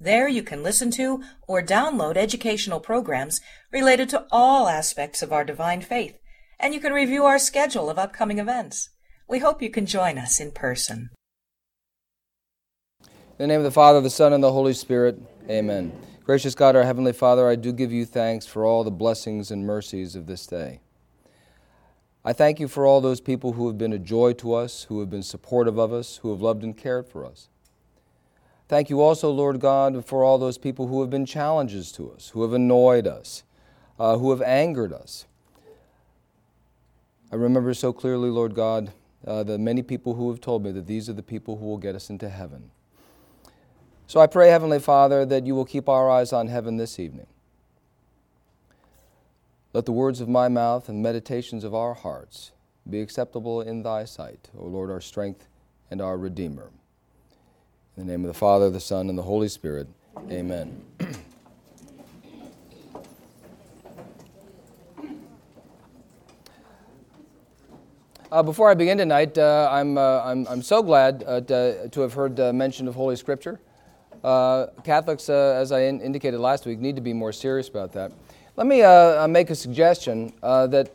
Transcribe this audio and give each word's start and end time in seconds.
There 0.00 0.28
you 0.28 0.42
can 0.42 0.62
listen 0.62 0.90
to 0.92 1.22
or 1.46 1.62
download 1.62 2.16
educational 2.16 2.80
programs 2.80 3.40
related 3.72 4.08
to 4.10 4.26
all 4.30 4.68
aspects 4.68 5.22
of 5.22 5.32
our 5.32 5.44
divine 5.44 5.82
faith, 5.82 6.18
and 6.58 6.74
you 6.74 6.80
can 6.80 6.92
review 6.92 7.24
our 7.24 7.38
schedule 7.38 7.88
of 7.88 7.98
upcoming 7.98 8.38
events. 8.38 8.90
We 9.28 9.38
hope 9.38 9.62
you 9.62 9.70
can 9.70 9.86
join 9.86 10.18
us 10.18 10.40
in 10.40 10.50
person. 10.50 11.10
In 13.02 13.08
the 13.38 13.46
name 13.46 13.60
of 13.60 13.64
the 13.64 13.70
Father, 13.70 14.00
the 14.00 14.10
Son, 14.10 14.32
and 14.32 14.42
the 14.42 14.52
Holy 14.52 14.74
Spirit, 14.74 15.20
amen. 15.48 15.92
Gracious 16.24 16.54
God, 16.54 16.76
our 16.76 16.84
Heavenly 16.84 17.12
Father, 17.12 17.48
I 17.48 17.56
do 17.56 17.72
give 17.72 17.92
you 17.92 18.04
thanks 18.04 18.46
for 18.46 18.64
all 18.64 18.84
the 18.84 18.90
blessings 18.90 19.50
and 19.50 19.66
mercies 19.66 20.16
of 20.16 20.26
this 20.26 20.46
day. 20.46 20.80
I 22.24 22.32
thank 22.32 22.58
you 22.58 22.68
for 22.68 22.86
all 22.86 23.00
those 23.00 23.20
people 23.20 23.52
who 23.52 23.66
have 23.66 23.76
been 23.76 23.92
a 23.92 23.98
joy 23.98 24.32
to 24.34 24.54
us, 24.54 24.84
who 24.84 25.00
have 25.00 25.10
been 25.10 25.22
supportive 25.22 25.78
of 25.78 25.92
us, 25.92 26.18
who 26.18 26.30
have 26.30 26.40
loved 26.40 26.62
and 26.62 26.76
cared 26.76 27.08
for 27.08 27.26
us. 27.26 27.48
Thank 28.66 28.88
you 28.88 29.02
also, 29.02 29.30
Lord 29.30 29.60
God, 29.60 30.06
for 30.06 30.24
all 30.24 30.38
those 30.38 30.56
people 30.56 30.86
who 30.86 31.02
have 31.02 31.10
been 31.10 31.26
challenges 31.26 31.92
to 31.92 32.10
us, 32.10 32.30
who 32.30 32.42
have 32.42 32.52
annoyed 32.52 33.06
us, 33.06 33.42
uh, 33.98 34.16
who 34.16 34.30
have 34.30 34.40
angered 34.40 34.92
us. 34.92 35.26
I 37.30 37.36
remember 37.36 37.74
so 37.74 37.92
clearly, 37.92 38.30
Lord 38.30 38.54
God, 38.54 38.92
uh, 39.26 39.42
the 39.42 39.58
many 39.58 39.82
people 39.82 40.14
who 40.14 40.30
have 40.30 40.40
told 40.40 40.64
me 40.64 40.70
that 40.72 40.86
these 40.86 41.08
are 41.08 41.14
the 41.14 41.22
people 41.22 41.58
who 41.58 41.66
will 41.66 41.78
get 41.78 41.94
us 41.94 42.08
into 42.08 42.28
heaven. 42.28 42.70
So 44.06 44.20
I 44.20 44.26
pray, 44.26 44.50
Heavenly 44.50 44.78
Father, 44.78 45.24
that 45.26 45.46
you 45.46 45.54
will 45.54 45.64
keep 45.64 45.88
our 45.88 46.10
eyes 46.10 46.32
on 46.32 46.48
heaven 46.48 46.76
this 46.76 46.98
evening. 46.98 47.26
Let 49.72 49.86
the 49.86 49.92
words 49.92 50.20
of 50.20 50.28
my 50.28 50.48
mouth 50.48 50.88
and 50.88 51.02
meditations 51.02 51.64
of 51.64 51.74
our 51.74 51.94
hearts 51.94 52.52
be 52.88 53.00
acceptable 53.00 53.60
in 53.60 53.82
thy 53.82 54.04
sight, 54.04 54.50
O 54.56 54.66
Lord, 54.66 54.90
our 54.90 55.00
strength 55.00 55.48
and 55.90 56.00
our 56.00 56.16
Redeemer. 56.16 56.70
In 57.96 58.08
the 58.08 58.12
name 58.12 58.24
of 58.24 58.26
the 58.26 58.34
Father, 58.34 58.70
the 58.70 58.80
Son, 58.80 59.08
and 59.08 59.16
the 59.16 59.22
Holy 59.22 59.46
Spirit, 59.46 59.86
amen. 60.28 60.82
Uh, 68.32 68.42
before 68.42 68.68
I 68.68 68.74
begin 68.74 68.98
tonight, 68.98 69.38
uh, 69.38 69.68
I'm, 69.70 69.96
uh, 69.96 70.22
I'm, 70.24 70.44
I'm 70.48 70.60
so 70.60 70.82
glad 70.82 71.22
uh, 71.24 71.40
to, 71.42 71.88
to, 71.88 72.00
have 72.00 72.14
heard 72.14 72.40
uh, 72.40 72.52
mention 72.52 72.88
of 72.88 72.96
Holy 72.96 73.14
Scripture. 73.14 73.60
Uh, 74.24 74.66
Catholics, 74.82 75.28
as 75.28 75.70
I 75.70 75.82
in- 75.82 76.00
indicated 76.00 76.40
last 76.40 76.66
week, 76.66 76.80
need 76.80 76.96
to 76.96 77.02
be 77.02 77.12
more 77.12 77.32
serious 77.32 77.68
about 77.68 77.92
that. 77.92 78.10
Let 78.56 78.66
me 78.66 78.78
make 79.28 79.50
a 79.50 79.54
suggestion 79.54 80.32
that 80.42 80.90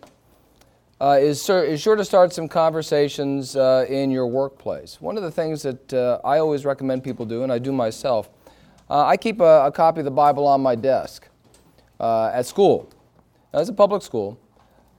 uh, 1.01 1.17
is, 1.19 1.49
is 1.49 1.81
sure 1.81 1.95
to 1.95 2.03
start 2.03 2.33
some 2.33 2.47
conversations 2.47 3.55
uh, 3.55 3.85
in 3.87 4.11
your 4.11 4.27
workplace. 4.27 4.99
One 4.99 5.15
of 5.15 5.23
the 5.23 5.31
things 5.31 5.61
that 5.61 5.93
uh, 5.93 6.19
I 6.25 6.39
always 6.39 6.65
recommend 6.65 7.03
people 7.03 7.25
do, 7.25 7.43
and 7.43 7.51
I 7.51 7.59
do 7.59 7.71
myself, 7.71 8.29
uh, 8.89 9.05
I 9.05 9.15
keep 9.15 9.39
a, 9.39 9.67
a, 9.67 9.71
copy 9.71 10.01
of 10.01 10.05
the 10.05 10.11
Bible 10.11 10.45
on 10.47 10.61
my 10.61 10.75
desk 10.75 11.27
uh, 11.99 12.31
at 12.33 12.45
school. 12.45 12.91
Now, 13.53 13.59
it's 13.59 13.69
a 13.69 13.73
public 13.73 14.01
school. 14.01 14.39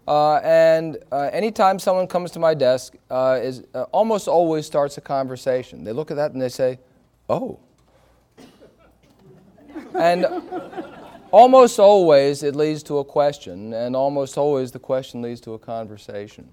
Uh, 0.09 0.37
and 0.37 0.97
anytime 1.13 1.79
someone 1.79 2.07
comes 2.07 2.31
to 2.33 2.39
my 2.39 2.55
desk, 2.55 2.97
is 3.13 3.63
almost 3.93 4.27
always 4.27 4.67
starts 4.67 4.97
a 4.99 5.01
conversation. 5.01 5.85
They 5.85 5.93
look 5.93 6.11
at 6.11 6.17
that 6.17 6.33
and 6.33 6.41
they 6.43 6.49
say, 6.49 6.81
"Oh," 7.29 7.61
and 9.95 10.27
Almost 11.33 11.79
always 11.79 12.43
it 12.43 12.57
leads 12.57 12.83
to 12.85 12.99
a 12.99 13.05
question, 13.05 13.73
and 13.73 13.95
almost 13.95 14.37
always 14.37 14.73
the 14.73 14.81
question 14.81 15.23
leads 15.23 15.41
to 15.43 15.55
a 15.55 15.61
conversation. 15.61 16.49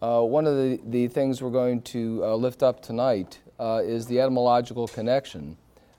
Uh, 0.00 0.22
one 0.22 0.46
of 0.46 0.54
the, 0.54 0.78
the 0.84 1.08
things 1.08 1.42
we're 1.42 1.50
going 1.50 1.82
to 1.82 2.24
uh, 2.24 2.36
lift 2.36 2.62
up 2.62 2.80
tonight 2.80 3.40
uh, 3.58 3.80
is 3.82 4.06
the 4.06 4.20
etymological 4.20 4.86
connection 4.86 5.56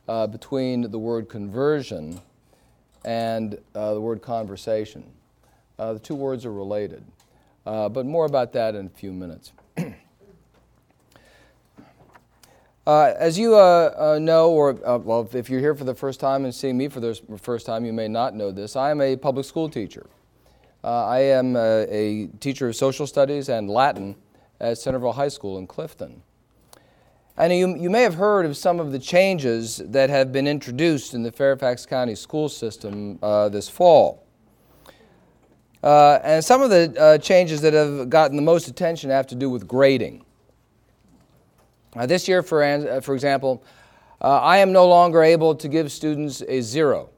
uh, 0.07 0.25
between 0.25 0.89
the 0.91 0.97
word 0.97 1.27
conversion 1.27 2.21
and 3.03 3.57
uh, 3.75 3.93
the 3.93 3.99
word 3.99 4.21
conversation. 4.21 5.03
Uh, 5.77 5.91
the 5.91 5.99
two 5.99 6.15
words 6.15 6.45
are 6.45 6.53
related, 6.53 7.03
but 7.65 8.05
more 8.05 8.23
about 8.23 8.53
that 8.53 8.75
in 8.75 8.85
a 8.85 8.89
few 8.89 9.11
minutes. 9.11 9.51
Uh, 12.85 13.13
as 13.17 13.39
you 13.39 13.55
uh, 13.55 13.93
uh, 13.97 14.19
know, 14.19 14.51
or 14.51 14.71
uh, 14.85 14.97
well, 14.97 15.27
if 15.33 15.49
you're 15.49 15.61
here 15.61 15.73
for 15.73 15.85
the 15.85 15.95
first 15.95 16.19
time 16.19 16.43
and 16.43 16.53
seeing 16.53 16.77
me 16.77 16.89
for 16.89 16.99
the 16.99 17.17
first 17.41 17.65
time, 17.65 17.85
you 17.85 17.93
may 17.93 18.09
not 18.09 18.35
know 18.35 18.51
this. 18.51 18.75
I 18.75 18.91
am 18.91 18.99
a 18.99 19.15
public 19.15 19.45
school 19.45 19.69
teacher. 19.69 20.05
Uh, 20.83 21.05
I 21.05 21.19
am 21.19 21.55
a, 21.55 21.59
uh, 21.59 21.85
a, 21.89 22.27
teacher 22.41 22.67
of 22.67 22.75
social 22.75 23.07
studies 23.07 23.47
and 23.47 23.69
Latin 23.69 24.17
at 24.59 24.77
Centerville 24.77 25.13
High 25.13 25.29
School 25.29 25.57
in 25.59 25.65
Clifton. 25.65 26.21
And 27.37 27.53
you, 27.53 27.77
you 27.77 27.89
may 27.89 28.01
have 28.01 28.15
heard 28.15 28.45
of 28.45 28.57
some 28.57 28.81
of 28.81 28.91
the 28.91 28.99
changes 28.99 29.77
that 29.77 30.09
have 30.09 30.33
been 30.33 30.45
introduced 30.45 31.13
in 31.13 31.23
the 31.23 31.31
Fairfax 31.31 31.85
County 31.85 32.15
school 32.15 32.49
system 32.49 33.17
this 33.49 33.69
fall. 33.69 34.27
and 35.81 36.43
some 36.43 36.61
of 36.61 36.69
the 36.69 37.17
changes 37.23 37.61
that 37.61 37.73
have 37.73 38.09
gotten 38.09 38.35
the 38.35 38.43
most 38.43 38.67
attention 38.67 39.09
have 39.09 39.25
to 39.27 39.35
do 39.35 39.49
with 39.49 39.67
grading. 39.69 40.22
Uh, 41.95 42.05
this 42.05 42.27
year, 42.27 42.41
for, 42.41 42.63
uh, 42.63 43.01
for 43.01 43.13
example, 43.13 43.63
uh, 44.21 44.39
I 44.39 44.57
am 44.57 44.71
no 44.71 44.87
longer 44.87 45.21
able 45.21 45.53
to 45.55 45.67
give 45.67 45.91
students 45.91 46.41
a 46.47 46.61
zero. 46.61 47.09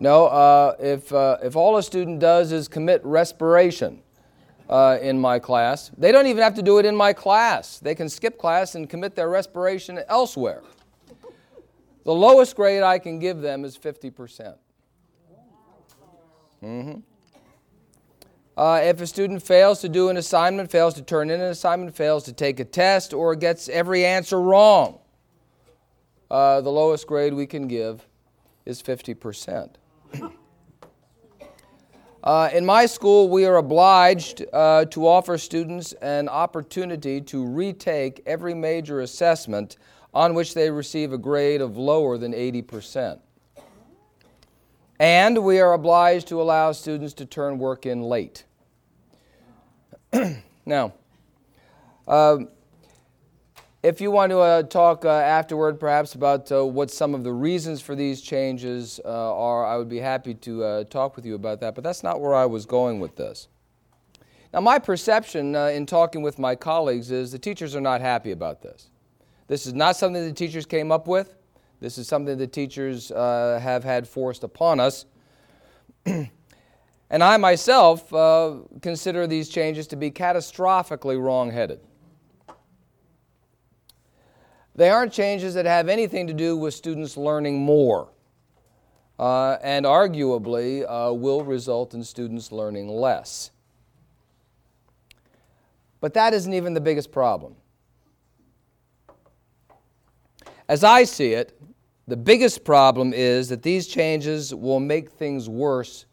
No, 0.00 0.26
uh, 0.26 0.76
if, 0.78 1.12
uh, 1.12 1.38
if 1.42 1.56
all 1.56 1.76
a 1.76 1.82
student 1.82 2.20
does 2.20 2.52
is 2.52 2.68
commit 2.68 3.00
respiration 3.04 4.00
uh, 4.68 4.98
in 5.00 5.18
my 5.18 5.40
class, 5.40 5.90
they 5.98 6.12
don't 6.12 6.26
even 6.26 6.42
have 6.42 6.54
to 6.54 6.62
do 6.62 6.78
it 6.78 6.86
in 6.86 6.94
my 6.94 7.12
class. 7.12 7.80
They 7.80 7.96
can 7.96 8.08
skip 8.08 8.38
class 8.38 8.76
and 8.76 8.88
commit 8.88 9.16
their 9.16 9.28
respiration 9.28 9.98
elsewhere. 10.08 10.62
The 12.04 12.14
lowest 12.14 12.54
grade 12.54 12.82
I 12.82 12.98
can 13.00 13.18
give 13.18 13.40
them 13.40 13.64
is 13.64 13.76
50%. 13.76 14.54
Mm-hmm. 16.62 17.00
Uh, 18.58 18.80
if 18.82 19.00
a 19.00 19.06
student 19.06 19.40
fails 19.40 19.80
to 19.80 19.88
do 19.88 20.08
an 20.08 20.16
assignment, 20.16 20.68
fails 20.68 20.92
to 20.92 21.00
turn 21.00 21.30
in 21.30 21.40
an 21.40 21.46
assignment, 21.46 21.94
fails 21.94 22.24
to 22.24 22.32
take 22.32 22.58
a 22.58 22.64
test, 22.64 23.14
or 23.14 23.36
gets 23.36 23.68
every 23.68 24.04
answer 24.04 24.42
wrong, 24.42 24.98
uh, 26.28 26.60
the 26.60 26.68
lowest 26.68 27.06
grade 27.06 27.32
we 27.32 27.46
can 27.46 27.68
give 27.68 28.04
is 28.66 28.82
50%. 28.82 29.76
uh, 32.24 32.50
in 32.52 32.66
my 32.66 32.84
school, 32.84 33.28
we 33.28 33.46
are 33.46 33.58
obliged 33.58 34.44
uh, 34.52 34.86
to 34.86 35.06
offer 35.06 35.38
students 35.38 35.92
an 35.92 36.28
opportunity 36.28 37.20
to 37.20 37.46
retake 37.46 38.20
every 38.26 38.54
major 38.54 39.02
assessment 39.02 39.76
on 40.12 40.34
which 40.34 40.54
they 40.54 40.68
receive 40.68 41.12
a 41.12 41.18
grade 41.18 41.60
of 41.60 41.76
lower 41.76 42.18
than 42.18 42.32
80%. 42.32 43.20
And 44.98 45.44
we 45.44 45.60
are 45.60 45.74
obliged 45.74 46.26
to 46.26 46.42
allow 46.42 46.72
students 46.72 47.14
to 47.14 47.24
turn 47.24 47.58
work 47.58 47.86
in 47.86 48.02
late. 48.02 48.46
now, 50.66 50.94
uh, 52.06 52.38
if 53.82 54.00
you 54.00 54.10
want 54.10 54.30
to 54.30 54.38
uh, 54.38 54.62
talk 54.62 55.04
uh, 55.04 55.08
afterward, 55.10 55.78
perhaps 55.78 56.14
about 56.14 56.50
uh, 56.50 56.64
what 56.64 56.90
some 56.90 57.14
of 57.14 57.24
the 57.24 57.32
reasons 57.32 57.80
for 57.80 57.94
these 57.94 58.20
changes 58.22 59.00
uh, 59.04 59.08
are, 59.08 59.66
I 59.66 59.76
would 59.76 59.88
be 59.88 59.98
happy 59.98 60.34
to 60.34 60.64
uh, 60.64 60.84
talk 60.84 61.14
with 61.14 61.26
you 61.26 61.34
about 61.34 61.60
that. 61.60 61.74
But 61.74 61.84
that's 61.84 62.02
not 62.02 62.20
where 62.20 62.34
I 62.34 62.46
was 62.46 62.64
going 62.64 63.00
with 63.00 63.16
this. 63.16 63.48
Now, 64.52 64.60
my 64.60 64.78
perception 64.78 65.54
in 65.54 65.84
talking 65.84 66.22
with 66.22 66.38
my 66.38 66.54
colleagues 66.54 67.10
is 67.10 67.30
the 67.30 67.38
teachers 67.38 67.76
are 67.76 67.82
not 67.82 68.00
happy 68.00 68.30
about 68.30 68.62
this. 68.62 68.88
This 69.46 69.66
is 69.66 69.74
not 69.74 69.94
something 69.94 70.24
the 70.24 70.32
teachers 70.32 70.64
came 70.64 70.90
up 70.90 71.06
with. 71.06 71.34
This 71.80 71.98
is 71.98 72.08
something 72.08 72.38
the 72.38 72.46
teachers 72.46 73.10
have 73.10 73.84
had 73.84 74.08
forced 74.08 74.44
upon 74.44 74.80
us. 74.80 75.04
And 77.10 77.24
I 77.24 77.36
myself 77.38 78.12
uh, 78.12 78.56
consider 78.82 79.26
these 79.26 79.48
changes 79.48 79.86
to 79.88 79.96
be 79.96 80.10
catastrophically 80.10 81.20
wrong 81.20 81.50
headed. 81.50 81.80
They 84.74 84.90
aren't 84.90 85.12
changes 85.12 85.54
that 85.54 85.64
have 85.64 85.88
anything 85.88 86.26
to 86.28 86.32
do 86.32 86.56
with 86.56 86.72
students 86.74 87.16
learning 87.16 87.58
more, 87.58 88.10
uh, 89.18 89.56
and 89.62 89.84
arguably 89.84 90.84
uh, 90.86 91.12
will 91.12 91.42
result 91.42 91.94
in 91.94 92.04
students 92.04 92.52
learning 92.52 92.88
less. 92.88 93.50
But 96.00 96.14
that 96.14 96.32
isn't 96.32 96.52
even 96.54 96.74
the 96.74 96.80
biggest 96.80 97.10
problem. 97.10 97.56
As 100.68 100.84
I 100.84 101.04
see 101.04 101.32
it, 101.32 101.60
the 102.06 102.16
biggest 102.16 102.62
problem 102.62 103.12
is 103.12 103.48
that 103.48 103.62
these 103.62 103.86
changes 103.88 104.54
will 104.54 104.80
make 104.80 105.10
things 105.10 105.48
worse 105.48 106.06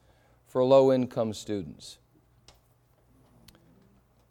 for 0.55 0.63
low 0.63 0.93
income 0.93 1.33
students. 1.33 1.97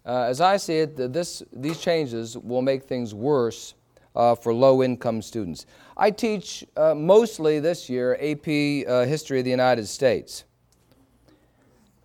Uh, 0.06 0.22
as 0.22 0.40
I 0.40 0.56
see 0.56 0.78
it, 0.78 1.12
this, 1.12 1.42
these 1.52 1.78
changes 1.78 2.34
will 2.38 2.62
make 2.62 2.84
things 2.84 3.12
worse 3.12 3.74
uh, 4.16 4.34
for 4.34 4.54
low 4.54 4.82
income 4.82 5.20
students. 5.20 5.66
I 5.98 6.10
teach 6.10 6.64
uh, 6.78 6.94
mostly 6.94 7.60
this 7.60 7.90
year 7.90 8.14
AP 8.14 8.88
uh, 8.88 9.04
History 9.04 9.40
of 9.40 9.44
the 9.44 9.50
United 9.50 9.86
States. 9.86 10.44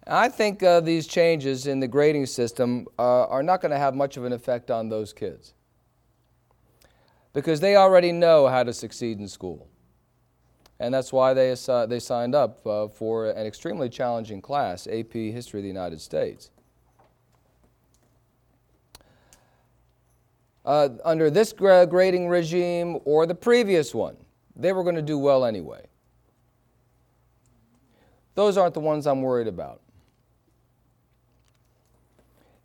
I 0.05 0.27
think 0.27 0.63
uh, 0.63 0.81
these 0.81 1.07
changes 1.07 1.65
in 1.65 1.79
the 1.79 1.87
grading 1.87 2.25
system 2.25 2.87
uh, 2.99 3.23
are 3.27 3.41
not 3.41 3.61
going 3.61 3.71
to 3.71 3.79
have 3.79 3.95
much 3.95 4.17
of 4.17 4.25
an 4.25 4.33
effect 4.33 4.69
on 4.69 4.89
those 4.89 5.13
kids 5.13 5.53
because 7.31 7.61
they 7.61 7.77
already 7.77 8.11
know 8.11 8.47
how 8.47 8.63
to 8.63 8.73
succeed 8.73 9.21
in 9.21 9.29
school. 9.29 9.69
And 10.79 10.93
that's 10.93 11.11
why 11.11 11.33
they, 11.33 11.55
they 11.87 11.99
signed 11.99 12.35
up 12.35 12.65
uh, 12.65 12.87
for 12.87 13.29
an 13.31 13.45
extremely 13.45 13.89
challenging 13.89 14.41
class, 14.41 14.87
AP 14.87 15.13
History 15.13 15.59
of 15.59 15.63
the 15.63 15.67
United 15.67 15.99
States. 15.99 16.51
Uh, 20.65 20.89
under 21.03 21.29
this 21.29 21.51
grading 21.51 22.27
regime 22.27 22.99
or 23.03 23.25
the 23.25 23.35
previous 23.35 23.93
one, 23.93 24.15
they 24.55 24.71
were 24.71 24.83
going 24.83 24.95
to 24.95 25.01
do 25.01 25.17
well 25.17 25.43
anyway. 25.43 25.85
Those 28.35 28.57
aren't 28.57 28.73
the 28.73 28.79
ones 28.79 29.05
I'm 29.05 29.21
worried 29.21 29.47
about. 29.47 29.81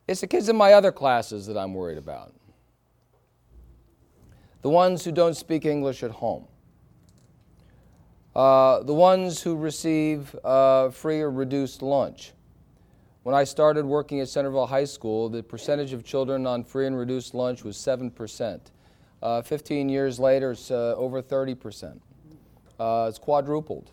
It's 0.06 0.20
the 0.20 0.26
kids 0.26 0.48
in 0.48 0.56
my 0.56 0.74
other 0.74 0.92
classes 0.92 1.46
that 1.46 1.56
I'm 1.56 1.72
worried 1.74 1.98
about. 1.98 2.32
The 4.62 4.68
ones 4.68 5.04
who 5.04 5.12
don't 5.12 5.34
speak 5.34 5.64
English 5.64 6.02
at 6.02 6.10
home. 6.10 6.46
Uh, 8.34 8.82
the 8.82 8.94
ones 8.94 9.40
who 9.42 9.54
receive 9.54 10.34
uh, 10.44 10.90
free 10.90 11.20
or 11.20 11.30
reduced 11.30 11.82
lunch. 11.82 12.32
When 13.22 13.34
I 13.34 13.44
started 13.44 13.86
working 13.86 14.20
at 14.20 14.28
Centerville 14.28 14.66
High 14.66 14.84
School, 14.84 15.28
the 15.28 15.42
percentage 15.42 15.92
of 15.92 16.04
children 16.04 16.46
on 16.46 16.64
free 16.64 16.86
and 16.86 16.98
reduced 16.98 17.32
lunch 17.32 17.62
was 17.62 17.76
7%. 17.76 18.60
Uh, 19.22 19.40
15 19.40 19.88
years 19.88 20.18
later, 20.18 20.50
it's 20.50 20.70
uh, 20.70 20.94
over 20.96 21.22
30%. 21.22 22.00
Uh, 22.78 23.06
it's 23.08 23.18
quadrupled. 23.18 23.92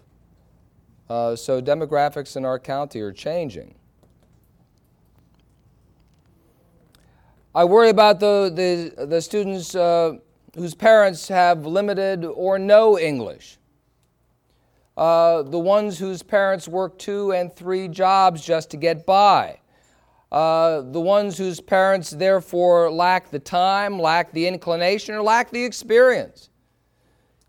Uh, 1.07 1.35
so 1.35 1.61
demographics 1.61 2.35
in 2.35 2.43
our 2.43 2.57
county 2.57 2.99
are 2.99 3.13
changing. 3.13 3.75
I 7.53 7.63
worry 7.63 7.89
about 7.89 8.19
the, 8.19 8.51
the, 8.53 9.05
the 9.05 9.21
students 9.21 9.73
whose 10.55 10.73
parents 10.73 11.27
have 11.27 11.65
limited 11.65 12.25
or 12.25 12.57
no 12.57 12.97
English. 12.97 13.59
Uh, 15.01 15.41
the 15.41 15.57
ones 15.57 15.97
whose 15.97 16.21
parents 16.21 16.67
work 16.67 16.99
two 16.99 17.31
and 17.31 17.51
three 17.55 17.87
jobs 17.87 18.45
just 18.45 18.69
to 18.69 18.77
get 18.77 19.03
by. 19.03 19.59
Uh, 20.31 20.81
the 20.81 21.01
ones 21.01 21.39
whose 21.39 21.59
parents 21.59 22.11
therefore 22.11 22.91
lack 22.91 23.31
the 23.31 23.39
time, 23.39 23.97
lack 23.97 24.31
the 24.31 24.45
inclination, 24.45 25.15
or 25.15 25.23
lack 25.23 25.49
the 25.49 25.65
experience 25.65 26.51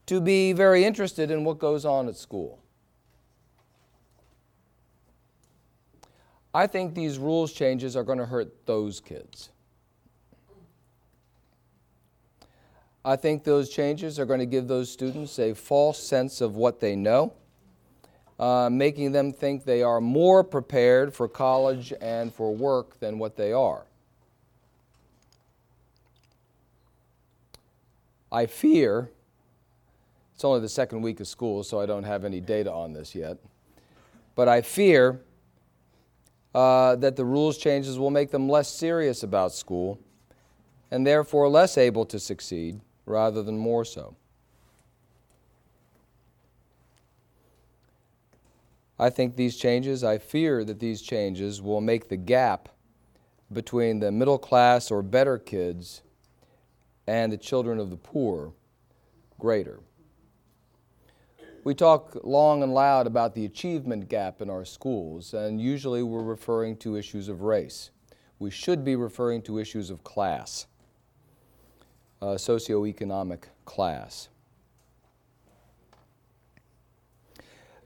to 0.06 0.18
be 0.18 0.54
very 0.54 0.82
interested 0.82 1.30
in 1.30 1.44
what 1.44 1.58
goes 1.58 1.84
on 1.84 2.08
at 2.08 2.16
school. 2.16 2.58
I 6.54 6.66
think 6.66 6.94
these 6.94 7.18
rules 7.18 7.52
changes 7.52 7.96
are 7.96 8.02
going 8.02 8.16
to 8.18 8.24
hurt 8.24 8.64
those 8.64 8.98
kids. 8.98 9.50
I 13.04 13.16
think 13.16 13.44
those 13.44 13.68
changes 13.68 14.18
are 14.18 14.24
going 14.24 14.40
to 14.40 14.46
give 14.46 14.68
those 14.68 14.90
students 14.90 15.38
a 15.38 15.52
false 15.52 16.02
sense 16.02 16.40
of 16.40 16.56
what 16.56 16.80
they 16.80 16.96
know, 16.96 17.34
uh, 18.42 18.68
making 18.68 19.12
them 19.12 19.32
think 19.32 19.64
they 19.64 19.84
are 19.84 20.00
more 20.00 20.42
prepared 20.42 21.14
for 21.14 21.28
college 21.28 21.92
and 22.00 22.34
for 22.34 22.52
work 22.52 22.98
than 22.98 23.16
what 23.16 23.36
they 23.36 23.52
are. 23.52 23.86
I 28.32 28.46
fear, 28.46 29.12
it's 30.34 30.44
only 30.44 30.58
the 30.58 30.68
second 30.68 31.02
week 31.02 31.20
of 31.20 31.28
school, 31.28 31.62
so 31.62 31.78
I 31.78 31.86
don't 31.86 32.02
have 32.02 32.24
any 32.24 32.40
data 32.40 32.72
on 32.72 32.92
this 32.92 33.14
yet, 33.14 33.38
but 34.34 34.48
I 34.48 34.60
fear 34.60 35.20
uh, 36.52 36.96
that 36.96 37.14
the 37.14 37.24
rules 37.24 37.56
changes 37.56 37.96
will 37.96 38.10
make 38.10 38.32
them 38.32 38.48
less 38.48 38.68
serious 38.68 39.22
about 39.22 39.52
school 39.52 40.00
and 40.90 41.06
therefore 41.06 41.48
less 41.48 41.78
able 41.78 42.04
to 42.06 42.18
succeed 42.18 42.80
rather 43.06 43.40
than 43.44 43.56
more 43.56 43.84
so. 43.84 44.16
I 49.02 49.10
think 49.10 49.34
these 49.34 49.56
changes, 49.56 50.04
I 50.04 50.18
fear 50.18 50.62
that 50.62 50.78
these 50.78 51.02
changes 51.02 51.60
will 51.60 51.80
make 51.80 52.08
the 52.08 52.16
gap 52.16 52.68
between 53.52 53.98
the 53.98 54.12
middle 54.12 54.38
class 54.38 54.92
or 54.92 55.02
better 55.02 55.38
kids 55.38 56.02
and 57.08 57.32
the 57.32 57.36
children 57.36 57.80
of 57.80 57.90
the 57.90 57.96
poor 57.96 58.52
greater. 59.40 59.80
We 61.64 61.74
talk 61.74 62.16
long 62.22 62.62
and 62.62 62.72
loud 62.72 63.08
about 63.08 63.34
the 63.34 63.44
achievement 63.44 64.08
gap 64.08 64.40
in 64.40 64.48
our 64.48 64.64
schools, 64.64 65.34
and 65.34 65.60
usually 65.60 66.04
we're 66.04 66.22
referring 66.22 66.76
to 66.76 66.96
issues 66.96 67.28
of 67.28 67.42
race. 67.42 67.90
We 68.38 68.52
should 68.52 68.84
be 68.84 68.94
referring 68.94 69.42
to 69.42 69.58
issues 69.58 69.90
of 69.90 70.04
class 70.04 70.66
uh, 72.20 72.36
socioeconomic 72.36 73.46
class. 73.64 74.28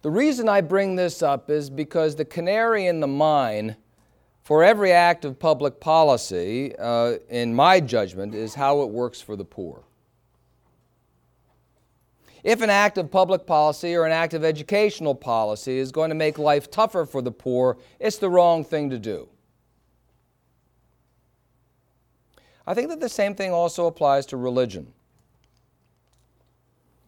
The 0.06 0.12
reason 0.12 0.48
I 0.48 0.60
bring 0.60 0.94
this 0.94 1.20
up 1.20 1.50
is 1.50 1.68
because 1.68 2.14
the 2.14 2.24
canary 2.24 2.86
in 2.86 3.00
the 3.00 3.08
mine 3.08 3.74
for 4.44 4.62
every 4.62 4.92
act 4.92 5.24
of 5.24 5.36
public 5.36 5.80
policy, 5.80 6.72
uh, 6.78 7.14
in 7.28 7.52
my 7.52 7.80
judgment, 7.80 8.32
is 8.32 8.54
how 8.54 8.82
it 8.82 8.90
works 8.90 9.20
for 9.20 9.34
the 9.34 9.44
poor. 9.44 9.82
If 12.44 12.62
an 12.62 12.70
act 12.70 12.98
of 12.98 13.10
public 13.10 13.46
policy 13.46 13.96
or 13.96 14.06
an 14.06 14.12
act 14.12 14.32
of 14.32 14.44
educational 14.44 15.16
policy 15.16 15.76
is 15.76 15.90
going 15.90 16.10
to 16.10 16.14
make 16.14 16.38
life 16.38 16.70
tougher 16.70 17.04
for 17.04 17.20
the 17.20 17.32
poor, 17.32 17.76
it's 17.98 18.18
the 18.18 18.30
wrong 18.30 18.62
thing 18.62 18.90
to 18.90 19.00
do. 19.00 19.28
I 22.64 22.74
think 22.74 22.90
that 22.90 23.00
the 23.00 23.08
same 23.08 23.34
thing 23.34 23.50
also 23.50 23.86
applies 23.86 24.24
to 24.26 24.36
religion. 24.36 24.92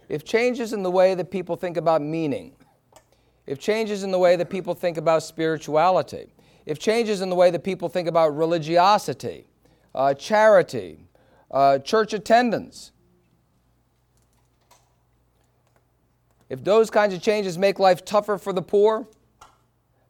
If 0.09 0.25
changes 0.25 0.73
in 0.73 0.83
the 0.83 0.91
way 0.91 1.15
that 1.15 1.31
people 1.31 1.55
think 1.55 1.77
about 1.77 2.03
meaning, 2.03 2.57
if 3.49 3.59
changes 3.59 4.03
in 4.03 4.11
the 4.11 4.19
way 4.19 4.37
that 4.37 4.51
people 4.51 4.75
think 4.75 4.99
about 4.99 5.23
spirituality, 5.23 6.27
if 6.67 6.79
changes 6.79 7.23
in 7.23 7.31
the 7.31 7.35
way 7.35 7.51
that 7.51 7.65
people 7.65 7.89
think 7.89 8.07
about 8.07 8.37
religiosity, 8.37 9.47
uh, 9.95 10.13
charity, 10.13 11.09
uh, 11.51 11.79
church 11.79 12.13
attendance, 12.13 12.93
if 16.51 16.63
those 16.63 16.91
kinds 16.91 17.15
of 17.15 17.23
changes 17.23 17.57
make 17.57 17.79
life 17.79 18.05
tougher 18.05 18.37
for 18.37 18.53
the 18.53 18.61
poor, 18.61 19.09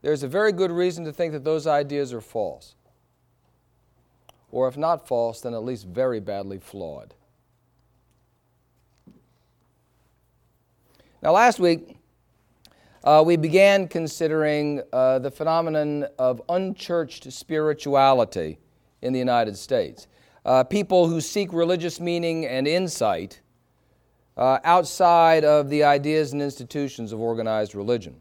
there's 0.02 0.24
a 0.24 0.28
very 0.28 0.50
good 0.50 0.72
reason 0.72 1.04
to 1.04 1.12
think 1.12 1.32
that 1.32 1.44
those 1.44 1.64
ideas 1.64 2.12
are 2.12 2.20
false 2.20 2.74
or 4.50 4.66
if 4.66 4.76
not 4.76 5.06
false, 5.06 5.42
then 5.42 5.54
at 5.54 5.62
least 5.62 5.86
very 5.86 6.18
badly 6.18 6.58
flawed. 6.58 7.14
Now, 11.22 11.32
last 11.32 11.60
week, 11.60 11.97
uh, 13.08 13.22
we 13.22 13.38
began 13.38 13.88
considering 13.88 14.82
uh, 14.92 15.18
the 15.18 15.30
phenomenon 15.30 16.04
of 16.18 16.42
unchurched 16.50 17.32
spirituality 17.32 18.58
in 19.00 19.14
the 19.14 19.18
United 19.18 19.56
States. 19.56 20.06
Uh, 20.44 20.62
people 20.62 21.08
who 21.08 21.18
seek 21.18 21.50
religious 21.54 22.00
meaning 22.00 22.44
and 22.44 22.68
insight 22.68 23.40
uh, 24.36 24.58
outside 24.62 25.42
of 25.42 25.70
the 25.70 25.82
ideas 25.82 26.34
and 26.34 26.42
institutions 26.42 27.10
of 27.10 27.18
organized 27.18 27.74
religion. 27.74 28.14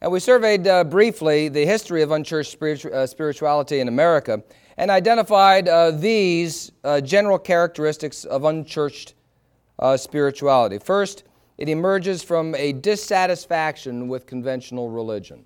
And 0.00 0.12
we 0.12 0.20
surveyed 0.20 0.68
uh, 0.68 0.84
briefly 0.84 1.48
the 1.48 1.66
history 1.66 2.02
of 2.02 2.12
unchurched 2.12 2.52
spiritu- 2.52 2.92
uh, 2.92 3.08
spirituality 3.08 3.80
in 3.80 3.88
America 3.88 4.40
and 4.76 4.88
identified 4.88 5.66
these 6.00 6.70
general 7.02 7.40
characteristics 7.40 8.24
of 8.24 8.44
unchurched 8.44 9.14
spirituality. 9.96 10.78
First, 10.78 11.24
it 11.58 11.68
emerges 11.68 12.22
from 12.22 12.54
a 12.54 12.72
dissatisfaction 12.72 14.08
with 14.08 14.26
conventional 14.26 14.88
religion. 14.88 15.44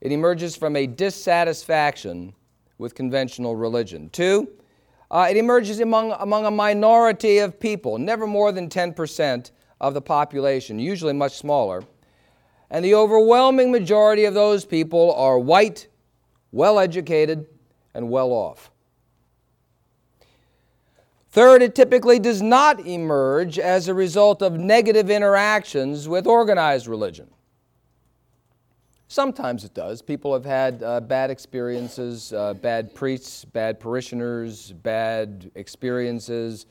It 0.00 0.10
emerges 0.10 0.56
from 0.56 0.74
a 0.74 0.86
dissatisfaction 0.86 2.34
with 2.78 2.94
conventional 2.96 3.54
religion. 3.54 4.10
Two, 4.10 4.48
uh, 5.12 5.28
it 5.30 5.36
emerges 5.36 5.78
among, 5.78 6.10
among 6.18 6.44
a 6.46 6.50
minority 6.50 7.38
of 7.38 7.60
people, 7.60 7.98
never 7.98 8.26
more 8.26 8.50
than 8.50 8.68
10% 8.68 9.52
of 9.80 9.94
the 9.94 10.02
population, 10.02 10.80
usually 10.80 11.12
much 11.12 11.36
smaller. 11.36 11.84
And 12.70 12.84
the 12.84 12.94
overwhelming 12.94 13.70
majority 13.70 14.24
of 14.24 14.34
those 14.34 14.64
people 14.64 15.14
are 15.14 15.38
white, 15.38 15.86
well 16.50 16.80
educated, 16.80 17.46
and 17.94 18.10
well 18.10 18.32
off. 18.32 18.71
Third, 21.32 21.62
it 21.62 21.74
typically 21.74 22.18
does 22.18 22.42
not 22.42 22.86
emerge 22.86 23.58
as 23.58 23.88
a 23.88 23.94
result 23.94 24.42
of 24.42 24.58
negative 24.58 25.08
interactions 25.08 26.06
with 26.06 26.26
organized 26.26 26.86
religion. 26.86 27.26
Sometimes 29.08 29.64
it 29.64 29.72
does. 29.72 30.02
People 30.02 30.34
have 30.34 30.44
had 30.44 30.82
uh, 30.82 31.00
bad 31.00 31.30
experiences, 31.30 32.34
uh, 32.34 32.52
bad 32.52 32.94
priests, 32.94 33.46
bad 33.46 33.80
parishioners, 33.80 34.72
bad 34.72 35.50
experiences, 35.54 36.66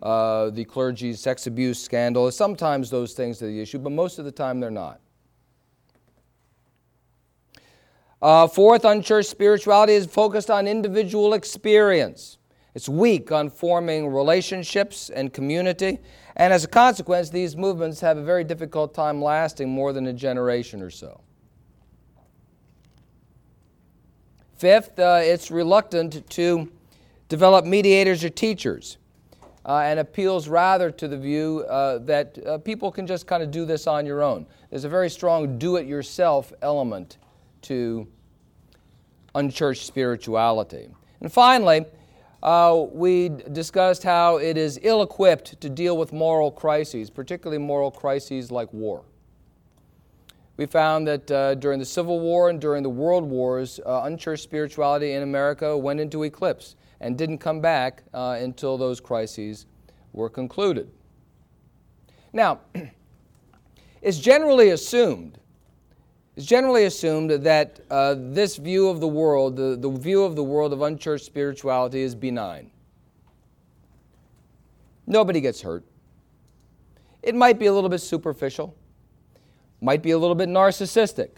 uh, 0.00 0.48
the 0.48 0.64
clergy's 0.64 1.20
sex 1.20 1.46
abuse 1.46 1.78
scandal. 1.78 2.30
Sometimes 2.30 2.88
those 2.88 3.12
things 3.12 3.42
are 3.42 3.46
the 3.46 3.60
issue, 3.60 3.78
but 3.78 3.92
most 3.92 4.18
of 4.18 4.24
the 4.24 4.32
time 4.32 4.60
they're 4.60 4.70
not. 4.70 4.98
Uh, 8.22 8.46
fourth, 8.46 8.86
unchurched 8.86 9.28
spirituality 9.28 9.92
is 9.92 10.06
focused 10.06 10.50
on 10.50 10.66
individual 10.66 11.34
experience. 11.34 12.38
It's 12.76 12.90
weak 12.90 13.32
on 13.32 13.48
forming 13.48 14.06
relationships 14.12 15.08
and 15.08 15.32
community, 15.32 15.98
and 16.36 16.52
as 16.52 16.62
a 16.62 16.68
consequence, 16.68 17.30
these 17.30 17.56
movements 17.56 18.00
have 18.00 18.18
a 18.18 18.22
very 18.22 18.44
difficult 18.44 18.92
time 18.92 19.22
lasting 19.22 19.70
more 19.70 19.94
than 19.94 20.08
a 20.08 20.12
generation 20.12 20.82
or 20.82 20.90
so. 20.90 21.22
Fifth, 24.58 24.98
uh, 24.98 25.20
it's 25.22 25.50
reluctant 25.50 26.28
to 26.28 26.70
develop 27.30 27.64
mediators 27.64 28.22
or 28.22 28.28
teachers 28.28 28.98
uh, 29.64 29.78
and 29.78 29.98
appeals 29.98 30.46
rather 30.46 30.90
to 30.90 31.08
the 31.08 31.16
view 31.16 31.64
uh, 31.70 31.96
that 32.00 32.46
uh, 32.46 32.58
people 32.58 32.92
can 32.92 33.06
just 33.06 33.26
kind 33.26 33.42
of 33.42 33.50
do 33.50 33.64
this 33.64 33.86
on 33.86 34.04
your 34.04 34.22
own. 34.22 34.44
There's 34.68 34.84
a 34.84 34.90
very 34.90 35.08
strong 35.08 35.56
do 35.56 35.76
it 35.76 35.86
yourself 35.86 36.52
element 36.60 37.16
to 37.62 38.06
unchurched 39.34 39.86
spirituality. 39.86 40.90
And 41.22 41.32
finally, 41.32 41.86
uh, 42.42 42.84
we 42.92 43.30
discussed 43.52 44.02
how 44.02 44.36
it 44.36 44.56
is 44.56 44.78
ill 44.82 45.02
equipped 45.02 45.60
to 45.60 45.68
deal 45.68 45.96
with 45.96 46.12
moral 46.12 46.50
crises, 46.50 47.10
particularly 47.10 47.58
moral 47.58 47.90
crises 47.90 48.50
like 48.50 48.72
war. 48.72 49.04
We 50.56 50.66
found 50.66 51.06
that 51.06 51.30
uh, 51.30 51.54
during 51.56 51.78
the 51.78 51.84
Civil 51.84 52.20
War 52.20 52.48
and 52.48 52.60
during 52.60 52.82
the 52.82 52.90
World 52.90 53.24
Wars, 53.24 53.78
uh, 53.84 54.02
unchurched 54.04 54.42
spirituality 54.42 55.12
in 55.12 55.22
America 55.22 55.76
went 55.76 56.00
into 56.00 56.22
eclipse 56.22 56.76
and 57.00 57.18
didn't 57.18 57.38
come 57.38 57.60
back 57.60 58.02
uh, 58.14 58.38
until 58.40 58.78
those 58.78 59.00
crises 59.00 59.66
were 60.12 60.30
concluded. 60.30 60.90
Now, 62.32 62.60
it's 64.02 64.18
generally 64.18 64.70
assumed 64.70 65.38
it's 66.36 66.44
generally 66.44 66.84
assumed 66.84 67.30
that 67.30 67.80
uh, 67.90 68.14
this 68.18 68.56
view 68.56 68.88
of 68.88 69.00
the 69.00 69.08
world, 69.08 69.56
the, 69.56 69.74
the 69.74 69.90
view 69.90 70.22
of 70.22 70.36
the 70.36 70.44
world 70.44 70.74
of 70.74 70.82
unchurched 70.82 71.24
spirituality, 71.24 72.02
is 72.02 72.14
benign. 72.14 72.70
Nobody 75.06 75.40
gets 75.40 75.62
hurt. 75.62 75.84
It 77.22 77.34
might 77.34 77.58
be 77.58 77.66
a 77.66 77.72
little 77.72 77.88
bit 77.88 78.00
superficial, 78.00 78.76
might 79.80 80.02
be 80.02 80.10
a 80.10 80.18
little 80.18 80.34
bit 80.34 80.50
narcissistic, 80.50 81.30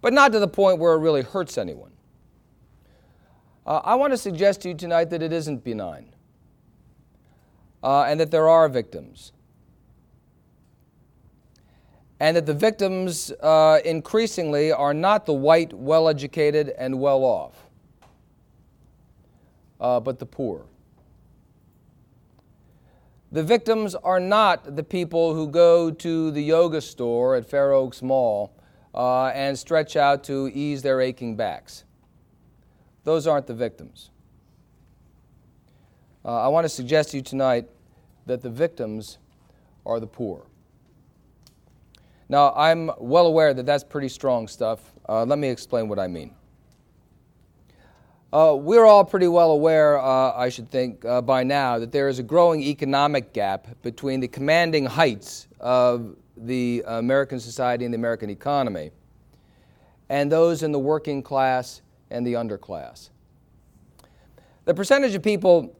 but 0.00 0.14
not 0.14 0.32
to 0.32 0.38
the 0.38 0.48
point 0.48 0.78
where 0.78 0.94
it 0.94 0.98
really 0.98 1.22
hurts 1.22 1.58
anyone. 1.58 1.92
Uh, 3.66 3.82
I 3.84 3.94
want 3.94 4.12
to 4.14 4.16
suggest 4.16 4.62
to 4.62 4.68
you 4.68 4.74
tonight 4.74 5.10
that 5.10 5.22
it 5.22 5.32
isn't 5.34 5.62
benign 5.62 6.14
uh, 7.82 8.04
and 8.04 8.18
that 8.20 8.30
there 8.30 8.48
are 8.48 8.70
victims 8.70 9.32
and 12.20 12.36
that 12.36 12.44
the 12.44 12.54
victims 12.54 13.32
uh, 13.40 13.80
increasingly 13.84 14.70
are 14.70 14.92
not 14.92 15.24
the 15.24 15.32
white, 15.32 15.72
well 15.72 16.06
educated, 16.06 16.68
and 16.78 17.00
well 17.00 17.24
off, 17.24 17.66
uh, 19.80 19.98
but 19.98 20.18
the 20.18 20.26
poor. 20.26 20.66
The 23.32 23.42
victims 23.42 23.94
are 23.94 24.20
not 24.20 24.76
the 24.76 24.82
people 24.82 25.34
who 25.34 25.48
go 25.48 25.90
to 25.90 26.30
the 26.30 26.42
yoga 26.42 26.80
store 26.80 27.36
at 27.36 27.48
Fair 27.48 27.72
Oaks 27.72 28.02
Mall 28.02 28.52
uh, 28.94 29.26
and 29.26 29.58
stretch 29.58 29.96
out 29.96 30.24
to 30.24 30.50
ease 30.52 30.82
their 30.82 31.00
aching 31.00 31.36
backs. 31.36 31.84
Those 33.04 33.26
aren't 33.26 33.46
the 33.46 33.54
victims. 33.54 34.10
Uh, 36.22 36.42
I 36.42 36.48
want 36.48 36.64
to 36.64 36.68
suggest 36.68 37.12
to 37.12 37.18
you 37.18 37.22
tonight 37.22 37.66
that 38.26 38.42
the 38.42 38.50
victims 38.50 39.16
are 39.86 40.00
the 40.00 40.06
poor. 40.06 40.49
Now, 42.30 42.52
I'm 42.54 42.92
well 42.98 43.26
aware 43.26 43.52
that 43.52 43.66
that's 43.66 43.82
pretty 43.82 44.08
strong 44.08 44.46
stuff. 44.46 44.78
Uh, 45.08 45.24
let 45.24 45.40
me 45.40 45.48
explain 45.48 45.88
what 45.88 45.98
I 45.98 46.06
mean. 46.06 46.32
Uh, 48.32 48.56
we're 48.56 48.84
all 48.84 49.04
pretty 49.04 49.26
well 49.26 49.50
aware, 49.50 49.98
uh, 49.98 50.32
I 50.36 50.48
should 50.48 50.70
think, 50.70 51.04
uh, 51.04 51.20
by 51.22 51.42
now, 51.42 51.80
that 51.80 51.90
there 51.90 52.08
is 52.08 52.20
a 52.20 52.22
growing 52.22 52.62
economic 52.62 53.32
gap 53.32 53.66
between 53.82 54.20
the 54.20 54.28
commanding 54.28 54.86
heights 54.86 55.48
of 55.58 56.14
the 56.36 56.84
American 56.86 57.40
society 57.40 57.84
and 57.84 57.92
the 57.92 57.98
American 57.98 58.30
economy 58.30 58.92
and 60.08 60.30
those 60.30 60.62
in 60.62 60.70
the 60.70 60.78
working 60.78 61.24
class 61.24 61.82
and 62.12 62.24
the 62.24 62.34
underclass. 62.34 63.10
The 64.66 64.74
percentage 64.74 65.16
of 65.16 65.24
people 65.24 65.76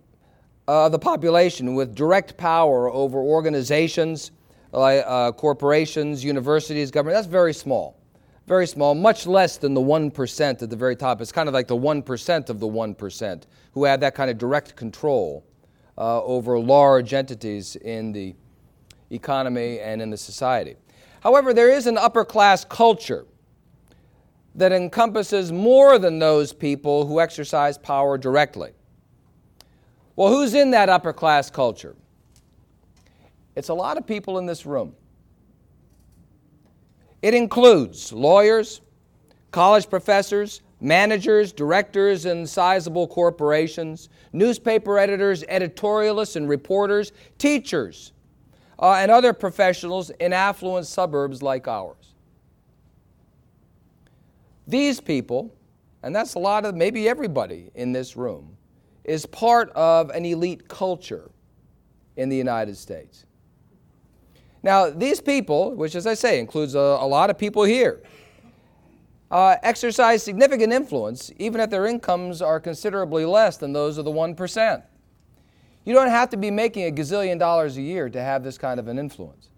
uh, 0.66 0.88
the 0.88 0.98
population 0.98 1.74
with 1.74 1.94
direct 1.94 2.36
power 2.36 2.90
over 2.90 3.18
organizations, 3.18 4.32
uh, 4.72 5.32
corporations, 5.32 6.24
universities, 6.24 6.90
government, 6.90 7.16
that's 7.16 7.26
very 7.26 7.54
small. 7.54 7.96
Very 8.46 8.66
small, 8.66 8.94
much 8.94 9.26
less 9.26 9.58
than 9.58 9.74
the 9.74 9.80
1% 9.80 10.62
at 10.62 10.70
the 10.70 10.76
very 10.76 10.96
top. 10.96 11.20
It's 11.20 11.30
kind 11.30 11.48
of 11.48 11.54
like 11.54 11.68
the 11.68 11.76
1% 11.76 12.50
of 12.50 12.58
the 12.58 12.66
1% 12.66 13.42
who 13.72 13.84
have 13.84 14.00
that 14.00 14.14
kind 14.14 14.30
of 14.30 14.38
direct 14.38 14.74
control 14.74 15.44
uh, 15.96 16.22
over 16.24 16.58
large 16.58 17.14
entities 17.14 17.76
in 17.76 18.12
the 18.12 18.34
economy 19.10 19.78
and 19.80 20.02
in 20.02 20.10
the 20.10 20.16
society. 20.16 20.76
However, 21.20 21.52
there 21.52 21.70
is 21.70 21.86
an 21.86 21.98
upper 21.98 22.24
class 22.24 22.64
culture 22.64 23.26
that 24.54 24.72
encompasses 24.72 25.52
more 25.52 25.98
than 25.98 26.18
those 26.18 26.52
people 26.52 27.06
who 27.06 27.20
exercise 27.20 27.78
power 27.78 28.18
directly. 28.18 28.72
Well, 30.16 30.28
who's 30.28 30.54
in 30.54 30.70
that 30.72 30.88
upper 30.88 31.12
class 31.12 31.50
culture? 31.50 31.94
It's 33.60 33.68
a 33.68 33.74
lot 33.74 33.98
of 33.98 34.06
people 34.06 34.38
in 34.38 34.46
this 34.46 34.64
room. 34.64 34.94
It 37.20 37.34
includes 37.34 38.10
lawyers, 38.10 38.80
college 39.50 39.90
professors, 39.90 40.62
managers, 40.80 41.52
directors 41.52 42.24
in 42.24 42.46
sizable 42.46 43.06
corporations, 43.06 44.08
newspaper 44.32 44.98
editors, 44.98 45.42
editorialists, 45.42 46.36
and 46.36 46.48
reporters, 46.48 47.12
teachers, 47.36 48.12
uh, 48.78 48.92
and 48.92 49.10
other 49.10 49.34
professionals 49.34 50.08
in 50.08 50.32
affluent 50.32 50.86
suburbs 50.86 51.42
like 51.42 51.68
ours. 51.68 52.14
These 54.66 55.00
people, 55.02 55.54
and 56.02 56.16
that's 56.16 56.32
a 56.32 56.38
lot 56.38 56.64
of 56.64 56.74
maybe 56.74 57.10
everybody 57.10 57.70
in 57.74 57.92
this 57.92 58.16
room, 58.16 58.56
is 59.04 59.26
part 59.26 59.68
of 59.72 60.08
an 60.08 60.24
elite 60.24 60.66
culture 60.66 61.30
in 62.16 62.30
the 62.30 62.36
United 62.36 62.78
States. 62.78 63.26
Now, 64.62 64.90
these 64.90 65.20
people, 65.20 65.74
which 65.74 65.94
as 65.94 66.06
I 66.06 66.14
say 66.14 66.38
includes 66.38 66.74
a, 66.74 66.78
a 66.78 67.06
lot 67.06 67.30
of 67.30 67.38
people 67.38 67.64
here, 67.64 68.02
uh, 69.30 69.56
exercise 69.62 70.22
significant 70.22 70.72
influence 70.72 71.30
even 71.38 71.60
if 71.60 71.70
their 71.70 71.86
incomes 71.86 72.42
are 72.42 72.58
considerably 72.58 73.24
less 73.24 73.56
than 73.56 73.72
those 73.72 73.96
of 73.96 74.04
the 74.04 74.10
1%. 74.10 74.82
You 75.84 75.94
don't 75.94 76.10
have 76.10 76.28
to 76.30 76.36
be 76.36 76.50
making 76.50 76.86
a 76.86 76.90
gazillion 76.90 77.38
dollars 77.38 77.76
a 77.76 77.82
year 77.82 78.10
to 78.10 78.20
have 78.20 78.42
this 78.42 78.58
kind 78.58 78.78
of 78.78 78.88
an 78.88 78.98
influence. 78.98 79.48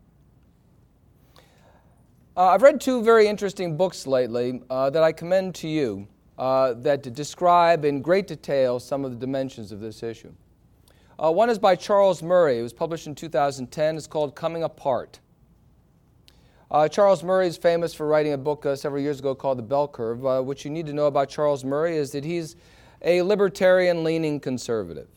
Uh, 2.37 2.47
I've 2.47 2.63
read 2.63 2.81
two 2.81 3.03
very 3.03 3.27
interesting 3.27 3.77
books 3.77 4.07
lately 4.07 4.63
uh, 4.71 4.89
that 4.91 5.03
I 5.03 5.13
commend 5.13 5.55
to 5.57 5.69
you 5.69 6.07
uh, 6.39 6.75
that 6.75 7.03
describe 7.15 7.85
in 7.85 8.01
great 8.01 8.27
detail 8.27 8.81
some 8.81 9.05
of 9.05 9.11
the 9.11 9.19
dimensions 9.19 9.73
of 9.73 9.81
this 9.81 10.03
issue. 10.03 10.33
Uh, 11.19 11.31
one 11.31 11.51
is 11.51 11.59
by 11.59 11.77
Charles 11.77 12.23
Murray. 12.23 12.59
It 12.59 12.63
was 12.63 12.73
published 12.73 13.07
in 13.07 13.15
2010. 13.15 13.97
It's 13.97 14.07
called 14.07 14.35
Coming 14.35 14.63
Apart. 14.63 15.21
Uh, 16.71 16.89
Charles 16.89 17.23
Murray 17.23 17.47
is 17.47 17.59
famous 17.59 17.93
for 17.93 18.07
writing 18.07 18.33
a 18.33 18.39
book 18.39 18.65
uh, 18.65 18.75
several 18.75 19.03
years 19.03 19.21
ago 19.21 19.35
called 19.35 19.59
The 19.59 19.63
Bell 19.63 19.87
Curve. 19.87 20.25
Uh, 20.25 20.41
what 20.41 20.65
you 20.65 20.71
need 20.71 20.87
to 20.87 20.95
know 20.95 21.07
about 21.07 21.29
Charles 21.29 21.65
Murray 21.65 21.97
is 21.97 22.13
that 22.13 22.25
he's 22.25 22.57
a 23.03 23.21
libertarian 23.21 24.05
leaning 24.05 24.41
conservative. 24.41 25.09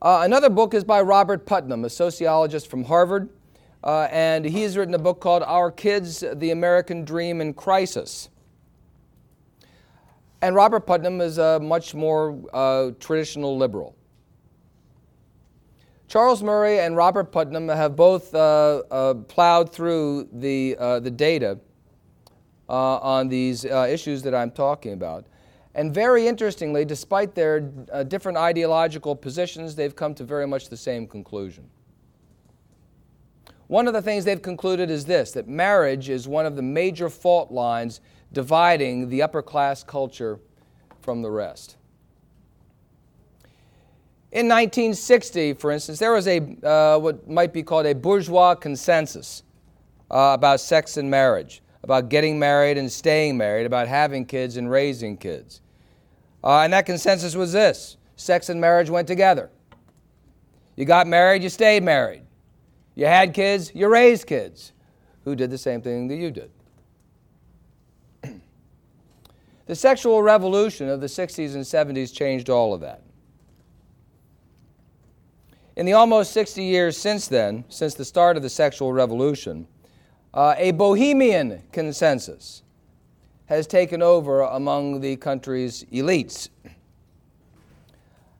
Uh, 0.00 0.20
another 0.22 0.48
book 0.48 0.72
is 0.72 0.84
by 0.84 1.00
Robert 1.00 1.46
Putnam, 1.46 1.84
a 1.84 1.90
sociologist 1.90 2.68
from 2.68 2.84
Harvard, 2.84 3.28
uh, 3.82 4.06
and 4.12 4.44
he's 4.44 4.76
written 4.76 4.94
a 4.94 4.98
book 4.98 5.20
called 5.20 5.42
Our 5.42 5.70
Kids, 5.72 6.22
the 6.32 6.52
American 6.52 7.04
Dream 7.04 7.40
in 7.40 7.52
Crisis. 7.52 8.28
And 10.42 10.54
Robert 10.54 10.86
Putnam 10.86 11.20
is 11.20 11.38
a 11.38 11.60
much 11.60 11.94
more 11.94 12.38
uh, 12.52 12.92
traditional 12.98 13.56
liberal. 13.56 13.94
Charles 16.08 16.42
Murray 16.42 16.80
and 16.80 16.96
Robert 16.96 17.30
Putnam 17.30 17.68
have 17.68 17.94
both 17.94 18.34
uh, 18.34 18.82
uh, 18.90 19.14
plowed 19.14 19.72
through 19.72 20.28
the, 20.32 20.76
uh, 20.78 20.98
the 21.00 21.10
data 21.10 21.58
uh, 22.68 22.96
on 22.98 23.28
these 23.28 23.64
uh, 23.64 23.86
issues 23.88 24.22
that 24.22 24.34
I'm 24.34 24.50
talking 24.50 24.92
about. 24.92 25.26
And 25.76 25.94
very 25.94 26.26
interestingly, 26.26 26.84
despite 26.84 27.36
their 27.36 27.60
different 27.60 28.38
ideological 28.38 29.14
positions, 29.14 29.76
they've 29.76 29.94
come 29.94 30.14
to 30.14 30.24
very 30.24 30.48
much 30.48 30.68
the 30.68 30.76
same 30.76 31.06
conclusion. 31.06 31.70
One 33.68 33.86
of 33.86 33.94
the 33.94 34.02
things 34.02 34.24
they've 34.24 34.42
concluded 34.42 34.90
is 34.90 35.04
this 35.04 35.30
that 35.30 35.46
marriage 35.46 36.08
is 36.08 36.26
one 36.26 36.44
of 36.44 36.56
the 36.56 36.62
major 36.62 37.08
fault 37.08 37.52
lines 37.52 38.00
dividing 38.32 39.08
the 39.08 39.22
upper 39.22 39.42
class 39.42 39.82
culture 39.82 40.38
from 41.00 41.22
the 41.22 41.30
rest. 41.30 41.76
In 44.32 44.46
1960, 44.46 45.54
for 45.54 45.72
instance, 45.72 45.98
there 45.98 46.12
was 46.12 46.28
a 46.28 46.38
uh, 46.62 46.98
what 46.98 47.28
might 47.28 47.52
be 47.52 47.64
called 47.64 47.86
a 47.86 47.94
bourgeois 47.94 48.54
consensus 48.54 49.42
uh, 50.10 50.32
about 50.34 50.60
sex 50.60 50.96
and 50.96 51.10
marriage, 51.10 51.62
about 51.82 52.08
getting 52.08 52.38
married 52.38 52.78
and 52.78 52.90
staying 52.90 53.36
married, 53.36 53.66
about 53.66 53.88
having 53.88 54.24
kids 54.24 54.56
and 54.56 54.70
raising 54.70 55.16
kids. 55.16 55.60
Uh, 56.44 56.60
and 56.60 56.72
that 56.72 56.86
consensus 56.86 57.34
was 57.34 57.52
this 57.52 57.96
sex 58.14 58.50
and 58.50 58.60
marriage 58.60 58.88
went 58.88 59.08
together. 59.08 59.50
You 60.76 60.84
got 60.84 61.06
married, 61.06 61.42
you 61.42 61.48
stayed 61.48 61.82
married. 61.82 62.22
You 62.94 63.06
had 63.06 63.34
kids, 63.34 63.72
you 63.74 63.88
raised 63.88 64.26
kids 64.26 64.72
who 65.24 65.34
did 65.34 65.50
the 65.50 65.58
same 65.58 65.82
thing 65.82 66.06
that 66.08 66.16
you 66.16 66.30
did. 66.30 66.50
The 69.70 69.76
sexual 69.76 70.20
revolution 70.20 70.88
of 70.88 71.00
the 71.00 71.06
60s 71.06 71.54
and 71.54 71.62
70s 71.62 72.12
changed 72.12 72.50
all 72.50 72.74
of 72.74 72.80
that. 72.80 73.04
In 75.76 75.86
the 75.86 75.92
almost 75.92 76.32
60 76.32 76.64
years 76.64 76.96
since 76.96 77.28
then, 77.28 77.64
since 77.68 77.94
the 77.94 78.04
start 78.04 78.36
of 78.36 78.42
the 78.42 78.50
sexual 78.50 78.92
revolution, 78.92 79.68
uh, 80.34 80.56
a 80.58 80.72
bohemian 80.72 81.62
consensus 81.70 82.64
has 83.46 83.68
taken 83.68 84.02
over 84.02 84.40
among 84.40 85.02
the 85.02 85.14
country's 85.14 85.84
elites. 85.92 86.48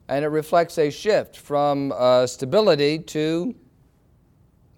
And 0.08 0.24
it 0.24 0.30
reflects 0.30 0.78
a 0.78 0.90
shift 0.90 1.36
from 1.36 1.92
uh, 1.92 2.26
stability 2.26 2.98
to 2.98 3.54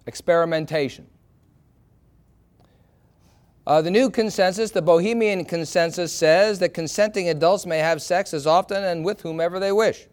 experimentation. 0.05 1.07
Uh, 3.65 3.81
the 3.81 3.91
new 3.91 4.09
consensus, 4.09 4.71
the 4.71 4.81
Bohemian 4.81 5.45
consensus, 5.45 6.11
says 6.11 6.59
that 6.59 6.73
consenting 6.73 7.29
adults 7.29 7.65
may 7.65 7.79
have 7.79 8.01
sex 8.01 8.33
as 8.33 8.45
often 8.45 8.83
and 8.83 9.05
with 9.05 9.21
whomever 9.21 9.59
they 9.59 9.71
wish. 9.71 10.07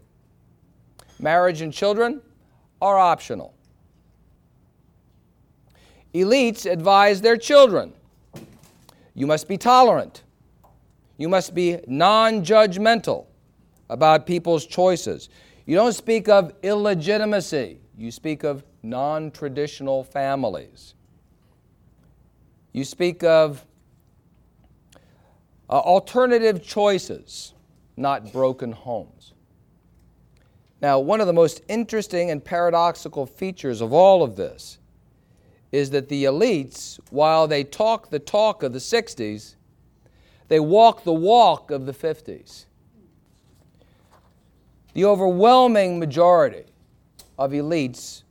Marriage 1.19 1.61
and 1.61 1.73
children 1.73 2.21
are 2.81 2.99
optional. 2.99 3.55
Elites 6.15 6.71
advise 6.71 7.21
their 7.21 7.37
children 7.37 7.93
you 9.15 9.27
must 9.27 9.49
be 9.49 9.59
tolerant, 9.59 10.23
you 11.19 11.29
must 11.29 11.55
be 11.55 11.79
non 11.87 12.45
judgmental 12.45 13.27
about 13.91 14.27
people's 14.27 14.65
choices. 14.65 15.29
You 15.67 15.77
don't 15.77 15.93
speak 15.93 16.29
of 16.29 16.55
illegitimacy, 16.63 17.81
you 17.99 18.11
speak 18.11 18.45
of 18.45 18.65
non 18.83 19.31
traditional 19.31 20.05
families. 20.05 20.95
You 22.73 22.85
speak 22.85 23.25
of 23.25 23.65
uh, 25.69 25.73
alternative 25.73 26.63
choices, 26.63 27.55
not 27.97 28.33
broken 28.33 28.73
homes. 28.73 29.35
Now, 30.81 30.99
one 30.99 31.21
of 31.21 31.27
the 31.27 31.33
most 31.33 31.63
interesting 31.69 32.31
and 32.31 32.45
paradoxical 32.45 33.27
features 33.27 33.81
of 33.81 33.93
all 33.93 34.23
of 34.23 34.37
this 34.37 34.79
is 35.73 35.91
that 35.91 36.09
the 36.09 36.25
elites, 36.25 36.99
while 37.11 37.47
they 37.47 37.65
talk 37.65 38.11
the 38.11 38.19
talk 38.19 38.63
of 38.63 38.73
the 38.73 38.79
60s, 38.79 39.57
they 40.49 40.59
walk 40.59 41.05
the 41.05 41.13
walk 41.13 41.71
of 41.71 41.87
the 41.87 41.93
50s. 41.93 42.65
The 44.95 45.05
overwhelming 45.05 45.99
majority 45.99 46.65
of 47.39 47.53
elites 47.53 48.23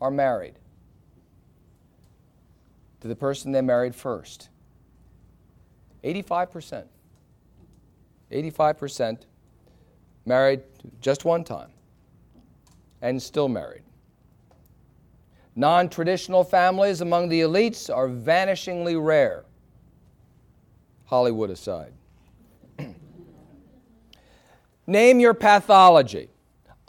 are 0.00 0.10
married 0.10 0.59
to 3.00 3.08
the 3.08 3.16
person 3.16 3.52
they 3.52 3.60
married 3.60 3.94
first. 3.94 4.48
85%. 6.04 6.84
85% 8.30 9.18
married 10.24 10.60
just 11.00 11.24
one 11.24 11.42
time, 11.42 11.70
and 13.02 13.20
still 13.20 13.48
married. 13.48 13.82
Non 15.56 15.88
traditional 15.88 16.44
families 16.44 17.00
among 17.00 17.28
the 17.28 17.40
elites 17.40 17.94
are 17.94 18.08
vanishingly 18.08 19.02
rare, 19.02 19.44
Hollywood 21.06 21.50
aside. 21.50 21.92
Name 24.86 25.18
your 25.18 25.34
pathology 25.34 26.30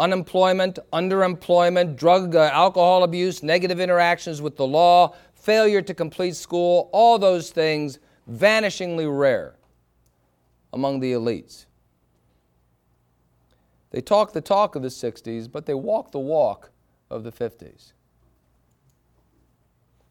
unemployment, 0.01 0.79
underemployment, 0.91 1.95
drug, 1.95 2.35
uh, 2.35 2.49
alcohol 2.51 3.03
abuse, 3.03 3.43
negative 3.43 3.79
interactions 3.79 4.41
with 4.41 4.57
the 4.57 4.65
law, 4.65 5.13
failure 5.41 5.81
to 5.81 5.93
complete 5.93 6.35
school, 6.35 6.89
all 6.93 7.17
those 7.17 7.49
things 7.49 7.97
vanishingly 8.31 9.07
rare 9.09 9.55
among 10.71 10.99
the 10.99 11.13
elites. 11.13 11.65
They 13.89 14.01
talk 14.01 14.33
the 14.33 14.41
talk 14.41 14.75
of 14.75 14.83
the 14.83 14.87
60s, 14.87 15.51
but 15.51 15.65
they 15.65 15.73
walk 15.73 16.11
the 16.11 16.19
walk 16.19 16.69
of 17.09 17.23
the 17.23 17.31
50s. 17.31 17.93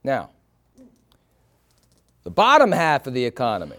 Now, 0.02 0.30
the 2.24 2.30
bottom 2.30 2.72
half 2.72 3.06
of 3.06 3.14
the 3.14 3.24
economy. 3.24 3.76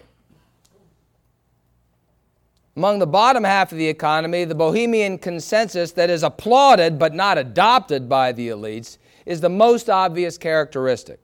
Among 2.77 2.99
the 2.99 3.07
bottom 3.07 3.43
half 3.43 3.73
of 3.73 3.77
the 3.77 3.87
economy, 3.87 4.45
the 4.45 4.55
Bohemian 4.55 5.17
consensus 5.17 5.91
that 5.91 6.09
is 6.09 6.23
applauded 6.23 6.97
but 6.97 7.13
not 7.13 7.37
adopted 7.37 8.07
by 8.07 8.31
the 8.31 8.47
elites 8.47 8.97
is 9.25 9.41
the 9.41 9.49
most 9.49 9.89
obvious 9.89 10.37
characteristic. 10.37 11.19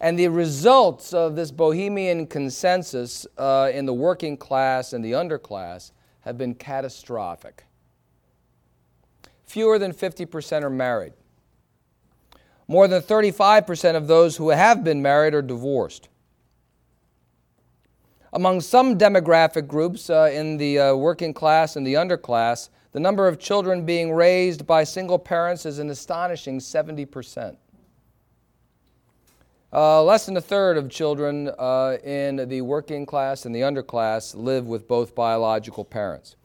And 0.00 0.18
the 0.18 0.28
results 0.28 1.12
of 1.12 1.34
this 1.34 1.50
Bohemian 1.50 2.26
consensus 2.26 3.26
uh, 3.36 3.70
in 3.72 3.84
the 3.86 3.94
working 3.94 4.36
class 4.36 4.92
and 4.92 5.04
the 5.04 5.12
underclass 5.12 5.90
have 6.20 6.38
been 6.38 6.54
catastrophic. 6.54 7.64
Fewer 9.44 9.78
than 9.78 9.92
50% 9.92 10.62
are 10.62 10.70
married. 10.70 11.14
More 12.68 12.86
than 12.86 13.00
35% 13.00 13.96
of 13.96 14.06
those 14.06 14.36
who 14.36 14.50
have 14.50 14.84
been 14.84 15.00
married 15.00 15.34
are 15.34 15.42
divorced. 15.42 16.08
Among 18.34 18.60
some 18.60 18.98
demographic 18.98 19.66
groups 19.66 20.10
uh, 20.10 20.30
in 20.30 20.58
the 20.58 20.78
uh, 20.78 20.94
working 20.94 21.32
class 21.32 21.76
and 21.76 21.86
the 21.86 21.94
underclass, 21.94 22.68
the 22.92 23.00
number 23.00 23.26
of 23.26 23.38
children 23.38 23.86
being 23.86 24.12
raised 24.12 24.66
by 24.66 24.84
single 24.84 25.18
parents 25.18 25.64
is 25.64 25.78
an 25.78 25.88
astonishing 25.88 26.58
70%. 26.58 27.56
Uh, 29.70 30.02
less 30.02 30.24
than 30.24 30.34
a 30.34 30.40
third 30.40 30.78
of 30.78 30.88
children 30.88 31.50
uh, 31.58 31.98
in 32.02 32.48
the 32.48 32.62
working 32.62 33.04
class 33.04 33.44
and 33.44 33.54
the 33.54 33.60
underclass 33.60 34.34
live 34.34 34.66
with 34.66 34.88
both 34.88 35.14
biological 35.14 35.84
parents. 35.84 36.36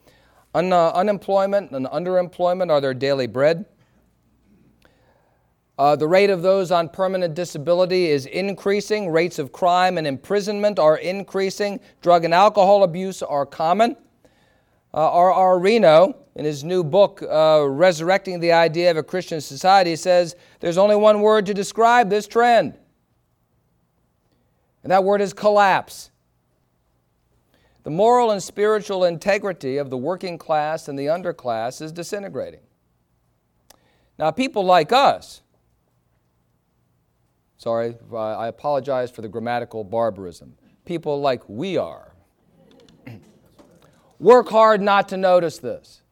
Un- 0.54 0.74
uh, 0.74 0.90
unemployment 0.90 1.70
and 1.70 1.86
underemployment 1.86 2.70
are 2.70 2.82
their 2.82 2.92
daily 2.92 3.26
bread. 3.26 3.64
Uh, 5.78 5.96
the 5.96 6.06
rate 6.06 6.28
of 6.28 6.42
those 6.42 6.70
on 6.70 6.86
permanent 6.86 7.34
disability 7.34 8.10
is 8.10 8.26
increasing. 8.26 9.08
Rates 9.10 9.38
of 9.38 9.52
crime 9.52 9.96
and 9.96 10.06
imprisonment 10.06 10.78
are 10.78 10.98
increasing. 10.98 11.80
Drug 12.02 12.26
and 12.26 12.34
alcohol 12.34 12.82
abuse 12.82 13.22
are 13.22 13.46
common. 13.46 13.96
Uh, 14.92 15.10
R.R. 15.10 15.58
Reno, 15.58 16.14
in 16.36 16.44
his 16.44 16.62
new 16.62 16.84
book, 16.84 17.22
uh, 17.22 17.66
Resurrecting 17.66 18.38
the 18.38 18.52
Idea 18.52 18.90
of 18.90 18.98
a 18.98 19.02
Christian 19.02 19.40
Society, 19.40 19.96
says 19.96 20.36
there's 20.60 20.78
only 20.78 20.94
one 20.94 21.22
word 21.22 21.46
to 21.46 21.54
describe 21.54 22.10
this 22.10 22.28
trend 22.28 22.78
and 24.84 24.92
that 24.92 25.02
word 25.02 25.20
is 25.20 25.32
collapse. 25.32 26.10
The 27.82 27.90
moral 27.90 28.30
and 28.30 28.42
spiritual 28.42 29.04
integrity 29.04 29.78
of 29.78 29.90
the 29.90 29.96
working 29.96 30.38
class 30.38 30.88
and 30.88 30.98
the 30.98 31.06
underclass 31.06 31.82
is 31.82 31.90
disintegrating. 31.90 32.60
Now, 34.18 34.30
people 34.30 34.64
like 34.64 34.92
us, 34.92 35.42
sorry, 37.56 37.96
uh, 38.12 38.16
I 38.16 38.46
apologize 38.48 39.10
for 39.10 39.22
the 39.22 39.28
grammatical 39.28 39.84
barbarism, 39.84 40.54
people 40.84 41.20
like 41.20 41.48
we 41.48 41.76
are, 41.76 42.12
work 44.18 44.48
hard 44.50 44.80
not 44.80 45.08
to 45.08 45.16
notice 45.16 45.58
this. 45.58 46.02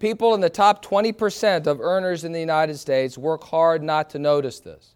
People 0.00 0.34
in 0.34 0.40
the 0.40 0.50
top 0.50 0.84
20% 0.84 1.66
of 1.66 1.80
earners 1.80 2.24
in 2.24 2.32
the 2.32 2.40
United 2.40 2.76
States 2.76 3.16
work 3.16 3.44
hard 3.44 3.82
not 3.82 4.10
to 4.10 4.18
notice 4.18 4.60
this. 4.60 4.94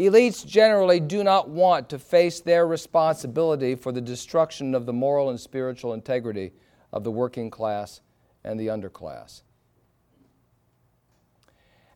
Elites 0.00 0.46
generally 0.46 1.00
do 1.00 1.22
not 1.22 1.48
want 1.48 1.88
to 1.90 1.98
face 1.98 2.40
their 2.40 2.66
responsibility 2.66 3.74
for 3.74 3.92
the 3.92 4.00
destruction 4.00 4.74
of 4.74 4.86
the 4.86 4.92
moral 4.92 5.30
and 5.30 5.38
spiritual 5.38 5.94
integrity 5.94 6.52
of 6.92 7.04
the 7.04 7.10
working 7.10 7.50
class 7.50 8.00
and 8.44 8.58
the 8.58 8.68
underclass. 8.68 9.42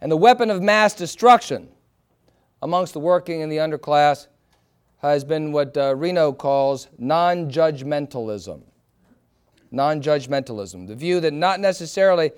And 0.00 0.12
the 0.12 0.16
weapon 0.16 0.50
of 0.50 0.62
mass 0.62 0.94
destruction 0.94 1.68
amongst 2.60 2.92
the 2.92 3.00
working 3.00 3.42
and 3.42 3.50
the 3.50 3.56
underclass 3.56 4.26
has 4.98 5.24
been 5.24 5.52
what 5.52 5.76
uh, 5.76 5.94
Reno 5.96 6.32
calls 6.32 6.88
non 6.98 7.50
judgmentalism. 7.50 8.62
Non 9.70 10.02
judgmentalism, 10.02 10.86
the 10.86 10.94
view 10.94 11.20
that 11.20 11.32
not 11.32 11.58
necessarily 11.60 12.32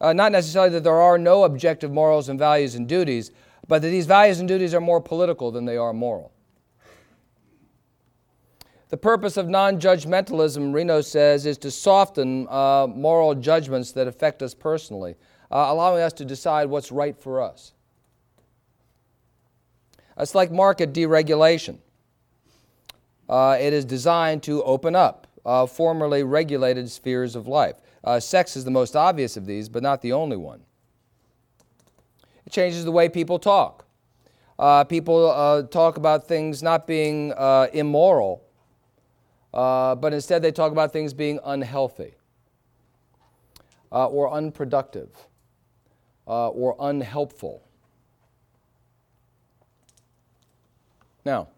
Uh, 0.00 0.14
not 0.14 0.32
necessarily 0.32 0.70
that 0.70 0.82
there 0.82 1.00
are 1.00 1.18
no 1.18 1.44
objective 1.44 1.92
morals 1.92 2.30
and 2.30 2.38
values 2.38 2.74
and 2.74 2.88
duties, 2.88 3.32
but 3.70 3.82
that 3.82 3.88
these 3.88 4.06
values 4.06 4.40
and 4.40 4.48
duties 4.48 4.74
are 4.74 4.80
more 4.80 5.00
political 5.00 5.52
than 5.52 5.64
they 5.64 5.76
are 5.76 5.92
moral. 5.92 6.32
The 8.88 8.96
purpose 8.96 9.36
of 9.36 9.48
non 9.48 9.78
judgmentalism, 9.78 10.74
Reno 10.74 11.00
says, 11.02 11.46
is 11.46 11.56
to 11.58 11.70
soften 11.70 12.48
uh, 12.50 12.88
moral 12.88 13.36
judgments 13.36 13.92
that 13.92 14.08
affect 14.08 14.42
us 14.42 14.54
personally, 14.54 15.14
uh, 15.52 15.66
allowing 15.68 16.02
us 16.02 16.12
to 16.14 16.24
decide 16.24 16.68
what's 16.68 16.90
right 16.90 17.16
for 17.16 17.40
us. 17.40 17.72
It's 20.18 20.34
like 20.34 20.50
market 20.50 20.92
deregulation. 20.92 21.78
Uh, 23.28 23.56
it 23.60 23.72
is 23.72 23.84
designed 23.84 24.42
to 24.42 24.64
open 24.64 24.96
up 24.96 25.28
uh, 25.46 25.64
formerly 25.66 26.24
regulated 26.24 26.90
spheres 26.90 27.36
of 27.36 27.46
life. 27.46 27.76
Uh, 28.02 28.18
sex 28.18 28.56
is 28.56 28.64
the 28.64 28.72
most 28.72 28.96
obvious 28.96 29.36
of 29.36 29.46
these, 29.46 29.68
but 29.68 29.84
not 29.84 30.02
the 30.02 30.12
only 30.12 30.36
one. 30.36 30.62
It 32.50 32.52
changes 32.52 32.84
the 32.84 32.90
way 32.90 33.08
people 33.08 33.38
talk. 33.38 33.84
Uh, 34.58 34.82
people 34.82 35.30
uh, 35.30 35.62
talk 35.62 35.96
about 35.96 36.26
things 36.26 36.64
not 36.64 36.84
being 36.84 37.32
uh, 37.34 37.68
immoral, 37.72 38.42
but 39.52 40.12
instead 40.12 40.42
they 40.42 40.50
talk 40.50 40.72
about 40.72 40.92
things 40.92 41.14
being 41.14 41.38
unhealthy 41.44 42.14
or 43.92 44.32
unproductive 44.32 45.10
or 46.26 46.74
unhelpful. 46.80 47.62
Now, 51.24 51.50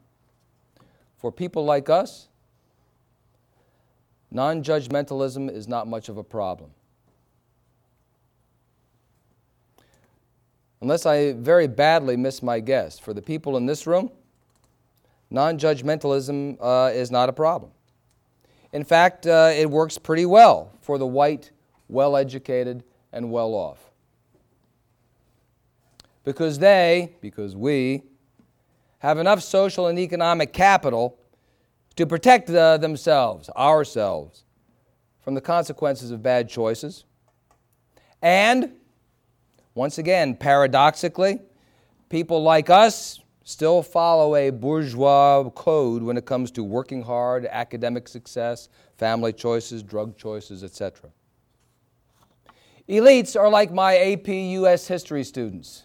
for 1.16 1.32
people 1.32 1.64
like 1.64 1.88
us, 1.88 2.28
non 4.30 4.62
judgmentalism 4.62 5.50
is 5.50 5.66
not 5.66 5.88
much 5.88 6.10
of 6.10 6.18
a 6.18 6.24
problem. 6.24 6.72
Unless 10.82 11.06
I 11.06 11.32
very 11.34 11.68
badly 11.68 12.16
miss 12.16 12.42
my 12.42 12.58
guess, 12.58 12.98
for 12.98 13.14
the 13.14 13.22
people 13.22 13.56
in 13.56 13.66
this 13.66 13.86
room, 13.86 14.10
non 15.30 15.56
judgmentalism 15.56 16.58
uh, 16.60 16.90
is 16.92 17.08
not 17.08 17.28
a 17.28 17.32
problem. 17.32 17.70
In 18.72 18.82
fact, 18.82 19.28
uh, 19.28 19.52
it 19.54 19.70
works 19.70 19.96
pretty 19.96 20.26
well 20.26 20.72
for 20.80 20.98
the 20.98 21.06
white, 21.06 21.52
well 21.88 22.16
educated, 22.16 22.82
and 23.12 23.30
well 23.30 23.54
off. 23.54 23.78
Because 26.24 26.58
they, 26.58 27.14
because 27.20 27.54
we, 27.54 28.02
have 28.98 29.18
enough 29.18 29.40
social 29.40 29.86
and 29.86 30.00
economic 30.00 30.52
capital 30.52 31.16
to 31.94 32.06
protect 32.06 32.50
uh, 32.50 32.76
themselves, 32.76 33.48
ourselves, 33.50 34.42
from 35.20 35.34
the 35.34 35.40
consequences 35.40 36.10
of 36.10 36.24
bad 36.24 36.48
choices. 36.48 37.04
And, 38.20 38.72
once 39.74 39.98
again, 39.98 40.34
paradoxically, 40.34 41.40
people 42.08 42.42
like 42.42 42.70
us 42.70 43.20
still 43.44 43.82
follow 43.82 44.36
a 44.36 44.50
bourgeois 44.50 45.48
code 45.50 46.02
when 46.02 46.16
it 46.16 46.24
comes 46.26 46.50
to 46.52 46.62
working 46.62 47.02
hard, 47.02 47.46
academic 47.46 48.06
success, 48.06 48.68
family 48.96 49.32
choices, 49.32 49.82
drug 49.82 50.16
choices, 50.16 50.62
etc. 50.62 51.10
Elites 52.88 53.38
are 53.38 53.48
like 53.48 53.72
my 53.72 53.96
AP 53.96 54.28
US 54.28 54.86
history 54.86 55.24
students. 55.24 55.84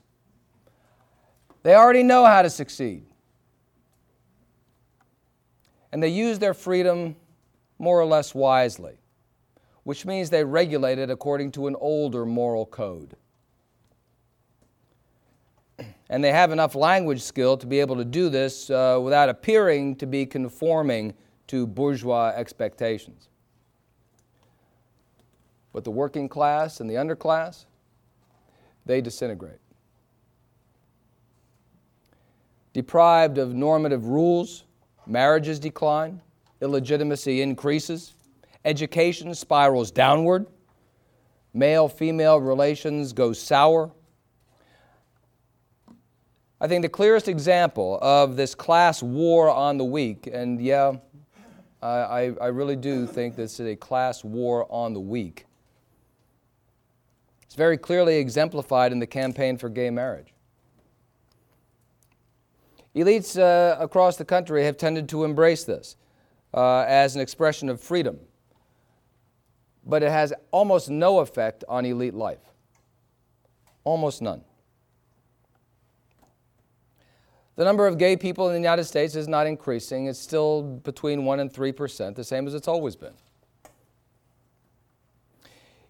They 1.63 1.75
already 1.75 2.03
know 2.03 2.25
how 2.25 2.41
to 2.41 2.49
succeed 2.49 3.05
and 5.91 6.03
they 6.03 6.09
use 6.09 6.39
their 6.39 6.53
freedom 6.53 7.15
more 7.79 7.99
or 7.99 8.05
less 8.05 8.35
wisely, 8.35 8.97
which 9.83 10.05
means 10.05 10.29
they 10.29 10.43
regulate 10.43 10.99
it 10.99 11.09
according 11.09 11.51
to 11.51 11.67
an 11.67 11.75
older 11.79 12.25
moral 12.25 12.65
code. 12.65 13.15
And 16.09 16.23
they 16.23 16.31
have 16.31 16.51
enough 16.51 16.73
language 16.75 17.21
skill 17.21 17.57
to 17.57 17.67
be 17.67 17.79
able 17.79 17.97
to 17.97 18.05
do 18.05 18.29
this 18.29 18.69
uh, 18.69 18.99
without 19.03 19.29
appearing 19.29 19.95
to 19.97 20.05
be 20.05 20.25
conforming 20.25 21.13
to 21.47 21.67
bourgeois 21.67 22.31
expectations. 22.35 23.29
But 25.73 25.83
the 25.83 25.91
working 25.91 26.29
class 26.29 26.79
and 26.79 26.89
the 26.89 26.95
underclass, 26.95 27.65
they 28.85 29.01
disintegrate. 29.01 29.59
Deprived 32.73 33.37
of 33.37 33.53
normative 33.53 34.05
rules, 34.05 34.63
marriages 35.05 35.59
decline, 35.59 36.21
illegitimacy 36.61 37.41
increases, 37.41 38.13
education 38.65 39.33
spirals 39.33 39.91
downward, 39.91 40.45
male 41.53 41.87
female 41.87 42.39
relations 42.39 43.13
go 43.13 43.33
sour. 43.33 43.91
I 46.59 46.67
think 46.67 46.81
the 46.81 46.89
clearest 46.89 47.27
example 47.27 47.99
of 48.01 48.35
this 48.35 48.55
class 48.55 49.03
war 49.03 49.49
on 49.49 49.77
the 49.77 49.85
weak, 49.85 50.27
and 50.31 50.59
yeah, 50.59 50.93
I, 51.83 52.33
I 52.41 52.47
really 52.47 52.75
do 52.75 53.05
think 53.05 53.35
this 53.35 53.59
is 53.59 53.67
a 53.67 53.75
class 53.75 54.23
war 54.23 54.65
on 54.71 54.93
the 54.93 54.99
weak. 54.99 55.45
It's 57.43 57.53
very 57.53 57.77
clearly 57.77 58.17
exemplified 58.17 58.91
in 58.91 58.99
the 58.99 59.05
campaign 59.05 59.57
for 59.57 59.69
gay 59.69 59.91
marriage. 59.91 60.33
Elites 62.95 63.39
uh, 63.39 63.77
across 63.79 64.17
the 64.17 64.25
country 64.25 64.63
have 64.63 64.77
tended 64.77 65.07
to 65.09 65.23
embrace 65.23 65.63
this 65.63 65.95
uh, 66.55 66.79
as 66.87 67.15
an 67.15 67.21
expression 67.21 67.69
of 67.69 67.79
freedom, 67.79 68.17
but 69.85 70.01
it 70.01 70.09
has 70.09 70.33
almost 70.49 70.89
no 70.89 71.19
effect 71.19 71.63
on 71.69 71.85
elite 71.85 72.15
life. 72.15 72.39
Almost 73.83 74.23
none. 74.23 74.43
The 77.57 77.65
number 77.65 77.85
of 77.85 77.97
gay 77.97 78.15
people 78.15 78.47
in 78.47 78.53
the 78.53 78.59
United 78.59 78.85
States 78.85 79.15
is 79.15 79.27
not 79.27 79.45
increasing. 79.45 80.07
It's 80.07 80.17
still 80.17 80.61
between 80.61 81.25
1 81.25 81.39
and 81.41 81.51
3 81.51 81.71
percent, 81.73 82.15
the 82.15 82.23
same 82.23 82.47
as 82.47 82.53
it's 82.53 82.69
always 82.69 82.95
been. 82.95 83.13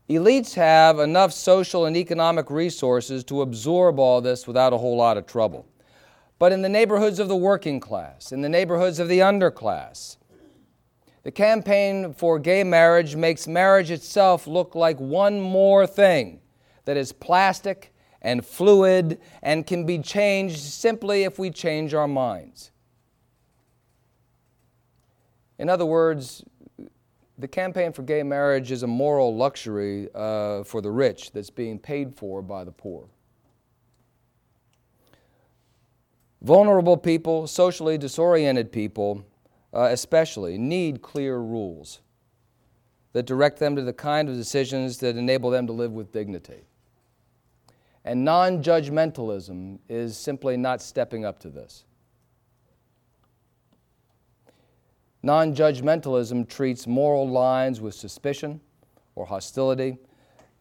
Elites 0.10 0.56
have 0.56 0.98
enough 1.00 1.32
social 1.32 1.86
and 1.86 1.96
economic 1.96 2.50
resources 2.50 3.24
to 3.26 3.42
absorb 3.42 4.00
all 4.00 4.22
this 4.22 4.48
without 4.48 4.74
a 4.74 4.78
whole 4.78 4.98
lot 4.98 5.18
of 5.18 5.28
trouble 5.28 5.68
but 6.40 6.52
in 6.52 6.62
the 6.62 6.70
neighborhoods 6.70 7.20
of 7.20 7.28
the 7.28 7.36
working 7.36 7.80
class, 7.80 8.32
in 8.32 8.42
the 8.42 8.50
neighborhoods 8.50 9.00
of 9.00 9.08
the 9.08 9.20
underclass. 9.20 10.18
The 11.24 11.32
campaign 11.32 12.14
for 12.14 12.40
gay 12.40 12.64
marriage 12.64 13.16
makes 13.16 13.48
marriage 13.48 13.92
itself 13.92 14.48
look 14.48 14.76
like 14.76 15.00
one 15.00 15.42
more 15.42 15.86
thing 15.86 16.40
that 16.86 16.96
is 16.96 17.12
plastic 17.12 17.94
and 18.22 18.46
fluid 18.46 19.20
and 19.42 19.66
can 19.66 19.86
be 19.86 20.00
changed 20.00 20.60
simply 20.60 21.24
if 21.24 21.38
we 21.38 21.50
change 21.50 21.94
our 21.94 22.08
minds. 22.08 22.72
In 25.60 25.70
other 25.70 25.86
words, 25.86 26.44
the 27.38 27.48
campaign 27.48 27.94
for 27.94 28.04
gay 28.04 28.24
marriage 28.24 28.72
is 28.72 28.84
a 28.84 28.88
moral 28.88 29.36
luxury 29.36 30.10
uh, 30.16 30.64
for 30.64 30.82
the 30.82 30.90
rich 30.90 31.32
that's 31.32 31.50
being 31.50 31.78
paid 31.78 32.16
for 32.16 32.42
by 32.42 32.64
the 32.64 32.72
poor. 32.72 33.08
Vulnerable 36.42 36.98
people, 36.98 37.48
socially 37.48 37.98
disoriented 37.98 38.72
people, 38.72 39.26
uh, 39.74 39.90
especially, 39.92 40.58
need 40.58 41.02
clear 41.02 41.38
rules 41.38 42.02
that 43.14 43.26
direct 43.26 43.60
them 43.60 43.76
to 43.76 43.82
the 43.82 43.94
kind 43.94 44.30
of 44.30 44.36
decisions 44.36 45.00
that 45.00 45.18
enable 45.18 45.50
them 45.50 45.66
to 45.66 45.74
live 45.74 45.92
with 45.92 46.12
dignity. 46.12 46.62
And 48.08 48.24
non 48.24 48.64
judgmentalism 48.64 49.80
is 49.90 50.16
simply 50.16 50.56
not 50.56 50.82
stepping 50.82 51.26
up 51.26 51.40
to 51.40 51.50
this. 51.50 51.84
Non 55.22 55.54
judgmentalism 55.54 56.48
treats 56.48 56.88
moral 56.88 57.30
lines 57.30 57.82
with 57.82 57.94
suspicion 57.94 58.62
or 59.16 59.26
hostility. 59.26 59.98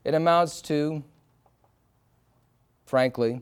It 0.03 0.15
amounts 0.15 0.61
to, 0.63 1.05
frankly, 2.85 3.41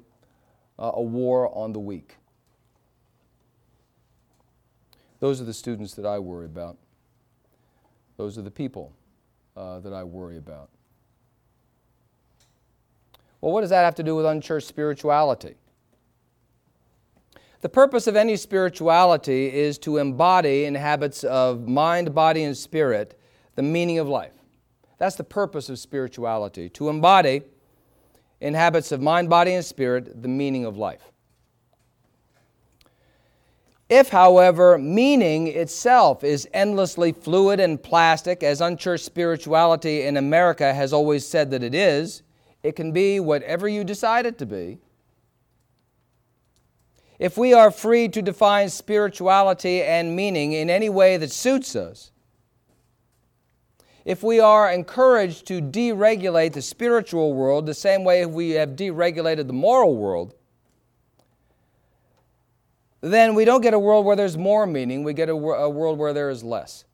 uh, 0.79 0.91
a 0.93 1.03
war 1.03 1.51
on 1.57 1.73
the 1.73 1.81
weak. 1.81 2.19
Those 5.21 5.41
are 5.41 5.45
the 5.45 5.55
students 5.55 5.95
that 5.95 6.05
I 6.05 6.19
worry 6.19 6.45
about. 6.45 6.77
Those 8.19 8.37
are 8.37 8.43
the 8.43 8.51
people 8.51 8.93
uh, 9.57 9.81
that 9.81 9.95
I 9.95 10.05
worry 10.05 10.37
about. 10.37 10.69
Well, 13.45 13.53
what 13.53 13.61
does 13.61 13.69
that 13.69 13.85
have 13.85 13.97
to 13.97 14.03
do 14.03 14.17
with 14.17 14.25
unchurched 14.25 14.67
spirituality? 14.67 15.57
The 17.61 17.69
purpose 17.69 18.07
of 18.07 18.17
any 18.17 18.39
spirituality 18.39 19.53
is 19.53 19.77
to 19.81 19.99
embody 19.99 20.65
in 20.65 20.75
habits 20.75 21.25
of 21.25 21.69
mind, 21.69 22.15
body, 22.15 22.45
and 22.45 22.57
spirit 22.57 23.21
the 23.55 23.63
meaning 23.63 23.99
of 23.99 24.09
life. 24.09 24.33
That's 24.97 25.17
the 25.17 25.25
purpose 25.25 25.69
of 25.69 25.79
spirituality, 25.79 26.71
to 26.71 26.89
embody 26.89 27.43
in 28.41 28.55
habits 28.55 28.93
of 28.93 29.03
mind, 29.03 29.29
body, 29.29 29.53
and 29.53 29.63
spirit 29.63 30.23
the 30.23 30.29
meaning 30.29 30.65
of 30.65 30.79
life. 30.79 31.13
If, 33.91 34.09
however, 34.09 34.79
meaning 34.79 35.49
itself 35.49 36.25
is 36.25 36.49
endlessly 36.55 37.13
fluid 37.13 37.61
and 37.61 37.83
plastic, 37.83 38.43
as 38.43 38.63
unchurched 38.63 39.05
spirituality 39.05 40.01
in 40.01 40.17
America 40.17 40.73
has 40.73 40.95
always 40.95 41.27
said 41.27 41.51
that 41.51 41.63
it 41.63 41.75
is, 41.75 42.23
it 42.65 42.75
can 42.75 42.93
be 42.93 43.21
whatever 43.21 43.69
you 43.69 43.85
decide 43.85 44.25
it 44.25 44.39
to 44.39 44.47
be. 44.47 44.79
If 47.19 47.37
we 47.37 47.53
are 47.53 47.71
free 47.71 48.09
to 48.09 48.23
define 48.23 48.71
spirituality 48.71 49.83
and 49.83 50.17
meaning 50.17 50.53
in 50.53 50.71
any 50.71 50.89
way 50.89 51.19
that 51.19 51.31
suits 51.31 51.77
us, 51.77 52.11
if 54.07 54.23
we 54.23 54.41
are 54.41 54.71
encouraged 54.71 55.47
to 55.49 55.61
deregulate 55.61 56.55
the 56.55 56.63
spiritual 56.63 57.35
world 57.35 57.67
the 57.67 57.75
same 57.75 58.03
way 58.03 58.25
we 58.27 58.51
have 58.51 58.71
deregulated 58.71 59.47
the 59.47 59.53
moral 59.53 59.97
world, 59.97 60.35
then 63.03 63.35
we 63.35 63.45
don't 63.45 63.61
get 63.61 63.75
a 63.75 63.79
world 63.79 64.07
where 64.07 64.17
there's 64.17 64.39
more 64.39 64.67
meaning, 64.67 65.05
we 65.05 65.13
get 65.13 65.29
a, 65.29 65.35
a 65.35 65.69
world 65.69 65.99
where 65.99 66.15
there 66.15 66.31
is 66.31 66.43
less. 66.43 66.85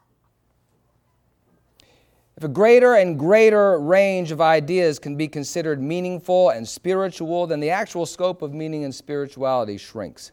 If 2.40 2.44
a 2.44 2.48
greater 2.48 2.94
and 2.94 3.18
greater 3.18 3.78
range 3.78 4.30
of 4.30 4.40
ideas 4.40 4.98
can 4.98 5.14
be 5.14 5.28
considered 5.28 5.78
meaningful 5.78 6.48
and 6.48 6.66
spiritual, 6.66 7.46
then 7.46 7.60
the 7.60 7.68
actual 7.68 8.06
scope 8.06 8.40
of 8.40 8.54
meaning 8.54 8.82
and 8.82 8.94
spirituality 8.94 9.76
shrinks. 9.76 10.32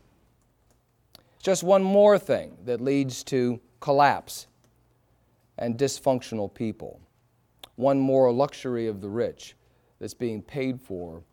Just 1.43 1.63
one 1.63 1.83
more 1.83 2.17
thing 2.17 2.55
that 2.63 2.79
leads 2.79 3.25
to 3.25 3.59
collapse 3.81 4.47
and 5.57 5.77
dysfunctional 5.77 6.53
people. 6.53 7.01
One 7.75 7.99
more 7.99 8.31
luxury 8.31 8.87
of 8.87 9.01
the 9.01 9.09
rich 9.09 9.57
that's 9.99 10.13
being 10.13 10.41
paid 10.41 10.79
for 10.79 11.23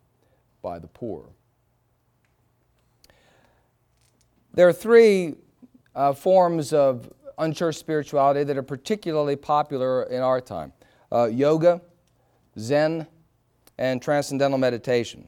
by 0.61 0.79
the 0.79 0.87
poor. 0.87 1.29
There 4.53 4.67
are 4.67 4.73
three 4.73 5.35
uh, 5.95 6.11
forms 6.11 6.73
of 6.73 7.13
unchurched 7.37 7.79
spirituality 7.79 8.43
that 8.43 8.57
are 8.57 8.63
particularly 8.63 9.35
popular 9.35 10.03
in 10.03 10.21
our 10.21 10.41
time 10.41 10.73
uh, 11.11 11.25
yoga, 11.25 11.81
Zen, 12.57 13.07
and 13.77 14.01
transcendental 14.01 14.57
meditation. 14.57 15.27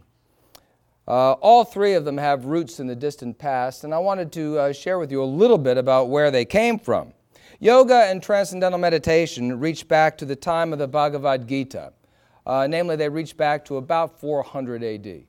Uh, 1.08 1.34
all 1.34 1.64
three 1.64 1.94
of 1.94 2.04
them 2.04 2.18
have 2.18 2.46
roots 2.46 2.80
in 2.80 2.88
the 2.88 2.96
distant 2.96 3.38
past, 3.38 3.86
and 3.86 3.94
I 3.94 3.98
wanted 4.00 4.32
to 4.34 4.60
uh, 4.60 4.74
share 4.74 5.00
with 5.00 5.12
you 5.12 5.24
a 5.24 5.26
little 5.26 5.58
bit 5.58 5.78
about 5.78 6.10
where 6.10 6.32
they 6.32 6.44
came 6.44 6.78
from. 6.78 7.14
Yoga 7.60 8.06
and 8.08 8.22
transcendental 8.22 8.78
meditation 8.78 9.60
reach 9.60 9.88
back 9.88 10.18
to 10.18 10.26
the 10.26 10.36
time 10.36 10.74
of 10.74 10.80
the 10.80 10.88
Bhagavad 10.88 11.48
Gita. 11.48 11.94
Uh, 12.46 12.68
namely, 12.68 12.96
they 12.96 13.10
reach 13.10 13.38
back 13.38 13.64
to 13.66 13.78
about 13.78 14.20
400 14.20 14.84
AD. 14.84 15.24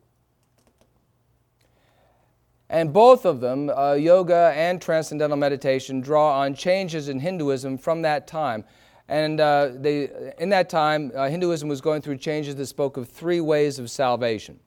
And 2.70 2.92
both 2.92 3.24
of 3.24 3.40
them, 3.40 3.70
uh, 3.70 3.94
yoga 3.94 4.52
and 4.54 4.80
transcendental 4.80 5.38
meditation, 5.38 6.00
draw 6.00 6.40
on 6.40 6.54
changes 6.54 7.08
in 7.08 7.20
Hinduism 7.20 7.78
from 7.78 8.02
that 8.02 8.26
time. 8.26 8.64
And 9.08 9.40
uh, 9.40 9.70
they, 9.74 10.32
in 10.38 10.50
that 10.50 10.68
time, 10.68 11.10
uh, 11.14 11.28
Hinduism 11.28 11.68
was 11.68 11.80
going 11.80 12.02
through 12.02 12.18
changes 12.18 12.56
that 12.56 12.66
spoke 12.66 12.98
of 12.98 13.08
three 13.08 13.40
ways 13.40 13.78
of 13.78 13.90
salvation. 13.90 14.60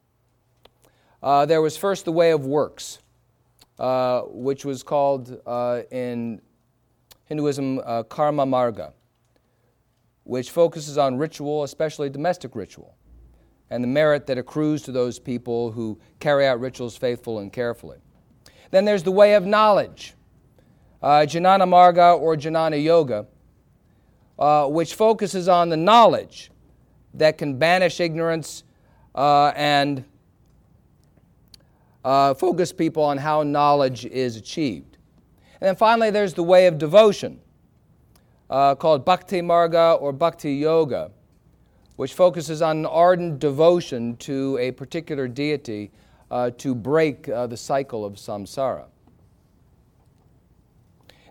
Uh, 1.22 1.46
there 1.46 1.62
was 1.62 1.78
first 1.78 2.06
the 2.06 2.12
way 2.12 2.32
of 2.32 2.48
works, 2.48 2.98
uh, 3.78 4.22
which 4.22 4.66
was 4.66 4.82
called 4.82 5.40
uh, 5.46 5.82
in 5.92 6.42
Hinduism 7.26 7.80
karma 8.10 8.48
marga, 8.48 8.94
which 10.24 10.50
focuses 10.50 10.98
on 10.98 11.18
ritual, 11.18 11.64
especially 11.64 12.10
domestic 12.10 12.56
ritual 12.56 12.96
and 13.72 13.82
the 13.82 13.88
merit 13.88 14.28
that 14.28 14.38
accrues 14.38 14.82
to 14.84 14.92
those 14.92 15.18
people 15.18 15.72
who 15.72 15.98
carry 16.20 16.46
out 16.46 16.60
rituals 16.60 16.98
faithfully 16.98 17.44
and 17.44 17.54
carefully. 17.54 17.98
Then 18.70 18.84
there's 18.84 19.02
the 19.02 19.14
way 19.14 19.34
of 19.34 19.46
knowledge, 19.46 20.14
uh, 21.02 21.22
Jnana 21.22 21.64
Marga 21.64 22.20
or 22.20 22.36
Jnana 22.36 22.84
Yoga, 22.84 23.26
uh, 24.38 24.68
which 24.68 24.96
focuses 24.96 25.48
on 25.48 25.70
the 25.70 25.78
knowledge 25.78 26.52
that 27.14 27.38
can 27.38 27.58
banish 27.58 28.02
ignorance 28.02 28.66
uh, 29.16 29.54
and 29.56 30.04
uh, 32.04 32.34
focus 32.34 32.74
people 32.74 33.04
on 33.04 33.18
how 33.18 33.42
knowledge 33.42 34.06
is 34.06 34.36
achieved. 34.36 34.98
And 35.62 35.68
then 35.68 35.76
finally, 35.78 36.10
there's 36.10 36.34
the 36.34 36.44
way 36.44 36.68
of 36.68 36.78
devotion, 36.78 37.40
uh, 38.50 38.76
called 38.76 39.06
Bhakti 39.06 39.42
Marga 39.42 40.02
or 40.02 40.12
Bhakti 40.12 40.56
Yoga 40.56 41.12
which 41.96 42.14
focuses 42.14 42.62
on 42.62 42.78
an 42.78 42.86
ardent 42.86 43.40
devotion 43.40 44.16
to 44.18 44.58
a 44.60 44.72
particular 44.72 45.28
deity 45.28 45.92
uh, 46.30 46.50
to 46.58 46.74
break 46.74 47.28
uh, 47.30 47.48
the 47.48 47.58
cycle 47.58 48.06
of 48.06 48.14
samsara. 48.14 48.86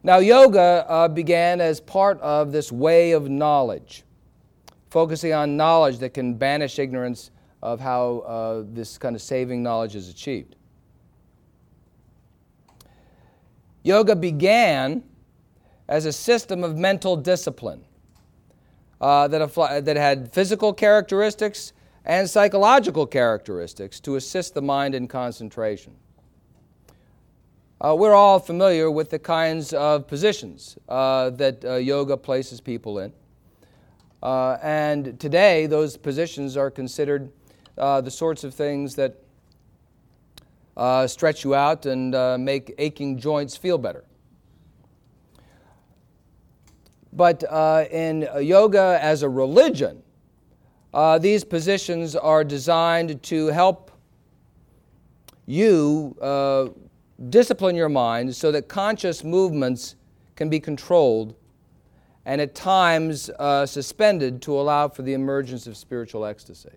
Now, 0.03 0.19
yoga 0.19 0.87
uh, 0.89 1.09
began 1.09 1.61
as 1.61 1.81
part 1.81 2.21
of 2.21 2.53
this 2.53 2.73
way 2.73 3.13
of 3.13 3.29
knowledge, 3.29 4.05
focusing 4.89 5.33
on 5.33 5.57
knowledge 5.57 5.99
that 5.99 6.15
can 6.15 6.35
banish 6.35 6.79
ignorance 6.79 7.31
of 7.63 7.81
how 7.81 8.21
uh, 8.21 8.65
this 8.73 8.97
kind 8.97 9.15
of 9.15 9.21
saving 9.21 9.63
knowledge 9.63 9.95
is 9.95 10.09
achieved. 10.09 10.57
Yoga 13.83 14.15
began 14.15 15.03
as 15.89 16.07
a 16.07 16.13
system 16.13 16.63
of 16.65 16.77
mental 16.77 17.17
discipline 17.17 17.85
uh, 19.01 19.29
that, 19.29 19.85
that 19.85 19.97
had 19.97 20.33
physical 20.33 20.73
characteristics 20.73 21.73
and 22.05 22.29
psychological 22.29 23.07
characteristics 23.07 24.01
to 24.01 24.17
assist 24.17 24.55
the 24.55 24.63
mind 24.63 24.95
in 24.95 25.07
concentration. 25.09 25.95
Uh, 27.83 27.95
we're 27.95 28.15
all 28.15 28.39
familiar 28.39 28.91
with 28.91 29.09
the 29.09 29.19
kinds 29.19 29.73
of 29.73 30.07
positions 30.07 30.77
uh, 30.89 31.31
that 31.31 31.65
uh, 31.65 31.77
yoga 31.77 32.15
places 32.15 32.61
people 32.61 32.99
in. 32.99 33.11
Uh, 34.23 34.59
and 34.63 35.19
today, 35.19 35.65
those 35.65 35.97
positions 35.97 36.59
are 36.59 36.71
considered 36.71 37.33
uh, 37.79 37.99
the 38.03 38.11
sorts 38.11 38.45
of 38.45 38.53
things 38.53 38.97
that 38.97 39.17
stretch 41.09 41.43
you 41.43 41.55
out 41.55 41.87
and 41.87 42.45
make 42.45 42.75
aching 42.77 43.19
joints 43.19 43.57
feel 43.57 43.79
better. 43.79 44.05
But 47.13 47.45
uh, 47.49 47.87
in 47.91 48.29
yoga 48.41 48.99
as 49.03 49.23
a 49.23 49.29
religion, 49.29 50.03
uh, 50.93 51.19
these 51.19 51.45
positions 51.45 52.17
are 52.17 52.45
designed 52.45 53.23
to 53.25 53.47
help 53.49 53.91
you 55.47 56.17
uh, 56.21 56.69
discipline 57.29 57.75
your 57.75 57.89
mind 57.89 58.35
so 58.35 58.53
that 58.53 58.69
conscious 58.69 59.25
movements 59.25 59.97
can 60.37 60.49
be 60.49 60.61
controlled 60.61 61.35
and 62.25 62.41
at 62.41 62.55
times 62.55 63.31
uh, 63.39 63.67
suspended 63.67 64.43
to 64.43 64.59
allow 64.59 64.89
for 64.89 65.03
the 65.03 65.15
emergence 65.15 65.67
of 65.67 65.77
spiritual 65.77 66.25
ecstasy. 66.25 66.71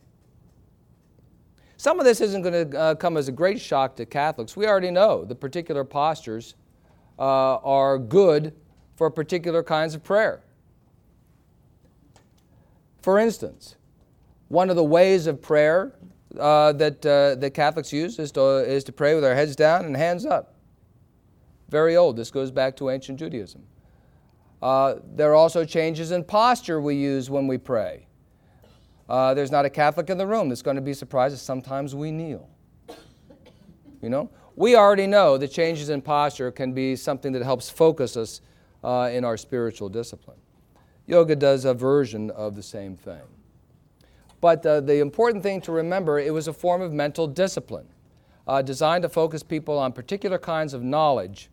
Some 1.78 2.00
of 2.00 2.06
this 2.06 2.22
isn't 2.22 2.42
going 2.42 2.72
to 2.72 2.78
uh, 2.78 2.96
come 2.96 3.18
as 3.18 3.28
a 3.28 3.32
great 3.32 3.60
shock 3.60 3.96
to 3.98 4.06
Catholics. 4.06 4.56
We 4.56 4.68
already 4.68 4.90
know 4.90 5.26
the 5.26 5.36
particular 5.36 5.84
postures 5.84 6.56
uh, 7.20 7.58
are 7.58 7.98
good 7.98 8.54
for 8.96 9.10
particular 9.10 9.64
kinds 9.64 9.96
of 9.96 10.04
prayer. 10.04 10.42
For 13.02 13.20
instance, 13.20 13.76
one 14.48 14.70
of 14.70 14.76
the 14.76 14.84
ways 14.84 15.28
of 15.28 15.42
prayer 15.42 15.94
uh, 16.40 16.74
that, 16.74 17.06
uh, 17.06 17.36
that 17.36 17.54
Catholics 17.54 17.92
use 17.92 18.18
is 18.20 18.32
to, 18.32 18.58
is 18.58 18.84
to 18.86 18.92
pray 18.92 19.16
with 19.16 19.26
our 19.26 19.36
heads 19.36 19.56
down 19.56 19.86
and 19.86 19.96
hands 19.96 20.26
up. 20.26 20.56
Very 21.70 21.96
old. 21.96 22.16
This 22.16 22.32
goes 22.32 22.52
back 22.52 22.76
to 22.78 22.90
ancient 22.90 23.20
Judaism. 23.20 23.64
Uh, 24.62 24.96
there 25.16 25.32
are 25.32 25.36
also 25.36 25.66
changes 25.66 26.12
in 26.12 26.24
posture 26.24 26.80
we 26.80 26.96
use 26.96 27.30
when 27.30 27.48
we 27.48 27.58
pray. 27.58 28.08
Uh, 29.10 29.34
there's 29.34 29.52
not 29.52 29.66
a 29.66 29.70
Catholic 29.70 30.10
in 30.10 30.18
the 30.18 30.26
room 30.26 30.50
that's 30.50 30.62
going 30.62 30.78
to 30.78 30.82
be 30.82 30.94
surprised 30.94 31.34
that 31.34 31.40
sometimes 31.40 31.94
we 31.94 32.12
kneel. 32.12 32.50
You 34.02 34.10
know? 34.10 34.30
We 34.56 34.76
already 34.76 35.08
know 35.08 35.38
that 35.38 35.50
changes 35.50 35.90
in 35.90 36.02
posture 36.02 36.52
can 36.52 36.74
be 36.74 36.96
something 36.96 37.34
that 37.34 37.44
helps 37.44 37.70
focus 37.70 38.16
us 38.16 38.42
uh, 38.84 39.10
in 39.12 39.24
our 39.24 39.38
spiritual 39.38 39.90
discipline. 39.90 40.38
Yoga 41.06 41.36
does 41.36 41.66
a 41.66 41.74
version 41.74 42.32
of 42.32 42.56
the 42.56 42.64
same 42.64 42.96
thing. 42.96 43.22
But 44.42 44.66
uh, 44.66 44.82
the 44.82 45.00
important 45.00 45.44
thing 45.44 45.62
to 45.62 45.72
remember, 45.72 46.20
it 46.20 46.34
was 46.34 46.48
a 46.48 46.54
form 46.54 46.82
of 46.82 46.92
mental 46.92 47.28
discipline 47.28 47.88
uh, 48.48 48.62
designed 48.62 49.04
to 49.04 49.10
focus 49.10 49.44
people 49.44 49.78
on 49.78 49.94
particular 49.94 50.38
kinds 50.38 50.74
of 50.74 50.84
knowledge 50.84 51.50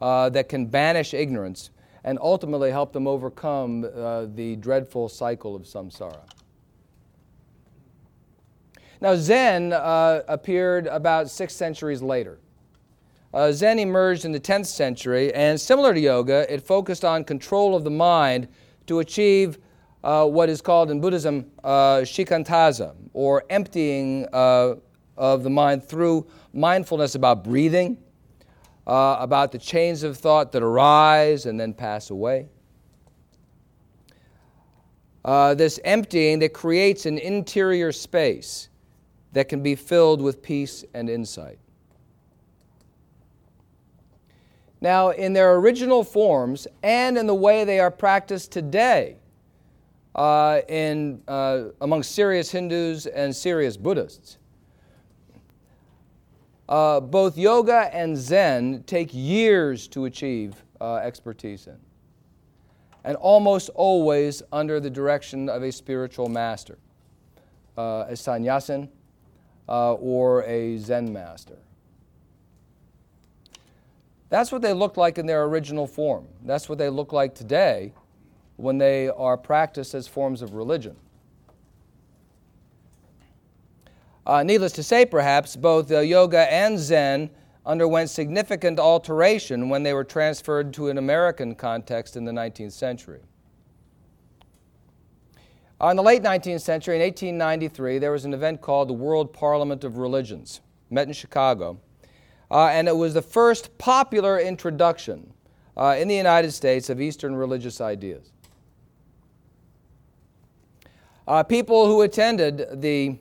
uh, 0.00 0.28
that 0.30 0.48
can 0.48 0.66
banish 0.66 1.14
ignorance 1.14 1.70
and 2.04 2.18
ultimately 2.20 2.70
help 2.70 2.92
them 2.92 3.06
overcome 3.06 3.84
uh, 3.84 4.26
the 4.34 4.56
dreadful 4.56 5.08
cycle 5.08 5.54
of 5.54 5.62
samsara. 5.62 6.22
Now, 9.00 9.14
Zen 9.16 9.72
uh, 9.72 10.22
appeared 10.28 10.86
about 10.86 11.30
six 11.30 11.54
centuries 11.54 12.02
later. 12.02 12.38
Uh, 13.32 13.52
Zen 13.52 13.78
emerged 13.78 14.24
in 14.24 14.32
the 14.32 14.40
10th 14.40 14.66
century, 14.66 15.32
and 15.34 15.60
similar 15.60 15.94
to 15.94 16.00
yoga, 16.00 16.52
it 16.52 16.62
focused 16.66 17.04
on 17.04 17.24
control 17.24 17.76
of 17.76 17.84
the 17.84 17.90
mind 17.90 18.48
to 18.86 18.98
achieve 18.98 19.58
uh, 20.02 20.26
what 20.26 20.48
is 20.48 20.60
called 20.60 20.90
in 20.90 21.00
Buddhism 21.00 21.50
uh, 21.62 21.98
shikantaza, 21.98 22.94
or 23.12 23.44
emptying 23.50 24.26
uh, 24.32 24.74
of 25.16 25.42
the 25.42 25.50
mind 25.50 25.84
through 25.84 26.26
mindfulness 26.52 27.14
about 27.14 27.44
breathing, 27.44 27.98
uh, 28.86 29.16
about 29.20 29.52
the 29.52 29.58
chains 29.58 30.02
of 30.02 30.16
thought 30.16 30.50
that 30.52 30.62
arise 30.62 31.46
and 31.46 31.60
then 31.60 31.72
pass 31.72 32.10
away. 32.10 32.48
uh, 35.24 35.54
this 35.54 35.78
emptying 35.84 36.38
that 36.38 36.52
creates 36.52 37.06
an 37.06 37.18
interior 37.18 37.92
space 37.92 38.68
that 39.32 39.48
can 39.48 39.62
be 39.62 39.74
filled 39.74 40.20
with 40.20 40.42
peace 40.42 40.84
and 40.94 41.08
insight. 41.08 41.58
Now, 44.80 45.10
in 45.10 45.34
their 45.34 45.56
original 45.56 46.02
forms 46.02 46.66
and 46.82 47.18
in 47.18 47.26
the 47.26 47.34
way 47.34 47.64
they 47.64 47.80
are 47.80 47.90
practiced 47.90 48.50
today 48.50 49.16
uh, 50.14 50.60
in, 50.68 51.22
uh, 51.28 51.64
among 51.80 52.02
serious 52.02 52.50
Hindus 52.50 53.06
and 53.06 53.34
serious 53.34 53.76
Buddhists, 53.76 54.38
uh, 56.68 57.00
both 57.00 57.36
yoga 57.36 57.90
and 57.92 58.16
Zen 58.16 58.84
take 58.86 59.10
years 59.12 59.86
to 59.88 60.06
achieve 60.06 60.54
uh, 60.80 60.96
expertise 60.96 61.66
in, 61.66 61.76
and 63.04 63.16
almost 63.16 63.68
always 63.74 64.42
under 64.52 64.80
the 64.80 64.88
direction 64.88 65.48
of 65.48 65.62
a 65.62 65.72
spiritual 65.72 66.28
master, 66.28 66.78
uh, 67.76 68.06
a 68.08 68.16
sannyasin 68.16 68.88
uh, 69.68 69.94
or 69.94 70.44
a 70.44 70.78
Zen 70.78 71.12
master. 71.12 71.58
That's 74.30 74.52
what 74.52 74.62
they 74.62 74.72
look 74.72 74.96
like 74.96 75.18
in 75.18 75.26
their 75.26 75.44
original 75.44 75.86
form. 75.86 76.26
That's 76.44 76.68
what 76.68 76.78
they 76.78 76.88
look 76.88 77.12
like 77.12 77.34
today 77.34 77.92
when 78.56 78.78
they 78.78 79.08
are 79.08 79.36
practiced 79.36 79.92
as 79.92 80.06
forms 80.06 80.40
of 80.40 80.54
religion. 80.54 80.96
Uh, 84.24 84.44
needless 84.44 84.72
to 84.72 84.82
say, 84.84 85.04
perhaps, 85.04 85.56
both 85.56 85.90
uh, 85.90 85.98
yoga 85.98 86.50
and 86.52 86.78
Zen 86.78 87.30
underwent 87.66 88.08
significant 88.08 88.78
alteration 88.78 89.68
when 89.68 89.82
they 89.82 89.92
were 89.92 90.04
transferred 90.04 90.72
to 90.74 90.88
an 90.88 90.98
American 90.98 91.54
context 91.54 92.16
in 92.16 92.24
the 92.24 92.32
19th 92.32 92.72
century. 92.72 93.20
Uh, 95.80 95.88
in 95.88 95.96
the 95.96 96.02
late 96.02 96.22
19th 96.22 96.60
century, 96.60 96.96
in 96.96 97.02
1893, 97.02 97.98
there 97.98 98.12
was 98.12 98.24
an 98.24 98.34
event 98.34 98.60
called 98.60 98.88
the 98.88 98.94
World 98.94 99.32
Parliament 99.32 99.82
of 99.82 99.96
Religions, 99.96 100.60
met 100.90 101.08
in 101.08 101.12
Chicago 101.14 101.80
uh, 102.50 102.66
and 102.66 102.88
it 102.88 102.96
was 102.96 103.14
the 103.14 103.22
first 103.22 103.76
popular 103.78 104.38
introduction 104.38 105.32
uh, 105.76 105.96
in 105.98 106.08
the 106.08 106.16
United 106.16 106.50
States 106.50 106.90
of 106.90 107.00
Eastern 107.00 107.34
religious 107.34 107.80
ideas. 107.80 108.32
Uh, 111.28 111.42
people 111.44 111.86
who 111.86 112.02
attended 112.02 112.66
the 112.80 113.16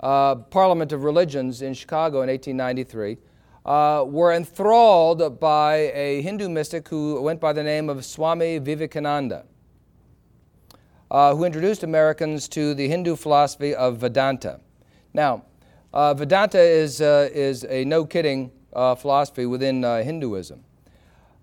uh, 0.00 0.34
Parliament 0.34 0.92
of 0.92 1.02
Religions 1.02 1.62
in 1.62 1.72
Chicago 1.72 2.20
in 2.20 2.28
1893 2.28 3.16
uh, 3.64 4.04
were 4.06 4.32
enthralled 4.32 5.40
by 5.40 5.90
a 5.94 6.20
Hindu 6.20 6.50
mystic 6.50 6.86
who 6.88 7.20
went 7.22 7.40
by 7.40 7.54
the 7.54 7.62
name 7.62 7.88
of 7.88 8.04
Swami 8.04 8.58
Vivekananda. 8.58 9.46
Uh, 11.10 11.34
who 11.34 11.44
introduced 11.44 11.84
Americans 11.84 12.48
to 12.48 12.74
the 12.74 12.88
Hindu 12.88 13.16
philosophy 13.16 13.74
of 13.74 13.98
Vedanta. 13.98 14.60
Now, 15.12 15.44
Vedanta 15.92 16.60
is, 16.60 17.00
is 17.00 17.64
a 17.64 17.84
no 17.84 18.04
kidding 18.04 18.50
uh, 18.74 18.94
philosophy 18.94 19.46
within 19.46 19.84
uh, 19.84 20.02
Hinduism. 20.02 20.64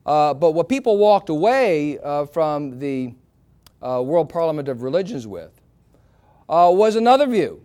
Uh, 0.05 0.33
but 0.33 0.51
what 0.51 0.67
people 0.67 0.97
walked 0.97 1.29
away 1.29 1.99
uh, 1.99 2.25
from 2.25 2.79
the 2.79 3.13
World 3.81 4.29
Parliament 4.29 4.67
of 4.67 4.83
Religions 4.83 5.25
with 5.25 5.59
was 6.47 6.95
another 6.95 7.25
view 7.25 7.63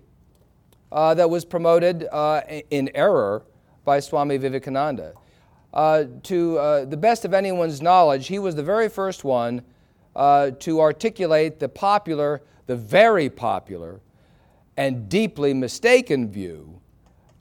that 0.90 1.28
was 1.28 1.44
promoted 1.44 2.08
in 2.70 2.90
error 2.94 3.44
by 3.84 4.00
Swami 4.00 4.36
Vivekananda. 4.38 5.12
to 6.22 6.86
the 6.88 6.96
best 6.98 7.24
of 7.24 7.34
anyone's 7.34 7.82
knowledge, 7.82 8.28
he 8.28 8.38
was 8.38 8.54
the 8.54 8.62
very 8.62 8.88
first 8.88 9.24
one 9.24 9.62
to 10.14 10.80
articulate 10.80 11.58
the 11.58 11.68
popular, 11.68 12.42
the 12.66 12.76
very 12.76 13.28
popular, 13.28 14.00
and 14.76 15.08
deeply 15.08 15.52
mistaken 15.52 16.30
view 16.30 16.75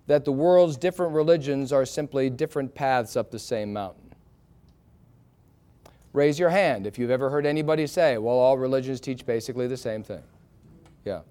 that 0.07 0.25
the 0.25 0.31
world's 0.31 0.77
different 0.77 1.13
religions 1.13 1.71
are 1.73 1.85
simply 1.85 2.29
different 2.29 2.73
paths 2.75 3.15
up 3.15 3.31
the 3.31 3.39
same 3.39 3.73
mountain. 3.73 4.13
Raise 6.13 6.39
your 6.39 6.49
hand 6.49 6.87
if 6.87 6.97
you've 6.97 7.11
ever 7.11 7.29
heard 7.29 7.45
anybody 7.45 7.87
say, 7.87 8.17
well, 8.17 8.35
all 8.35 8.57
religions 8.57 9.01
teach 9.01 9.25
basically 9.25 9.67
the 9.67 9.77
same 9.77 10.03
thing. 10.03 10.23
Yeah. 11.03 11.21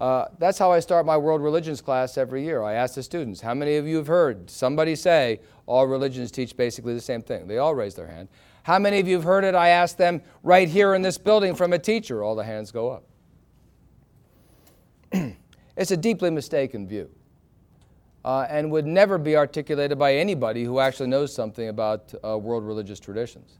Uh, 0.00 0.26
that's 0.38 0.58
how 0.58 0.72
I 0.72 0.80
start 0.80 1.04
my 1.06 1.16
world 1.16 1.42
religions 1.42 1.80
class 1.80 2.16
every 2.16 2.44
year. 2.44 2.62
I 2.62 2.74
ask 2.74 2.94
the 2.94 3.02
students, 3.02 3.40
how 3.40 3.54
many 3.54 3.76
of 3.76 3.86
you 3.86 3.96
have 3.96 4.06
heard 4.06 4.48
somebody 4.48 4.96
say 4.96 5.40
all 5.66 5.86
religions 5.86 6.30
teach 6.30 6.56
basically 6.56 6.94
the 6.94 7.00
same 7.00 7.22
thing? 7.22 7.46
They 7.46 7.58
all 7.58 7.74
raise 7.74 7.94
their 7.94 8.06
hand. 8.06 8.28
How 8.62 8.78
many 8.78 8.98
of 8.98 9.06
you 9.06 9.16
have 9.16 9.24
heard 9.24 9.44
it? 9.44 9.54
I 9.54 9.68
ask 9.68 9.96
them 9.96 10.22
right 10.42 10.68
here 10.68 10.94
in 10.94 11.02
this 11.02 11.18
building 11.18 11.54
from 11.54 11.72
a 11.74 11.78
teacher. 11.78 12.22
All 12.22 12.34
the 12.34 12.44
hands 12.44 12.72
go 12.72 12.90
up. 12.90 13.04
it's 15.76 15.90
a 15.90 15.96
deeply 15.96 16.30
mistaken 16.30 16.88
view 16.88 17.10
uh, 18.24 18.46
and 18.48 18.70
would 18.70 18.86
never 18.86 19.18
be 19.18 19.36
articulated 19.36 19.98
by 19.98 20.14
anybody 20.14 20.64
who 20.64 20.78
actually 20.78 21.08
knows 21.08 21.34
something 21.34 21.68
about 21.68 22.14
uh, 22.24 22.38
world 22.38 22.64
religious 22.64 22.98
traditions. 22.98 23.58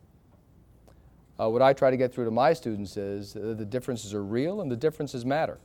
Uh, 1.39 1.51
what 1.51 1.63
I 1.63 1.73
try 1.73 1.91
to 1.91 1.97
get 1.97 2.15
through 2.15 2.25
to 2.27 2.31
my 2.31 2.53
students 2.53 2.97
is 2.97 3.35
the 3.35 3.55
differences 3.65 4.15
are 4.15 4.23
real 4.23 4.61
and 4.61 4.71
the 4.71 4.77
differences 4.77 5.25
matter. 5.25 5.59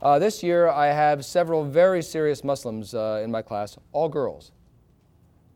Uh, 0.00 0.18
this 0.18 0.44
year, 0.44 0.68
I 0.68 0.86
have 0.86 1.24
several 1.24 1.64
very 1.64 2.02
serious 2.02 2.44
Muslims 2.44 2.94
uh, 2.94 3.20
in 3.22 3.32
my 3.32 3.42
class, 3.42 3.76
all 3.92 4.08
girls. 4.08 4.52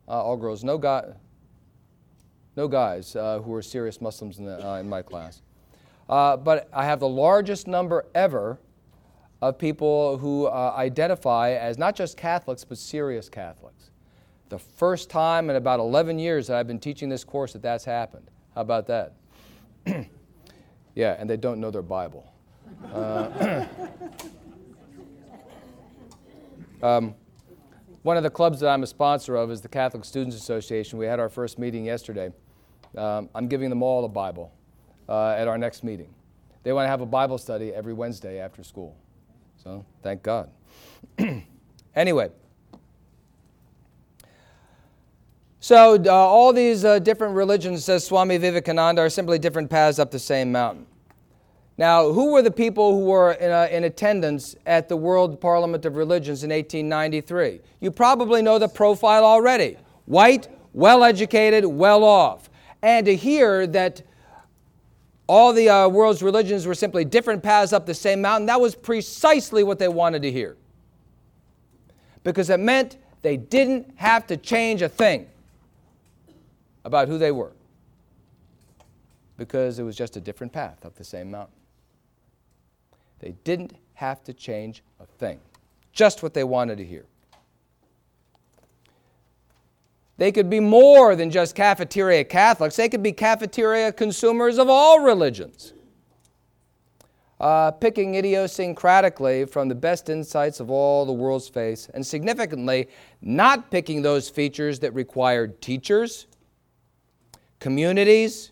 Uh, 0.05 0.21
all 0.21 0.35
girls, 0.35 0.65
no, 0.65 0.77
no 2.57 2.67
guys 2.67 3.13
who 3.13 3.53
are 3.53 3.61
serious 3.61 4.01
Muslims 4.01 4.37
in, 4.37 4.45
the, 4.45 4.75
in 4.75 4.89
my 4.89 5.01
class. 5.01 5.41
but 6.07 6.67
I 6.73 6.83
have 6.83 6.99
the 6.99 7.07
largest 7.07 7.67
number 7.67 8.05
ever 8.13 8.59
of 9.43 9.57
people 9.57 10.17
who 10.19 10.45
uh, 10.45 10.73
identify 10.77 11.51
as 11.51 11.77
not 11.77 11.97
just 11.97 12.15
Catholics, 12.15 12.63
but 12.63 12.77
serious 12.77 13.27
Catholics. 13.27 13.91
The 14.47 14.57
first 14.57 15.09
time 15.09 15.49
in 15.49 15.57
about 15.57 15.81
11 15.81 16.17
years 16.17 16.47
that 16.47 16.55
I've 16.55 16.67
been 16.67 16.79
teaching 16.79 17.09
this 17.09 17.25
course 17.25 17.51
that 17.51 17.61
that's 17.61 17.83
happened. 17.83 18.31
How 18.55 18.61
about 18.61 18.87
that? 18.87 19.15
yeah, 20.95 21.17
and 21.19 21.29
they 21.29 21.35
don't 21.35 21.59
know 21.59 21.71
their 21.71 21.81
Bible. 21.81 22.25
Uh, 22.93 23.65
um, 26.81 27.13
one 28.03 28.15
of 28.15 28.23
the 28.23 28.29
clubs 28.29 28.61
that 28.61 28.69
I'm 28.69 28.83
a 28.83 28.87
sponsor 28.87 29.35
of 29.35 29.51
is 29.51 29.59
the 29.59 29.67
Catholic 29.67 30.05
Students 30.05 30.37
Association. 30.37 30.97
We 30.97 31.05
had 31.05 31.19
our 31.19 31.29
first 31.29 31.59
meeting 31.59 31.83
yesterday. 31.83 32.31
Um, 32.95 33.27
I'm 33.35 33.49
giving 33.49 33.69
them 33.69 33.83
all 33.83 34.05
a 34.05 34.09
Bible 34.09 34.53
uh, 35.09 35.31
at 35.31 35.49
our 35.49 35.57
next 35.57 35.83
meeting. 35.83 36.13
They 36.63 36.71
want 36.71 36.85
to 36.85 36.89
have 36.89 37.01
a 37.01 37.05
Bible 37.05 37.37
study 37.37 37.73
every 37.73 37.93
Wednesday 37.93 38.39
after 38.39 38.63
school. 38.63 38.95
So 39.63 39.85
thank 40.01 40.23
God. 40.23 40.49
anyway. 41.95 42.29
So, 45.59 45.95
uh, 45.95 46.09
all 46.11 46.51
these 46.51 46.83
uh, 46.83 46.99
different 46.99 47.35
religions, 47.35 47.85
says 47.85 48.05
Swami 48.05 48.37
Vivekananda, 48.37 49.01
are 49.01 49.09
simply 49.09 49.39
different 49.39 49.69
paths 49.69 49.97
up 49.97 50.11
the 50.11 50.19
same 50.19 50.51
mountain. 50.51 50.85
Now, 51.77 52.11
who 52.11 52.33
were 52.33 52.41
the 52.41 52.51
people 52.51 52.99
who 52.99 53.05
were 53.05 53.31
in, 53.31 53.49
uh, 53.49 53.69
in, 53.71 53.85
attendance 53.85 54.55
at 54.65 54.89
the 54.89 54.97
World 54.97 55.39
Parliament 55.39 55.85
of 55.85 55.95
Religions 55.95 56.43
in 56.43 56.49
1893? 56.49 57.61
You 57.79 57.91
probably 57.91 58.41
know 58.41 58.59
the 58.59 58.67
profile 58.67 59.23
already 59.23 59.77
white, 60.05 60.49
well 60.73 61.03
educated, 61.03 61.65
well 61.65 62.03
off. 62.03 62.49
And 62.81 63.05
to 63.05 63.15
hear 63.15 63.65
that 63.67 64.01
all 65.27 65.53
the 65.53 65.69
uh, 65.69 65.87
world's 65.87 66.21
religions 66.21 66.65
were 66.65 66.75
simply 66.75 67.05
different 67.05 67.41
paths 67.41 67.73
up 67.73 67.85
the 67.85 67.93
same 67.93 68.21
mountain. 68.21 68.45
That 68.47 68.59
was 68.59 68.75
precisely 68.75 69.63
what 69.63 69.79
they 69.79 69.87
wanted 69.87 70.21
to 70.23 70.31
hear. 70.31 70.57
Because 72.23 72.49
it 72.49 72.59
meant 72.59 72.97
they 73.21 73.37
didn't 73.37 73.93
have 73.95 74.27
to 74.27 74.37
change 74.37 74.81
a 74.81 74.89
thing 74.89 75.27
about 76.83 77.07
who 77.07 77.17
they 77.17 77.31
were. 77.31 77.53
Because 79.37 79.79
it 79.79 79.83
was 79.83 79.95
just 79.95 80.17
a 80.17 80.21
different 80.21 80.51
path 80.51 80.85
up 80.85 80.95
the 80.95 81.03
same 81.03 81.31
mountain. 81.31 81.55
They 83.19 83.33
didn't 83.43 83.73
have 83.93 84.23
to 84.25 84.33
change 84.33 84.83
a 84.99 85.05
thing. 85.05 85.39
Just 85.93 86.21
what 86.21 86.33
they 86.33 86.43
wanted 86.43 86.77
to 86.77 86.85
hear. 86.85 87.05
They 90.17 90.31
could 90.31 90.49
be 90.49 90.59
more 90.59 91.15
than 91.15 91.31
just 91.31 91.55
cafeteria 91.55 92.23
Catholics, 92.23 92.75
they 92.75 92.89
could 92.89 93.03
be 93.03 93.11
cafeteria 93.11 93.91
consumers 93.91 94.57
of 94.57 94.69
all 94.69 94.99
religions. 94.99 95.73
Uh, 97.39 97.71
picking 97.71 98.13
idiosyncratically 98.13 99.49
from 99.49 99.67
the 99.67 99.75
best 99.75 100.07
insights 100.07 100.61
of 100.61 100.69
all 100.69 101.05
the 101.05 101.11
world's 101.11 101.49
faiths, 101.49 101.89
and 101.93 102.05
significantly, 102.05 102.87
not 103.21 103.69
picking 103.69 104.01
those 104.01 104.29
features 104.29 104.79
that 104.79 104.93
required 104.93 105.61
teachers, 105.61 106.27
communities, 107.59 108.51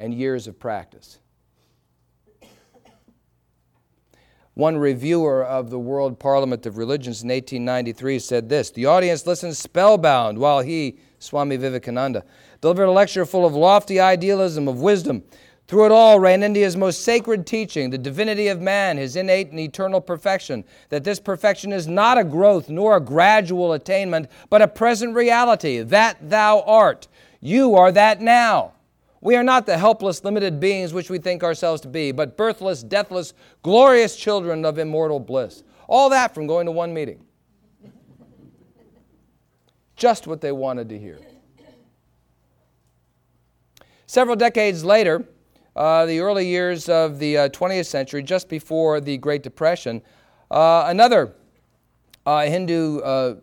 and 0.00 0.12
years 0.12 0.48
of 0.48 0.58
practice. 0.58 1.20
One 4.58 4.76
reviewer 4.76 5.44
of 5.44 5.70
the 5.70 5.78
World 5.78 6.18
Parliament 6.18 6.66
of 6.66 6.78
Religions 6.78 7.22
in 7.22 7.28
1893 7.28 8.18
said 8.18 8.48
this 8.48 8.72
The 8.72 8.86
audience 8.86 9.24
listened 9.24 9.56
spellbound 9.56 10.36
while 10.36 10.62
he, 10.62 10.98
Swami 11.20 11.56
Vivekananda, 11.56 12.24
delivered 12.60 12.86
a 12.86 12.90
lecture 12.90 13.24
full 13.24 13.46
of 13.46 13.54
lofty 13.54 14.00
idealism, 14.00 14.66
of 14.66 14.80
wisdom, 14.80 15.22
Through 15.68 15.86
it 15.86 15.92
all 15.92 16.18
ran 16.18 16.42
India's 16.42 16.76
most 16.76 17.04
sacred 17.04 17.46
teaching, 17.46 17.90
the 17.90 17.98
divinity 17.98 18.48
of 18.48 18.60
man, 18.60 18.96
his 18.96 19.14
innate 19.14 19.52
and 19.52 19.60
eternal 19.60 20.00
perfection, 20.00 20.64
that 20.88 21.04
this 21.04 21.20
perfection 21.20 21.72
is 21.72 21.86
not 21.86 22.18
a 22.18 22.24
growth 22.24 22.68
nor 22.68 22.96
a 22.96 23.00
gradual 23.00 23.74
attainment, 23.74 24.28
but 24.50 24.60
a 24.60 24.66
present 24.66 25.14
reality, 25.14 25.82
that 25.82 26.30
thou 26.30 26.62
art. 26.62 27.06
You 27.40 27.76
are 27.76 27.92
that 27.92 28.20
now. 28.20 28.72
We 29.20 29.34
are 29.36 29.42
not 29.42 29.66
the 29.66 29.76
helpless, 29.76 30.22
limited 30.22 30.60
beings 30.60 30.92
which 30.92 31.10
we 31.10 31.18
think 31.18 31.42
ourselves 31.42 31.80
to 31.82 31.88
be, 31.88 32.12
but 32.12 32.36
birthless, 32.36 32.82
deathless, 32.82 33.34
glorious 33.62 34.16
children 34.16 34.64
of 34.64 34.78
immortal 34.78 35.18
bliss. 35.18 35.64
All 35.88 36.10
that 36.10 36.34
from 36.34 36.46
going 36.46 36.66
to 36.66 36.72
one 36.72 36.94
meeting. 36.94 37.24
Just 39.96 40.26
what 40.26 40.40
they 40.40 40.52
wanted 40.52 40.88
to 40.90 40.98
hear. 40.98 41.18
Several 44.06 44.36
decades 44.36 44.84
later, 44.84 45.26
uh, 45.74 46.06
the 46.06 46.20
early 46.20 46.46
years 46.46 46.88
of 46.88 47.18
the 47.18 47.36
uh, 47.36 47.48
20th 47.50 47.86
century, 47.86 48.22
just 48.22 48.48
before 48.48 49.00
the 49.00 49.16
Great 49.18 49.42
Depression, 49.42 50.00
uh, 50.50 50.84
another 50.86 51.34
uh, 52.24 52.42
Hindu 52.42 53.00
uh, 53.00 53.34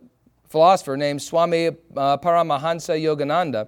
philosopher 0.48 0.96
named 0.98 1.22
Swami 1.22 1.68
uh, 1.68 2.18
Paramahansa 2.18 3.00
Yogananda, 3.00 3.68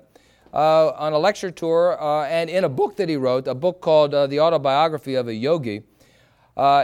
Uh, 0.53 0.91
on 0.97 1.11
a 1.11 1.17
lecture 1.17 1.51
tour 1.51 2.01
uh, 2.01 2.25
and 2.25 2.49
in 2.49 2.63
a 2.63 2.69
book 2.69 2.95
that 2.95 3.09
he 3.09 3.17
wrote, 3.17 3.47
a 3.47 3.55
book 3.55 3.81
called 3.81 4.13
uh, 4.13 4.27
The 4.27 4.39
Autobiography 4.39 5.15
of 5.15 5.27
a 5.27 5.33
Yogi, 5.33 5.83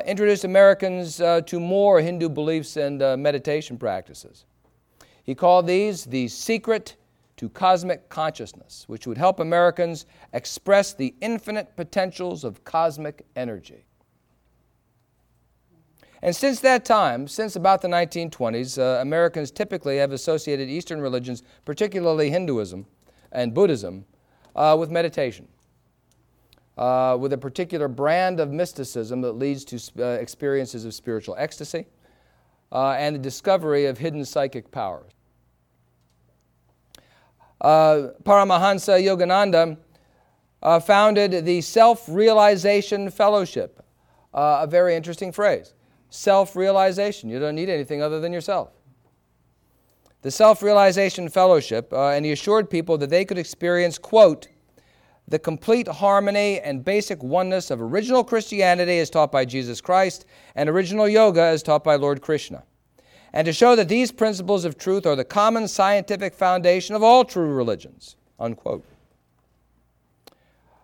introduced 0.06 0.44
Americans 0.44 1.18
to 1.18 1.60
more 1.60 2.02
Hindu 2.02 2.30
beliefs 2.30 2.78
and 2.78 3.00
meditation 3.22 3.78
practices. 3.78 4.46
He 5.24 5.34
called 5.34 5.66
these 5.66 6.04
the 6.04 6.28
secret 6.28 6.98
to 7.38 7.50
cosmic 7.50 8.10
consciousness, 8.10 8.84
which 8.88 9.08
would 9.08 9.18
help 9.18 9.40
Americans 9.40 10.06
express 10.34 10.94
the 10.94 11.16
infinite 11.22 11.76
potentials 11.76 12.44
of 12.44 12.64
cosmic 12.64 13.26
energy. 13.36 13.86
And 16.22 16.36
since 16.36 16.60
that 16.62 16.86
time, 16.86 17.28
since 17.28 17.56
about 17.56 17.82
the 17.82 17.88
1920s, 17.88 18.78
uh, 18.78 19.02
Americans 19.02 19.52
typically 19.52 19.98
have 19.98 20.12
associated 20.12 20.70
Eastern 20.70 21.02
religions, 21.02 21.44
particularly 21.66 22.30
Hinduism 22.30 22.86
and 23.34 23.54
Buddhism, 23.54 24.06
uh, 24.56 24.78
with 24.80 24.90
meditation, 24.90 25.48
uh, 26.78 27.18
with 27.20 27.34
a 27.34 27.38
particular 27.38 27.90
brand 27.90 28.40
of 28.40 28.52
mysticism 28.52 29.20
that 29.22 29.34
leads 29.34 29.66
to 29.66 29.80
uh, 30.00 30.08
experiences 30.14 30.86
of 30.86 30.94
spiritual 30.94 31.36
ecstasy 31.38 31.86
uh, 32.72 32.92
and 32.92 33.16
the 33.16 33.20
discovery 33.20 33.86
of 33.86 33.98
hidden 33.98 34.24
psychic 34.24 34.72
powers 34.72 35.12
uh, 37.64 38.10
Paramahansa 38.24 39.02
Yogananda 39.02 39.78
uh, 40.62 40.80
founded 40.80 41.46
the 41.46 41.62
Self 41.62 42.08
Realization 42.08 43.10
Fellowship. 43.10 43.80
A 44.34 44.68
very 44.68 44.96
interesting 44.96 45.32
phrase. 45.32 45.74
Self 46.10 46.56
realization. 46.56 47.30
You 47.30 47.40
don't 47.40 47.56
need 47.56 47.70
anything 47.70 48.02
other 48.02 48.20
than 48.20 48.34
yourself. 48.34 48.70
The 50.24 50.32
Self 50.32 50.64
Realization 50.64 51.30
Fellowship, 51.30 51.94
uh, 51.94 52.10
and 52.10 52.26
he 52.26 52.32
assured 52.32 52.70
people 52.70 52.98
that 52.98 53.10
they 53.10 53.24
could 53.24 53.38
experience, 53.38 53.98
quote, 53.98 54.48
the 55.28 55.40
complete 55.40 55.88
harmony 55.88 56.60
and 56.60 56.84
basic 56.84 57.22
oneness 57.24 57.72
of 57.72 57.82
original 57.82 58.24
Christianity 58.24 59.00
as 59.00 59.10
taught 59.10 59.32
by 59.32 59.46
Jesus 59.46 59.80
Christ 59.80 60.26
and 60.56 60.68
original 60.68 61.08
yoga 61.08 61.42
as 61.42 61.64
taught 61.64 61.84
by 61.84 61.96
Lord 61.96 62.22
Krishna 62.22 62.64
and 63.34 63.46
to 63.46 63.54
show 63.54 63.76
that 63.76 63.90
these 63.90 64.12
principles 64.12 64.64
of 64.64 64.78
truth 64.78 65.06
are 65.06 65.16
the 65.16 65.26
common 65.26 65.68
scientific 65.68 66.36
foundation 66.36 66.96
of 66.96 67.02
all 67.02 67.26
true 67.26 67.52
religions. 67.52 68.16
Unquote. 68.40 68.86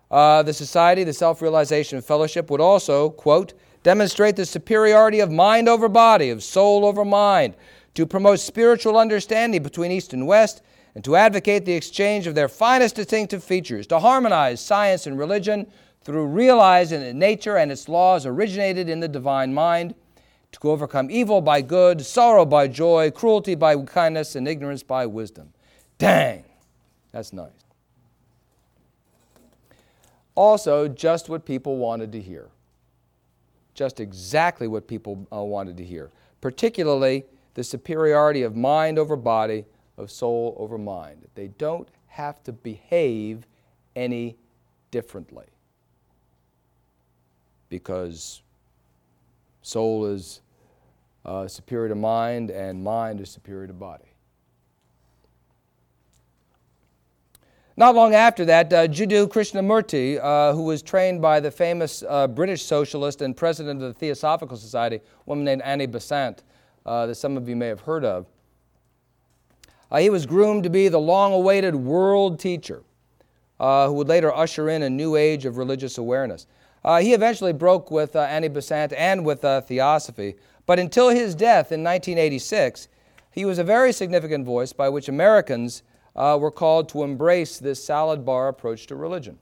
Uh, 0.10 0.42
the 0.42 0.54
Society, 0.54 1.04
the 1.04 1.14
Self 1.14 1.42
Realization 1.42 2.02
Fellowship, 2.02 2.50
would 2.50 2.62
also, 2.62 3.12
quote, 3.12 3.54
demonstrate 3.84 4.36
the 4.36 4.46
superiority 4.46 5.20
of 5.20 5.32
mind 5.32 5.70
over 5.70 5.88
body, 5.88 6.32
of 6.32 6.44
soul 6.44 6.84
over 6.84 7.06
mind, 7.06 7.54
to 8.00 8.06
promote 8.06 8.40
spiritual 8.40 8.98
understanding 8.98 9.62
between 9.62 9.92
East 9.92 10.14
and 10.14 10.26
West, 10.26 10.62
and 10.96 11.04
to 11.04 11.18
advocate 11.18 11.66
the 11.66 11.74
exchange 11.74 12.28
of 12.28 12.34
their 12.34 12.48
finest 12.48 12.96
distinctive 12.96 13.44
features, 13.44 13.86
to 13.86 14.00
harmonize 14.00 14.62
science 14.62 15.06
and 15.06 15.20
religion 15.20 15.68
through 16.02 16.26
realizing 16.26 17.02
that 17.02 17.14
nature 17.14 17.58
and 17.58 17.70
its 17.70 17.90
laws 17.90 18.26
originated 18.26 18.88
in 18.88 19.02
the 19.02 19.08
divine 19.10 19.54
mind 19.54 19.94
to 20.54 20.70
overcome 20.70 21.12
evil 21.12 21.42
by 21.42 21.60
good, 21.62 22.00
sorrow 22.06 22.46
by 22.46 22.70
joy, 22.70 23.12
cruelty 23.12 23.54
by 23.54 23.76
kindness, 23.84 24.38
and 24.38 24.48
ignorance 24.48 24.82
by 24.82 25.06
wisdom. 25.06 25.52
Dang, 25.98 26.46
that's 27.12 27.34
nice. 27.34 27.52
Also, 30.36 30.88
just 30.88 31.28
what 31.28 31.46
people 31.46 31.76
wanted 31.76 32.14
to 32.14 32.22
hear. 32.22 32.48
Just 33.74 34.00
exactly 34.00 34.70
what 34.70 34.88
people 34.88 35.28
uh, 35.34 35.42
wanted 35.42 35.76
to 35.76 35.84
hear, 35.84 36.12
particularly 36.40 37.26
the 37.60 37.64
superiority 37.66 38.44
of 38.44 38.56
mind 38.56 38.98
over 38.98 39.18
body, 39.18 39.66
of 39.98 40.10
soul 40.10 40.56
over 40.58 40.78
mind. 40.78 41.28
They 41.36 41.50
don't 41.50 41.90
have 42.08 42.42
to 42.44 42.54
behave 42.54 43.46
any 43.98 44.38
differently 44.92 45.48
because 47.68 48.42
Soul 49.62 50.06
is 50.06 50.40
uh, 51.26 51.50
superior 51.50 51.90
to 51.90 51.96
mind, 51.96 52.50
and 52.50 52.82
mind 52.82 53.20
is 53.20 53.30
superior 53.30 53.68
to 53.68 53.74
body. 53.74 54.06
Not 57.76 57.94
long 57.94 58.14
after 58.14 58.46
that, 58.46 58.72
uh, 58.72 58.88
Jiddu 58.88 59.28
Krishnamurti, 59.28 60.18
uh, 60.24 60.54
who 60.54 60.64
was 60.64 60.82
trained 60.82 61.22
by 61.22 61.42
the 61.42 61.52
famous 61.52 62.06
uh, 62.08 62.26
British 62.28 62.64
socialist 62.64 63.22
and 63.22 63.36
president 63.36 63.82
of 63.82 63.90
the 63.90 64.00
Theosophical 64.00 64.56
Society, 64.56 64.96
a 64.96 65.02
woman 65.26 65.44
named 65.44 65.62
Annie 65.64 65.88
Besant, 65.88 66.44
uh, 66.90 67.06
that 67.06 67.16
some 67.16 67.38
of 67.38 67.48
you 67.48 67.56
may 67.56 67.68
have 67.68 67.82
heard 67.82 68.04
of, 68.04 68.26
uh, 69.92 70.00
he 70.00 70.10
was 70.10 70.26
groomed 70.26 70.64
to 70.64 70.72
be 70.72 70.88
the 70.88 71.00
long 71.00 71.32
awaited 71.32 71.76
world 71.76 72.40
teacher 72.40 72.82
uh, 73.60 73.88
who 73.88 73.94
would 73.94 74.08
later 74.08 74.34
usher 74.34 74.70
in 74.70 74.82
a 74.82 74.90
new 74.90 75.16
age 75.16 75.46
of 75.46 75.58
religious 75.58 76.00
awareness. 76.00 76.48
Uh, 76.84 77.00
he 77.00 77.14
eventually 77.14 77.54
broke 77.54 77.92
with 77.92 78.16
uh, 78.16 78.22
Annie 78.22 78.48
Besant 78.48 78.92
and 78.94 79.24
with 79.24 79.46
uh, 79.46 79.62
Theosophy, 79.62 80.36
but 80.66 80.80
until 80.80 81.10
his 81.10 81.36
death 81.36 81.72
in 81.72 81.84
1986, 81.84 82.88
he 83.32 83.46
was 83.46 83.60
a 83.60 83.64
very 83.64 83.94
significant 83.94 84.44
voice 84.44 84.74
by 84.74 84.90
which 84.90 85.08
Americans 85.08 85.84
were 86.16 86.52
called 86.52 86.90
to 86.90 87.04
embrace 87.04 87.60
this 87.60 87.82
salad 87.82 88.26
bar 88.26 88.48
approach 88.48 88.88
to 88.88 88.96
religion. 88.96 89.38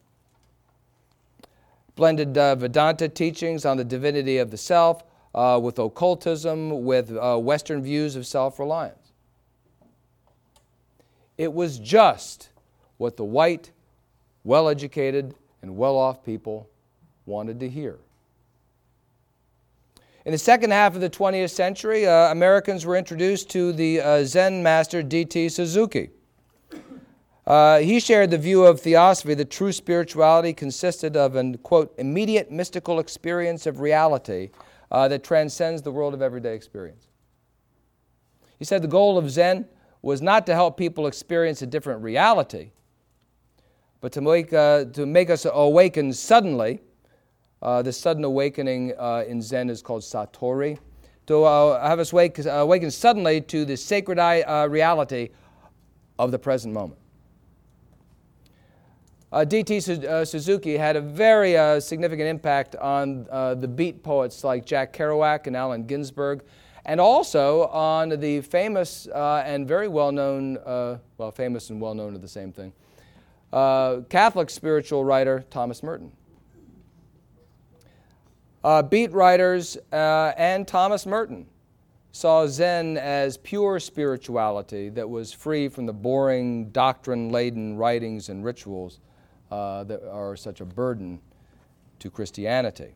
Blended 1.96 2.38
uh, 2.38 2.56
Vedanta 2.56 3.08
teachings 3.08 3.66
on 3.66 3.78
the 3.78 3.84
divinity 3.84 4.38
of 4.38 4.52
the 4.52 4.58
self 4.58 5.04
uh, 5.38 5.60
with 5.60 5.78
occultism, 5.78 6.84
with 6.84 7.12
Western 7.12 7.84
views 7.84 8.16
of 8.16 8.26
self 8.26 8.60
reliance. 8.60 9.12
It 11.38 11.54
was 11.54 11.78
just 11.78 12.50
what 12.98 13.16
the 13.16 13.24
white, 13.24 13.72
well 14.44 14.68
educated, 14.68 15.36
and 15.62 15.78
well 15.78 15.96
off 15.96 16.26
people 16.26 16.68
wanted 17.26 17.60
to 17.60 17.70
hear. 17.70 17.98
In 20.26 20.32
the 20.32 20.38
second 20.38 20.72
half 20.72 20.96
of 20.96 21.02
the 21.02 21.10
20th 21.10 21.52
century, 21.52 22.06
uh, 22.06 22.32
Americans 22.32 22.86
were 22.86 22.98
introduced 22.98 23.50
to 23.52 23.72
the 23.72 24.02
uh, 24.02 24.24
Zen 24.26 24.62
master 24.62 25.02
D.T. 25.02 25.48
Suzuki. 25.50 26.10
Uh, 27.46 27.80
he 27.80 27.98
shared 28.02 28.30
the 28.30 28.38
view 28.38 28.66
of 28.66 28.82
theosophy 28.82 29.34
that 29.36 29.50
true 29.50 29.72
spirituality 29.72 30.52
consisted 30.52 31.16
of 31.16 31.36
an, 31.36 31.58
quote, 31.60 31.94
immediate 31.98 32.52
mystical 32.52 33.00
experience 33.00 33.66
of 33.66 33.80
reality 33.80 34.50
uh, 34.92 35.08
that 35.08 35.24
transcends 35.24 35.82
the 35.82 35.92
world 35.92 36.14
of 36.14 36.22
everyday 36.22 36.56
experience. 36.56 37.08
He 38.60 38.66
said 38.66 38.82
the 38.82 38.88
goal 38.88 39.18
of 39.18 39.30
Zen 39.30 39.66
was 40.02 40.22
not 40.22 40.46
to 40.46 40.54
help 40.54 40.78
people 40.78 41.08
experience 41.08 41.62
a 41.62 41.68
different 41.68 42.02
reality, 42.02 42.72
but 44.02 44.12
to 44.14 44.22
make, 44.22 44.54
uh, 44.54 44.86
to 44.86 45.06
make 45.06 45.30
us 45.30 45.46
awaken 45.52 46.14
suddenly 46.14 46.80
uh, 47.62 47.82
this 47.82 47.98
sudden 47.98 48.24
awakening 48.24 48.94
uh, 48.98 49.24
in 49.28 49.42
Zen 49.42 49.70
is 49.70 49.82
called 49.82 50.04
Satori. 50.04 50.78
To 51.26 51.44
uh, 51.44 51.88
have 51.88 52.00
us 52.00 52.14
wake, 52.14 52.40
uh, 52.46 52.50
awaken 52.50 52.92
suddenly 52.92 53.42
to 53.42 53.66
the 53.66 53.76
sacred 53.76 54.18
reality 54.70 55.30
of 56.20 56.32
the 56.32 56.40
present 56.40 56.74
moment. 56.74 57.00
Uh, 59.32 59.44
D.T. 59.44 59.82
Suzuki 59.82 60.78
had 60.78 60.96
a 60.96 61.02
very 61.02 61.82
significant 61.82 62.30
impact 62.30 62.76
on 62.78 63.26
the 63.60 63.68
beat 63.68 64.04
poets 64.04 64.44
like 64.44 64.66
Jack 64.66 64.94
Kerouac 64.94 65.48
and 65.48 65.56
Allen 65.56 65.86
Ginsberg, 65.86 66.44
and 66.86 67.02
also 67.02 67.66
on 67.68 68.10
the 68.10 68.42
famous 68.42 69.08
and 69.08 69.68
very 69.68 69.88
well 69.90 70.12
known, 70.12 70.58
well, 71.18 71.32
famous 71.34 71.70
and 71.70 71.82
well 71.82 71.94
known 71.94 72.16
are 72.16 72.20
the 72.20 72.28
same 72.28 72.54
thing, 72.54 72.72
Catholic 73.52 74.50
spiritual 74.50 75.04
writer 75.04 75.44
Thomas 75.50 75.84
Merton 75.84 76.12
uh, 78.68 78.82
beat 78.84 79.14
writers 79.14 79.78
uh, 79.94 80.34
and 80.38 80.68
Thomas 80.68 81.06
Merton 81.06 81.46
saw 82.12 82.46
Zen 82.48 82.98
as 82.98 83.38
pure 83.38 83.80
spirituality 83.80 84.90
that 84.90 85.10
was 85.10 85.32
free 85.32 85.70
from 85.70 85.86
the 85.86 85.94
boring, 85.94 86.70
doctrine 86.72 87.30
laden 87.30 87.78
writings 87.78 88.28
and 88.28 88.44
rituals 88.44 89.00
uh, 89.52 89.84
that 89.86 90.08
are 90.10 90.36
such 90.36 90.62
a 90.62 90.66
burden 90.66 91.20
to 92.00 92.10
Christianity. 92.10 92.94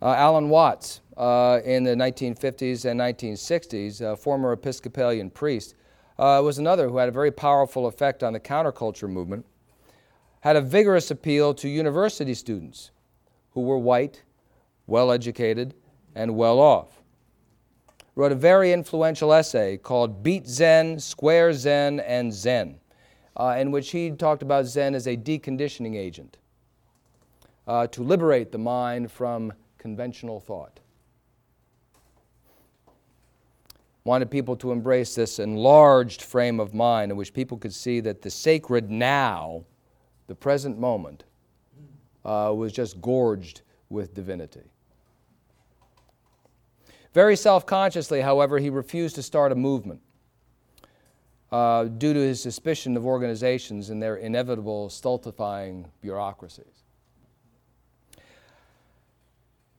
Uh, 0.00 0.14
Alan 0.14 0.48
Watts, 0.48 1.00
uh, 1.16 1.60
in 1.64 1.82
the 1.82 1.94
1950s 1.94 2.84
and 2.84 3.00
1960s, 3.00 4.00
a 4.00 4.16
former 4.16 4.52
Episcopalian 4.52 5.30
priest, 5.30 5.74
uh, 6.18 6.40
was 6.44 6.58
another 6.58 6.88
who 6.88 6.98
had 6.98 7.08
a 7.08 7.12
very 7.12 7.32
powerful 7.32 7.86
effect 7.86 8.22
on 8.22 8.32
the 8.32 8.40
counterculture 8.40 9.08
movement, 9.08 9.44
had 10.40 10.54
a 10.54 10.60
vigorous 10.60 11.10
appeal 11.10 11.52
to 11.54 11.68
university 11.68 12.34
students 12.34 12.92
who 13.52 13.60
were 13.60 13.78
white, 13.78 14.22
well 14.86 15.10
educated, 15.10 15.74
and 16.14 16.36
well 16.36 16.60
off. 16.60 16.97
Wrote 18.18 18.32
a 18.32 18.34
very 18.34 18.72
influential 18.72 19.32
essay 19.32 19.76
called 19.76 20.24
Beat 20.24 20.44
Zen, 20.44 20.98
Square 20.98 21.52
Zen, 21.52 22.00
and 22.00 22.34
Zen, 22.34 22.80
uh, 23.36 23.54
in 23.56 23.70
which 23.70 23.92
he 23.92 24.10
talked 24.10 24.42
about 24.42 24.66
Zen 24.66 24.96
as 24.96 25.06
a 25.06 25.16
deconditioning 25.16 25.94
agent 25.94 26.36
uh, 27.68 27.86
to 27.86 28.02
liberate 28.02 28.50
the 28.50 28.58
mind 28.58 29.12
from 29.12 29.52
conventional 29.78 30.40
thought. 30.40 30.80
Wanted 34.02 34.32
people 34.32 34.56
to 34.56 34.72
embrace 34.72 35.14
this 35.14 35.38
enlarged 35.38 36.22
frame 36.22 36.58
of 36.58 36.74
mind 36.74 37.12
in 37.12 37.16
which 37.16 37.32
people 37.32 37.56
could 37.56 37.72
see 37.72 38.00
that 38.00 38.22
the 38.22 38.30
sacred 38.30 38.90
now, 38.90 39.62
the 40.26 40.34
present 40.34 40.76
moment, 40.76 41.22
uh, 42.24 42.52
was 42.52 42.72
just 42.72 43.00
gorged 43.00 43.62
with 43.90 44.12
divinity. 44.12 44.72
Very 47.18 47.34
self 47.34 47.66
consciously, 47.66 48.20
however, 48.20 48.60
he 48.60 48.70
refused 48.70 49.16
to 49.16 49.24
start 49.24 49.50
a 49.50 49.56
movement 49.56 50.00
uh, 51.50 51.82
due 51.82 52.14
to 52.14 52.20
his 52.20 52.40
suspicion 52.40 52.96
of 52.96 53.04
organizations 53.04 53.90
and 53.90 54.00
their 54.00 54.14
inevitable 54.14 54.88
stultifying 54.88 55.90
bureaucracies. 56.00 56.84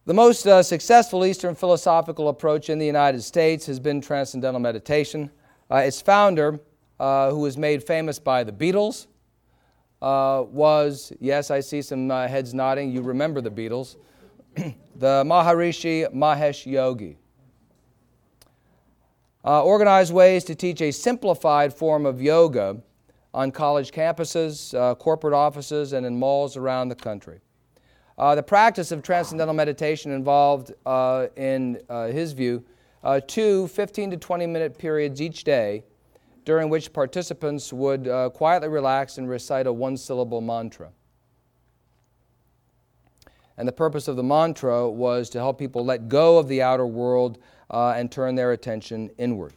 The 0.06 0.14
most 0.14 0.46
uh, 0.48 0.62
successful 0.62 1.26
Eastern 1.26 1.56
philosophical 1.56 2.28
approach 2.28 2.70
in 2.70 2.78
the 2.78 2.86
United 2.86 3.24
States 3.24 3.66
has 3.68 3.80
been 3.80 4.02
Transcendental 4.02 4.60
Meditation. 4.60 5.32
Uh, 5.72 5.78
its 5.78 6.02
founder, 6.02 6.60
uh, 7.00 7.30
who 7.30 7.40
was 7.40 7.58
made 7.58 7.82
famous 7.82 8.20
by 8.20 8.44
the 8.44 8.52
Beatles, 8.52 9.08
uh, 10.02 10.44
was, 10.46 11.14
yes, 11.22 11.52
I 11.52 11.62
see 11.62 11.82
some 11.84 12.12
uh, 12.12 12.28
heads 12.28 12.54
nodding, 12.54 12.92
you 12.92 13.02
remember 13.02 13.40
the 13.40 13.50
Beatles, 13.50 13.96
the 14.56 15.24
Maharishi 15.24 16.14
Mahesh 16.14 16.70
Yogi. 16.70 17.18
Uh, 19.50 19.64
organized 19.64 20.14
ways 20.14 20.44
to 20.44 20.54
teach 20.54 20.80
a 20.80 20.92
simplified 20.92 21.74
form 21.74 22.06
of 22.06 22.22
yoga 22.22 22.78
on 23.34 23.50
college 23.50 23.90
campuses, 23.90 24.78
corporate 25.00 25.34
offices, 25.34 25.94
and 25.94 26.06
in 26.06 26.16
malls 26.16 26.56
around 26.56 26.88
the 26.88 26.96
country. 26.96 27.40
Uh, 28.20 28.36
the 28.36 28.44
practice 28.44 28.92
of 28.92 29.02
transcendental 29.02 29.56
meditation 29.56 30.12
involved, 30.12 30.74
uh, 30.86 31.26
in 31.36 31.82
uh, 31.90 32.06
his 32.08 32.32
view, 32.32 32.64
uh, 33.04 33.20
two 33.26 33.68
15 33.70 34.12
to 34.12 34.18
20 34.18 34.46
minute 34.46 34.78
periods 34.78 35.20
each 35.20 35.44
day 35.44 35.84
during 36.46 36.70
which 36.70 36.94
participants 36.94 37.74
would 37.74 38.08
uh, 38.08 38.30
quietly 38.30 38.68
relax 38.68 39.18
and 39.18 39.28
recite 39.28 39.66
a 39.66 39.74
one 39.74 39.98
syllable 39.98 40.42
mantra. 40.42 40.92
And 43.60 43.68
the 43.68 43.74
purpose 43.74 44.08
of 44.08 44.16
the 44.16 44.24
mantra 44.24 44.90
was 44.90 45.30
to 45.32 45.38
help 45.38 45.60
people 45.60 45.86
let 45.86 46.10
go 46.10 46.40
of 46.40 46.48
the 46.48 46.64
outer 46.64 46.88
world 46.88 47.38
uh, 47.70 47.94
and 47.96 48.12
turn 48.12 48.34
their 48.34 48.54
attention 48.54 49.12
inward. 49.20 49.54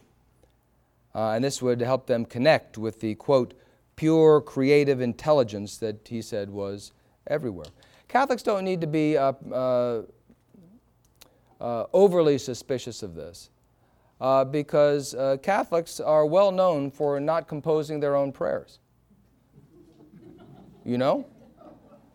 and 1.15 1.43
this 1.43 1.61
would 1.61 1.81
help 1.81 2.05
them 2.05 2.25
connect 2.25 2.77
with 2.77 2.99
the, 2.99 3.15
quote, 3.15 3.55
pure 3.95 4.41
creative 4.41 5.01
intelligence 5.01 5.77
that 5.77 6.07
he 6.07 6.21
said 6.21 6.49
was 6.49 6.91
everywhere. 7.27 7.67
Catholics 8.07 8.43
don't 8.43 8.63
need 8.63 8.81
to 8.81 8.87
be 8.87 9.17
uh, 9.17 9.33
uh, 9.51 10.01
uh, 11.59 11.85
overly 11.93 12.37
suspicious 12.37 13.01
of 13.03 13.15
this 13.15 13.49
uh, 14.19 14.43
because 14.43 15.15
uh, 15.15 15.37
Catholics 15.41 15.99
are 15.99 16.25
well 16.25 16.51
known 16.51 16.91
for 16.91 17.19
not 17.19 17.47
composing 17.47 17.99
their 17.99 18.15
own 18.15 18.31
prayers. 18.31 18.79
You 20.85 20.97
know? 20.97 21.25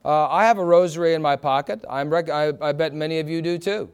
Uh, 0.05 0.28
I 0.28 0.44
have 0.44 0.59
a 0.59 0.64
rosary 0.64 1.14
in 1.14 1.22
my 1.22 1.36
pocket. 1.36 1.84
Rec- 1.88 2.30
I, 2.30 2.53
I 2.61 2.72
bet 2.72 2.94
many 2.94 3.18
of 3.18 3.28
you 3.28 3.42
do 3.42 3.59
too. 3.59 3.90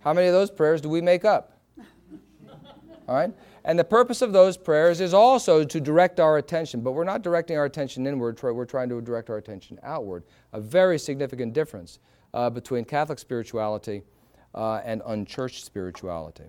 How 0.00 0.12
many 0.12 0.28
of 0.28 0.32
those 0.32 0.50
prayers 0.50 0.80
do 0.80 0.88
we 0.88 1.00
make 1.00 1.24
up? 1.24 1.60
All 3.08 3.14
right? 3.14 3.32
And 3.64 3.76
the 3.76 3.84
purpose 3.84 4.22
of 4.22 4.32
those 4.32 4.56
prayers 4.56 5.00
is 5.00 5.12
also 5.12 5.64
to 5.64 5.80
direct 5.80 6.20
our 6.20 6.38
attention, 6.38 6.80
but 6.80 6.92
we're 6.92 7.04
not 7.04 7.22
directing 7.22 7.56
our 7.56 7.64
attention 7.64 8.06
inward, 8.06 8.40
we're 8.40 8.64
trying 8.64 8.88
to 8.90 9.00
direct 9.00 9.28
our 9.28 9.38
attention 9.38 9.78
outward. 9.82 10.22
A 10.52 10.60
very 10.60 10.98
significant 11.00 11.52
difference 11.52 11.98
uh, 12.32 12.48
between 12.48 12.84
Catholic 12.84 13.18
spirituality 13.18 14.02
uh, 14.54 14.80
and 14.84 15.02
unchurched 15.06 15.64
spirituality. 15.64 16.44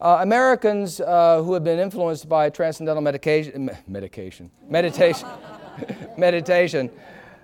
Uh, 0.00 0.18
Americans 0.20 1.00
uh, 1.00 1.42
who 1.42 1.54
have 1.54 1.64
been 1.64 1.80
influenced 1.80 2.28
by 2.28 2.48
transcendental 2.48 3.02
medication, 3.02 3.68
medication, 3.88 4.48
meditation, 4.68 5.28
meditation, 6.16 6.88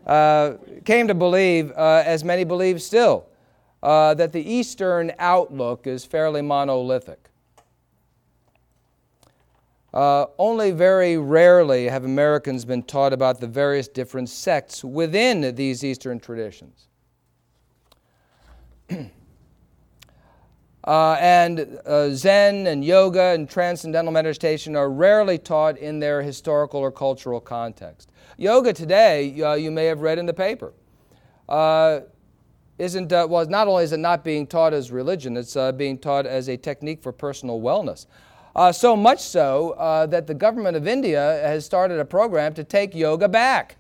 uh, 0.07 0.53
came 0.85 1.09
to 1.09 1.15
believe, 1.15 1.73
uh, 1.73 2.05
as 2.07 2.23
many 2.23 2.45
believe 2.45 2.81
still, 2.81 3.27
uh, 3.83 4.15
that 4.15 4.33
the 4.33 4.41
Eastern 4.41 5.11
outlook 5.19 5.89
is 5.89 6.05
fairly 6.05 6.43
monolithic. 6.43 7.29
Uh, 9.93 10.27
only 10.39 10.71
very 10.71 11.17
rarely 11.19 11.87
have 11.87 12.05
Americans 12.05 12.65
been 12.65 12.85
taught 12.85 13.13
about 13.13 13.41
the 13.41 13.47
various 13.49 13.89
different 13.89 14.29
sects 14.29 14.85
within 14.85 15.55
these 15.57 15.83
Eastern 15.83 16.21
traditions. 16.21 16.87
uh, 20.85 21.17
and 21.19 21.79
uh, 21.87 22.11
Zen 22.11 22.67
and 22.67 22.85
yoga 22.85 23.33
and 23.33 23.49
transcendental 23.49 24.13
meditation 24.13 24.77
are 24.77 24.91
rarely 24.91 25.39
taught 25.39 25.79
in 25.79 25.99
their 25.99 26.23
historical 26.23 26.81
or 26.81 26.93
cultural 26.93 27.41
context. 27.41 28.11
Yoga 28.37 28.73
today, 28.73 29.41
uh, 29.43 29.55
you 29.55 29.71
may 29.71 29.87
have 29.87 30.01
read 30.01 30.19
in 30.19 30.27
the 30.27 30.35
paper, 30.35 30.75
uh, 31.49 32.01
isn't, 32.79 33.13
uh, 33.13 33.27
well, 33.31 33.47
not 33.47 33.67
only 33.67 33.85
is 33.85 33.93
it 33.93 33.99
not 33.99 34.25
being 34.25 34.47
taught 34.47 34.75
as 34.75 34.91
religion, 34.91 35.37
it's 35.37 35.57
uh, 35.57 35.73
being 35.73 35.97
taught 35.97 36.27
as 36.27 36.49
a 36.49 36.57
technique 36.57 37.03
for 37.03 37.13
personal 37.13 37.61
wellness. 37.61 38.07
So 38.75 38.95
much 38.95 39.21
so 39.21 39.75
that 40.11 40.27
the 40.27 40.35
government 40.35 40.77
of 40.77 40.87
India 40.87 41.41
has 41.43 41.65
started 41.65 41.99
a 41.99 42.05
program 42.05 42.53
to 42.55 42.63
take 42.63 42.95
yoga 42.95 43.29
back. 43.29 43.77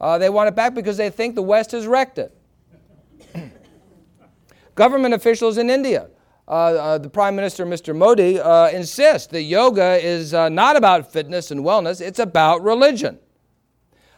They 0.00 0.28
want 0.28 0.48
it 0.48 0.54
back 0.54 0.74
because 0.74 0.96
they 0.96 1.10
think 1.10 1.34
the 1.34 1.42
West 1.42 1.72
has 1.72 1.86
wrecked 1.86 2.18
it. 2.18 2.34
Government 4.78 5.12
officials 5.12 5.58
in 5.58 5.68
India, 5.68 6.08
uh, 6.46 6.96
the 6.98 7.10
Prime 7.10 7.34
Minister, 7.34 7.66
Mr. 7.66 7.94
Modi, 7.94 8.38
insist 8.74 9.30
that 9.30 9.42
yoga 9.42 9.98
is 10.02 10.32
not 10.32 10.76
about 10.76 11.12
fitness 11.12 11.50
and 11.50 11.60
wellness, 11.60 12.00
it's 12.00 12.20
about 12.20 12.62
religion. 12.62 13.18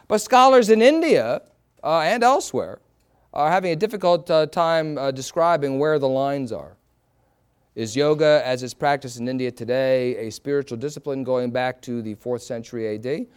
But 0.07 0.19
scholars 0.19 0.69
in 0.69 0.81
India 0.81 1.41
and 1.83 2.23
elsewhere 2.23 2.79
are 3.33 3.49
having 3.49 3.71
a 3.71 3.75
difficult 3.75 4.29
uh, 4.29 4.45
time 4.45 4.97
uh, 4.97 5.11
describing 5.11 5.79
where 5.79 5.97
the 5.99 6.07
lines 6.07 6.51
are. 6.51 6.77
Is 7.73 7.95
yoga, 7.95 8.41
as 8.45 8.63
it's 8.63 8.73
practiced 8.73 9.19
in 9.19 9.27
India 9.27 9.49
today, 9.49 10.27
a 10.27 10.29
spiritual 10.29 10.77
discipline 10.77 11.23
going 11.23 11.51
back 11.51 11.81
to 11.83 12.01
the 12.01 12.15
4th 12.15 12.41
century 12.41 12.95
AD? 12.95 13.27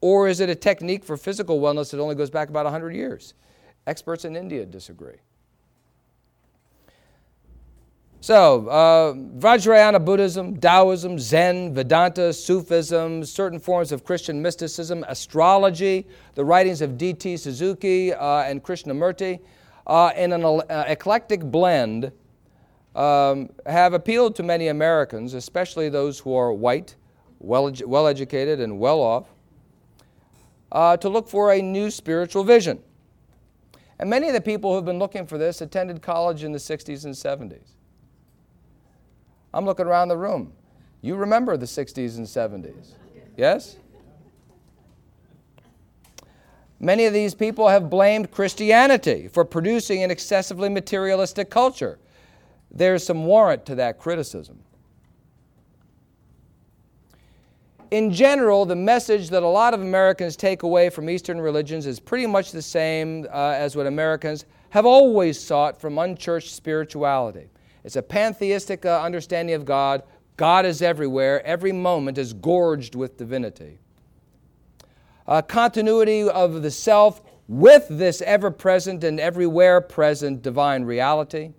Or 0.00 0.28
is 0.28 0.40
it 0.40 0.48
a 0.48 0.54
technique 0.54 1.04
for 1.04 1.16
physical 1.16 1.60
wellness 1.60 1.90
that 1.90 2.00
only 2.00 2.14
goes 2.14 2.30
back 2.30 2.48
about 2.48 2.64
100 2.64 2.94
years? 2.94 3.34
Experts 3.86 4.24
in 4.24 4.36
India 4.36 4.64
disagree. 4.64 5.16
So, 8.24 8.68
uh, 8.68 9.12
Vajrayana 9.12 10.02
Buddhism, 10.02 10.56
Taoism, 10.56 11.18
Zen, 11.18 11.74
Vedanta, 11.74 12.32
Sufism, 12.32 13.22
certain 13.22 13.60
forms 13.60 13.92
of 13.92 14.02
Christian 14.02 14.40
mysticism, 14.40 15.04
astrology, 15.08 16.06
the 16.34 16.42
writings 16.42 16.80
of 16.80 16.96
D.T. 16.96 17.36
Suzuki 17.36 18.14
uh, 18.14 18.44
and 18.44 18.64
Krishnamurti, 18.64 19.40
uh, 19.86 20.12
in 20.16 20.32
an 20.32 20.42
uh, 20.42 20.84
eclectic 20.86 21.42
blend, 21.42 22.12
um, 22.94 23.50
have 23.66 23.92
appealed 23.92 24.34
to 24.36 24.42
many 24.42 24.68
Americans, 24.68 25.34
especially 25.34 25.90
those 25.90 26.18
who 26.18 26.34
are 26.34 26.50
white, 26.50 26.96
well, 27.40 27.70
well 27.84 28.06
educated, 28.06 28.58
and 28.58 28.78
well 28.78 29.00
off, 29.00 29.34
uh, 30.72 30.96
to 30.96 31.10
look 31.10 31.28
for 31.28 31.52
a 31.52 31.60
new 31.60 31.90
spiritual 31.90 32.42
vision. 32.42 32.82
And 33.98 34.08
many 34.08 34.28
of 34.28 34.32
the 34.32 34.40
people 34.40 34.70
who 34.70 34.76
have 34.76 34.86
been 34.86 34.98
looking 34.98 35.26
for 35.26 35.36
this 35.36 35.60
attended 35.60 36.00
college 36.00 36.42
in 36.42 36.52
the 36.52 36.58
60s 36.58 37.04
and 37.04 37.12
70s. 37.12 37.74
I'm 39.54 39.64
looking 39.64 39.86
around 39.86 40.08
the 40.08 40.16
room. 40.16 40.52
You 41.00 41.16
remember 41.16 41.56
the 41.56 41.66
60s 41.66 42.18
and 42.18 42.26
70s, 42.26 42.92
yes? 43.36 43.76
Many 46.80 47.06
of 47.06 47.14
these 47.14 47.34
people 47.34 47.68
have 47.68 47.88
blamed 47.88 48.30
Christianity 48.30 49.28
for 49.28 49.44
producing 49.44 50.02
an 50.02 50.10
excessively 50.10 50.68
materialistic 50.68 51.48
culture. 51.48 51.98
There's 52.70 53.04
some 53.04 53.24
warrant 53.24 53.64
to 53.66 53.74
that 53.76 53.98
criticism. 53.98 54.60
in 57.94 58.10
general, 58.10 58.64
the 58.64 58.74
message 58.74 59.30
that 59.30 59.44
a 59.44 59.48
lot 59.48 59.72
of 59.72 59.80
Americans 59.80 60.34
take 60.34 60.64
away 60.64 60.90
from 60.90 61.08
Eastern 61.08 61.40
religions 61.40 61.86
is 61.86 62.00
pretty 62.00 62.26
much 62.26 62.50
the 62.50 62.60
same 62.60 63.24
uh, 63.30 63.54
as 63.56 63.76
what 63.76 63.86
Americans 63.86 64.46
have 64.70 64.84
always 64.84 65.38
sought 65.38 65.80
from 65.80 65.96
unchurched 65.98 66.50
spirituality. 66.50 67.48
It's 67.84 67.96
a 67.96 68.02
pantheistic 68.02 68.84
uh, 68.84 69.02
understanding 69.02 69.54
of 69.54 69.64
God. 69.64 70.02
God 70.36 70.66
is 70.66 70.82
everywhere, 70.82 71.44
every 71.46 71.72
moment 71.72 72.18
is 72.18 72.32
gorged 72.32 72.94
with 72.94 73.16
divinity. 73.16 73.78
A 75.26 75.42
continuity 75.42 76.28
of 76.28 76.62
the 76.62 76.70
self 76.70 77.22
with 77.46 77.86
this 77.88 78.20
ever 78.22 78.50
present 78.50 79.04
and 79.04 79.20
everywhere 79.20 79.80
present 79.80 80.42
divine 80.42 80.84
reality 80.84 81.52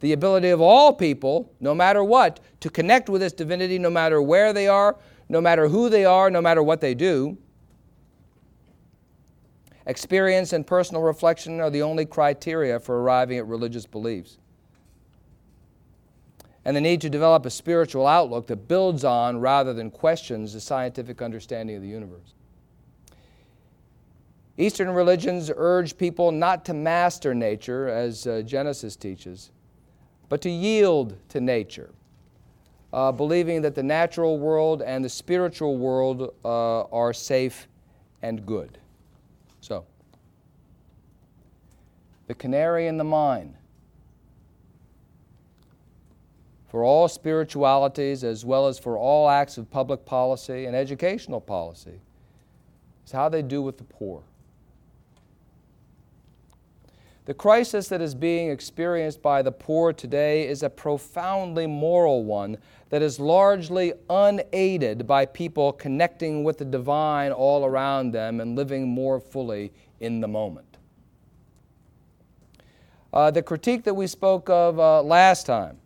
the 0.00 0.12
ability 0.12 0.48
of 0.48 0.60
all 0.60 0.92
people, 0.92 1.52
no 1.60 1.74
matter 1.74 2.02
what, 2.02 2.40
to 2.60 2.70
connect 2.70 3.08
with 3.08 3.20
this 3.20 3.32
divinity 3.32 3.78
no 3.78 3.90
matter 3.90 4.20
where 4.20 4.52
they 4.52 4.66
are, 4.66 4.96
no 5.28 5.40
matter 5.40 5.68
who 5.68 5.88
they 5.88 6.04
are, 6.04 6.30
no 6.30 6.40
matter 6.40 6.62
what 6.62 6.80
they 6.80 6.94
do. 6.94 7.36
Experience 9.86 10.52
and 10.52 10.66
personal 10.66 11.02
reflection 11.02 11.60
are 11.60 11.70
the 11.70 11.82
only 11.82 12.06
criteria 12.06 12.80
for 12.80 13.02
arriving 13.02 13.38
at 13.38 13.46
religious 13.46 13.86
beliefs. 13.86 14.38
And 16.64 16.76
the 16.76 16.80
need 16.80 17.00
to 17.00 17.10
develop 17.10 17.46
a 17.46 17.50
spiritual 17.50 18.06
outlook 18.06 18.46
that 18.48 18.68
builds 18.68 19.04
on 19.04 19.40
rather 19.40 19.72
than 19.72 19.90
questions 19.90 20.52
the 20.52 20.60
scientific 20.60 21.22
understanding 21.22 21.76
of 21.76 21.82
the 21.82 21.88
universe. 21.88 22.34
Eastern 24.58 24.90
religions 24.90 25.50
urge 25.56 25.96
people 25.96 26.30
not 26.30 26.66
to 26.66 26.74
master 26.74 27.34
nature, 27.34 27.88
as 27.88 28.26
uh, 28.26 28.42
Genesis 28.42 28.94
teaches, 28.94 29.50
but 30.28 30.42
to 30.42 30.50
yield 30.50 31.16
to 31.30 31.40
nature, 31.40 31.90
uh, 32.92 33.10
believing 33.10 33.62
that 33.62 33.74
the 33.74 33.82
natural 33.82 34.38
world 34.38 34.82
and 34.82 35.02
the 35.02 35.08
spiritual 35.08 35.78
world 35.78 36.34
uh, 36.44 36.82
are 36.82 37.14
safe 37.14 37.68
and 38.20 38.44
good. 38.44 38.76
So, 39.62 39.86
the 42.26 42.34
canary 42.34 42.86
in 42.86 42.98
the 42.98 43.04
mine 43.04 43.56
for 46.70 46.84
all 46.84 47.08
spiritualities 47.08 48.22
as 48.22 48.44
well 48.44 48.68
as 48.68 48.78
for 48.78 48.96
all 48.96 49.28
acts 49.28 49.58
of 49.58 49.68
public 49.72 50.06
policy 50.06 50.66
and 50.66 50.76
educational 50.76 51.40
policy 51.40 52.00
is 53.04 53.10
how 53.10 53.28
they 53.28 53.42
do 53.42 53.60
with 53.60 53.76
the 53.76 53.84
poor. 53.84 54.22
The 57.24 57.34
crisis 57.34 57.88
that 57.88 58.00
is 58.00 58.14
being 58.14 58.50
experienced 58.50 59.20
by 59.20 59.42
the 59.42 59.50
poor 59.50 59.92
today 59.92 60.46
is 60.46 60.62
a 60.62 60.70
profoundly 60.70 61.66
moral 61.66 62.22
one 62.22 62.56
that 62.90 63.02
is 63.02 63.18
largely 63.18 63.92
unaided 64.08 65.08
by 65.08 65.26
people 65.26 65.72
connecting 65.72 66.44
with 66.44 66.58
the 66.58 66.64
divine 66.64 67.32
all 67.32 67.64
around 67.64 68.12
them 68.12 68.40
and 68.40 68.54
living 68.54 68.88
more 68.88 69.18
fully 69.18 69.72
in 69.98 70.20
the 70.20 70.28
moment. 70.28 70.76
Uh, 73.12 73.28
the 73.32 73.42
critique 73.42 73.82
that 73.82 73.94
we 73.94 74.06
spoke 74.06 74.48
of 74.48 74.78
uh, 74.78 75.02
last 75.02 75.46
time 75.46 75.76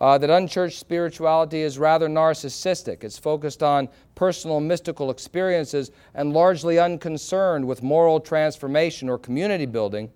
uh, 0.00 0.16
that 0.18 0.30
unchurched 0.30 0.78
spirituality 0.78 1.60
is 1.60 1.78
rather 1.78 2.08
narcissistic. 2.08 3.02
It's 3.02 3.18
focused 3.18 3.62
on 3.62 3.88
personal 4.14 4.60
mystical 4.60 5.10
experiences 5.10 5.90
and 6.14 6.32
largely 6.32 6.78
unconcerned 6.78 7.66
with 7.66 7.82
moral 7.82 8.20
transformation 8.20 9.08
or 9.08 9.18
community 9.18 9.66
building 9.66 10.10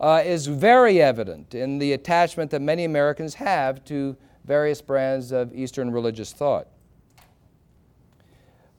uh, 0.00 0.22
is 0.24 0.46
very 0.46 1.00
evident 1.00 1.54
in 1.54 1.78
the 1.78 1.92
attachment 1.92 2.50
that 2.50 2.60
many 2.60 2.84
Americans 2.84 3.34
have 3.34 3.84
to 3.84 4.16
various 4.44 4.82
brands 4.82 5.30
of 5.30 5.54
Eastern 5.54 5.90
religious 5.90 6.32
thought. 6.32 6.66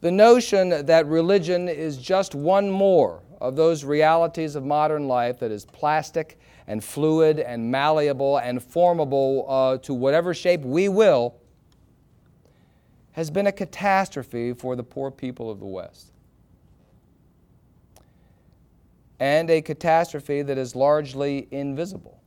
The 0.01 0.11
notion 0.11 0.86
that 0.86 1.05
religion 1.05 1.69
is 1.69 1.97
just 1.97 2.36
one 2.36 2.69
more 2.69 3.24
of 3.39 3.55
those 3.55 3.86
realities 3.86 4.55
of 4.55 4.65
modern 4.65 5.07
life 5.07 5.39
that 5.39 5.51
is 5.51 5.63
plastic 5.63 6.38
and 6.68 6.84
fluid 6.84 7.39
and 7.39 7.70
malleable 7.70 8.38
and 8.38 8.64
formable 8.64 9.45
uh, 9.47 9.78
to 9.80 9.93
whatever 9.93 10.34
shape 10.34 10.61
we 10.61 10.89
will 10.89 11.36
has 13.14 13.30
been 13.30 13.47
a 13.47 13.51
catastrophe 13.51 14.53
for 14.53 14.76
the 14.76 14.84
poor 14.84 15.11
people 15.11 15.49
of 15.49 15.59
the 15.59 15.66
West. 15.66 16.14
and 19.24 19.49
a 19.49 19.61
catastrophe 19.61 20.41
that 20.41 20.57
is 20.57 20.76
largely 20.76 21.47
invisible 21.51 22.20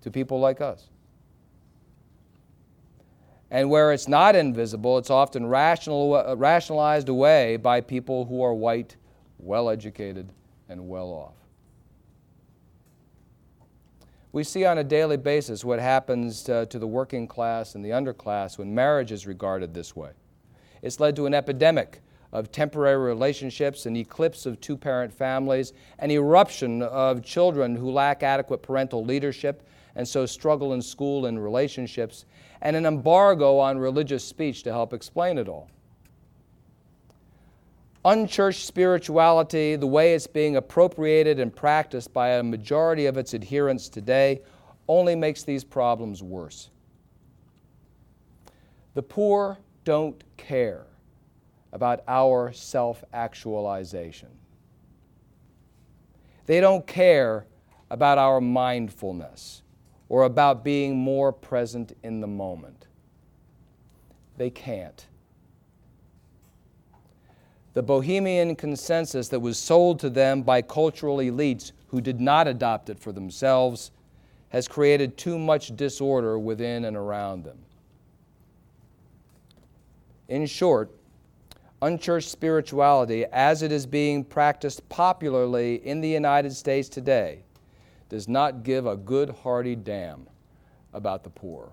to 0.00 0.10
people 0.10 0.40
like 0.40 0.62
us. 0.62 0.88
And 3.50 3.68
where 3.68 3.92
it's 3.92 4.08
not 4.08 4.34
invisible, 4.34 4.96
it's 4.96 5.10
often 5.10 5.46
rational, 5.46 6.14
uh, 6.14 6.34
rationalized 6.36 7.10
away 7.10 7.58
by 7.58 7.82
people 7.82 8.24
who 8.24 8.42
are 8.42 8.54
white, 8.54 8.96
well 9.38 9.68
educated, 9.68 10.32
and 10.70 10.88
well 10.88 11.08
off. 11.08 11.34
We 14.36 14.44
see 14.44 14.66
on 14.66 14.76
a 14.76 14.84
daily 14.84 15.16
basis 15.16 15.64
what 15.64 15.78
happens 15.78 16.42
to, 16.42 16.66
to 16.66 16.78
the 16.78 16.86
working 16.86 17.26
class 17.26 17.74
and 17.74 17.82
the 17.82 17.88
underclass 17.88 18.58
when 18.58 18.74
marriage 18.74 19.10
is 19.10 19.26
regarded 19.26 19.72
this 19.72 19.96
way. 19.96 20.10
It's 20.82 21.00
led 21.00 21.16
to 21.16 21.24
an 21.24 21.32
epidemic 21.32 22.02
of 22.32 22.52
temporary 22.52 22.98
relationships, 22.98 23.86
an 23.86 23.96
eclipse 23.96 24.44
of 24.44 24.60
two 24.60 24.76
parent 24.76 25.10
families, 25.10 25.72
an 26.00 26.10
eruption 26.10 26.82
of 26.82 27.24
children 27.24 27.74
who 27.74 27.90
lack 27.90 28.22
adequate 28.22 28.60
parental 28.60 29.02
leadership 29.02 29.66
and 29.94 30.06
so 30.06 30.26
struggle 30.26 30.74
in 30.74 30.82
school 30.82 31.24
and 31.24 31.42
relationships, 31.42 32.26
and 32.60 32.76
an 32.76 32.84
embargo 32.84 33.58
on 33.58 33.78
religious 33.78 34.22
speech 34.22 34.62
to 34.64 34.70
help 34.70 34.92
explain 34.92 35.38
it 35.38 35.48
all. 35.48 35.70
Unchurched 38.06 38.64
spirituality, 38.64 39.74
the 39.74 39.88
way 39.88 40.14
it's 40.14 40.28
being 40.28 40.54
appropriated 40.54 41.40
and 41.40 41.54
practiced 41.54 42.12
by 42.12 42.28
a 42.34 42.42
majority 42.42 43.06
of 43.06 43.16
its 43.16 43.34
adherents 43.34 43.88
today, 43.88 44.42
only 44.86 45.16
makes 45.16 45.42
these 45.42 45.64
problems 45.64 46.22
worse. 46.22 46.70
The 48.94 49.02
poor 49.02 49.58
don't 49.82 50.22
care 50.36 50.86
about 51.72 52.04
our 52.06 52.52
self 52.52 53.02
actualization. 53.12 54.28
They 56.46 56.60
don't 56.60 56.86
care 56.86 57.48
about 57.90 58.18
our 58.18 58.40
mindfulness 58.40 59.62
or 60.08 60.22
about 60.22 60.62
being 60.62 60.96
more 60.96 61.32
present 61.32 61.96
in 62.04 62.20
the 62.20 62.28
moment. 62.28 62.86
They 64.36 64.50
can't. 64.50 65.04
The 67.76 67.82
Bohemian 67.82 68.56
consensus 68.56 69.28
that 69.28 69.40
was 69.40 69.58
sold 69.58 70.00
to 70.00 70.08
them 70.08 70.40
by 70.40 70.62
cultural 70.62 71.18
elites 71.18 71.72
who 71.88 72.00
did 72.00 72.22
not 72.22 72.48
adopt 72.48 72.88
it 72.88 72.98
for 72.98 73.12
themselves 73.12 73.90
has 74.48 74.66
created 74.66 75.18
too 75.18 75.38
much 75.38 75.76
disorder 75.76 76.38
within 76.38 76.86
and 76.86 76.96
around 76.96 77.44
them. 77.44 77.58
In 80.28 80.46
short, 80.46 80.90
unchurched 81.82 82.30
spirituality 82.30 83.26
as 83.26 83.60
it 83.60 83.70
is 83.70 83.84
being 83.84 84.24
practiced 84.24 84.88
popularly 84.88 85.86
in 85.86 86.00
the 86.00 86.08
United 86.08 86.54
States 86.54 86.88
today 86.88 87.44
does 88.08 88.26
not 88.26 88.62
give 88.62 88.86
a 88.86 88.96
good 88.96 89.28
hearty 89.28 89.76
damn 89.76 90.26
about 90.94 91.24
the 91.24 91.30
poor. 91.30 91.72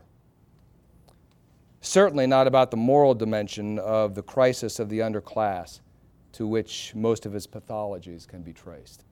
Certainly 1.80 2.28
not 2.28 2.46
about 2.46 2.72
the 2.72 2.78
moral 2.78 3.16
dimension 3.16 3.80
of 3.80 4.16
the 4.16 4.24
crisis 4.24 4.80
of 4.80 4.90
the 4.90 5.00
underclass 5.00 5.80
to 6.34 6.46
which 6.48 6.94
most 6.96 7.26
of 7.26 7.34
his 7.34 7.48
pathologies 7.48 8.28
can 8.28 8.42
be 8.42 8.54
traced. 8.54 9.04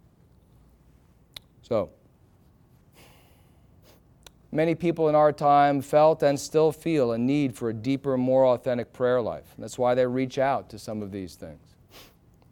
So, 1.62 1.90
Many 4.54 4.76
people 4.76 5.08
in 5.08 5.16
our 5.16 5.32
time 5.32 5.82
felt 5.82 6.24
and 6.24 6.38
still 6.38 6.74
feel 6.74 7.14
a 7.14 7.18
need 7.18 7.56
for 7.56 7.70
a 7.70 7.74
deeper, 7.74 8.18
more 8.18 8.48
authentic 8.48 8.92
prayer 8.92 9.22
life. 9.22 9.54
That's 9.58 9.78
why 9.78 9.96
they 9.96 10.06
reach 10.06 10.38
out 10.38 10.70
to 10.72 10.80
some 10.80 11.02
of 11.02 11.10
these 11.10 11.36
things, 11.36 11.62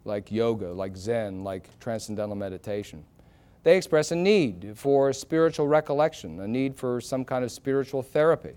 like 0.06 0.32
yoga, 0.32 0.72
like 0.72 0.96
Zen, 0.96 1.44
like 1.44 1.78
transcendental 1.82 2.38
meditation. 2.38 3.04
They 3.64 3.76
express 3.76 4.14
a 4.14 4.16
need 4.16 4.72
for 4.76 5.12
spiritual 5.12 5.68
recollection, 5.68 6.40
a 6.40 6.48
need 6.48 6.74
for 6.74 7.02
some 7.02 7.26
kind 7.26 7.44
of 7.44 7.52
spiritual 7.52 8.02
therapy 8.02 8.54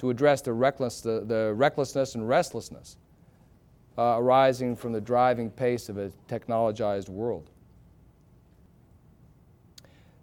to 0.00 0.10
address 0.10 0.40
the, 0.40 0.52
reckless, 0.52 1.02
the, 1.02 1.20
the 1.24 1.54
recklessness 1.54 2.16
and 2.16 2.28
restlessness 2.28 2.96
uh, 4.00 4.16
arising 4.16 4.74
from 4.74 4.94
the 4.94 5.00
driving 5.00 5.50
pace 5.50 5.90
of 5.90 5.98
a 5.98 6.10
technologized 6.26 7.10
world. 7.10 7.50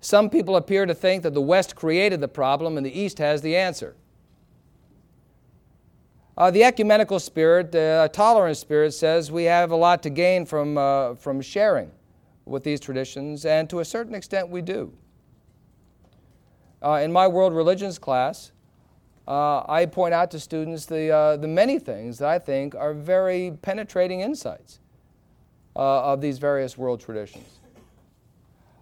Some 0.02 0.32
people 0.32 0.56
appear 0.56 0.88
to 0.88 0.96
think 0.96 1.22
that 1.22 1.36
the 1.36 1.42
West 1.42 1.76
created 1.76 2.20
the 2.20 2.28
problem 2.28 2.78
and 2.78 2.84
the 2.84 3.00
East 3.00 3.20
has 3.20 3.44
the 3.44 3.56
answer. 3.56 3.96
Uh, 6.36 6.50
the 6.50 6.64
ecumenical 6.64 7.20
spirit, 7.20 7.76
uh, 7.76 8.06
a 8.06 8.10
tolerant 8.12 8.58
spirit, 8.58 8.96
says 8.96 9.32
we 9.32 9.44
have 9.44 9.70
a 9.70 9.76
lot 9.76 10.02
to 10.02 10.10
gain 10.10 10.48
from, 10.48 10.76
uh, 10.76 11.14
from 11.14 11.40
sharing 11.40 11.92
with 12.46 12.64
these 12.64 12.80
traditions, 12.80 13.46
and 13.46 13.70
to 13.70 13.80
a 13.80 13.86
certain 13.86 14.16
extent 14.16 14.50
we 14.50 14.64
do. 14.64 14.92
Uh, 16.82 16.94
in 17.04 17.12
my 17.12 17.28
world 17.28 17.54
religions 17.54 18.00
class, 18.00 18.52
uh, 19.28 19.64
I 19.68 19.86
point 19.86 20.14
out 20.14 20.32
to 20.32 20.40
students 20.40 20.86
the, 20.86 21.10
uh, 21.10 21.38
the 21.38 21.48
many 21.48 21.80
things 21.80 22.18
that 22.20 22.30
I 22.30 22.40
think 22.40 22.76
are 22.76 22.94
very 22.94 23.58
penetrating 23.62 24.22
insights 24.22 24.80
uh, 25.76 26.14
of 26.14 26.22
these 26.22 26.38
various 26.38 26.78
world 26.78 27.02
traditions. 27.02 27.60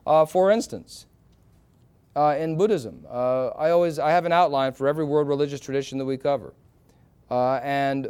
Uh, 0.06 0.24
for 0.24 0.52
instance, 0.52 1.08
uh, 2.16 2.36
in 2.38 2.56
Buddhism, 2.58 3.06
uh, 3.10 3.48
I 3.48 3.72
always 3.72 3.98
I 3.98 4.12
have 4.12 4.26
an 4.26 4.32
outline 4.32 4.72
for 4.74 4.88
every 4.88 5.04
world 5.04 5.28
religious 5.28 5.60
tradition 5.60 5.98
that 5.98 6.06
we 6.06 6.16
cover, 6.16 6.54
and 7.30 8.08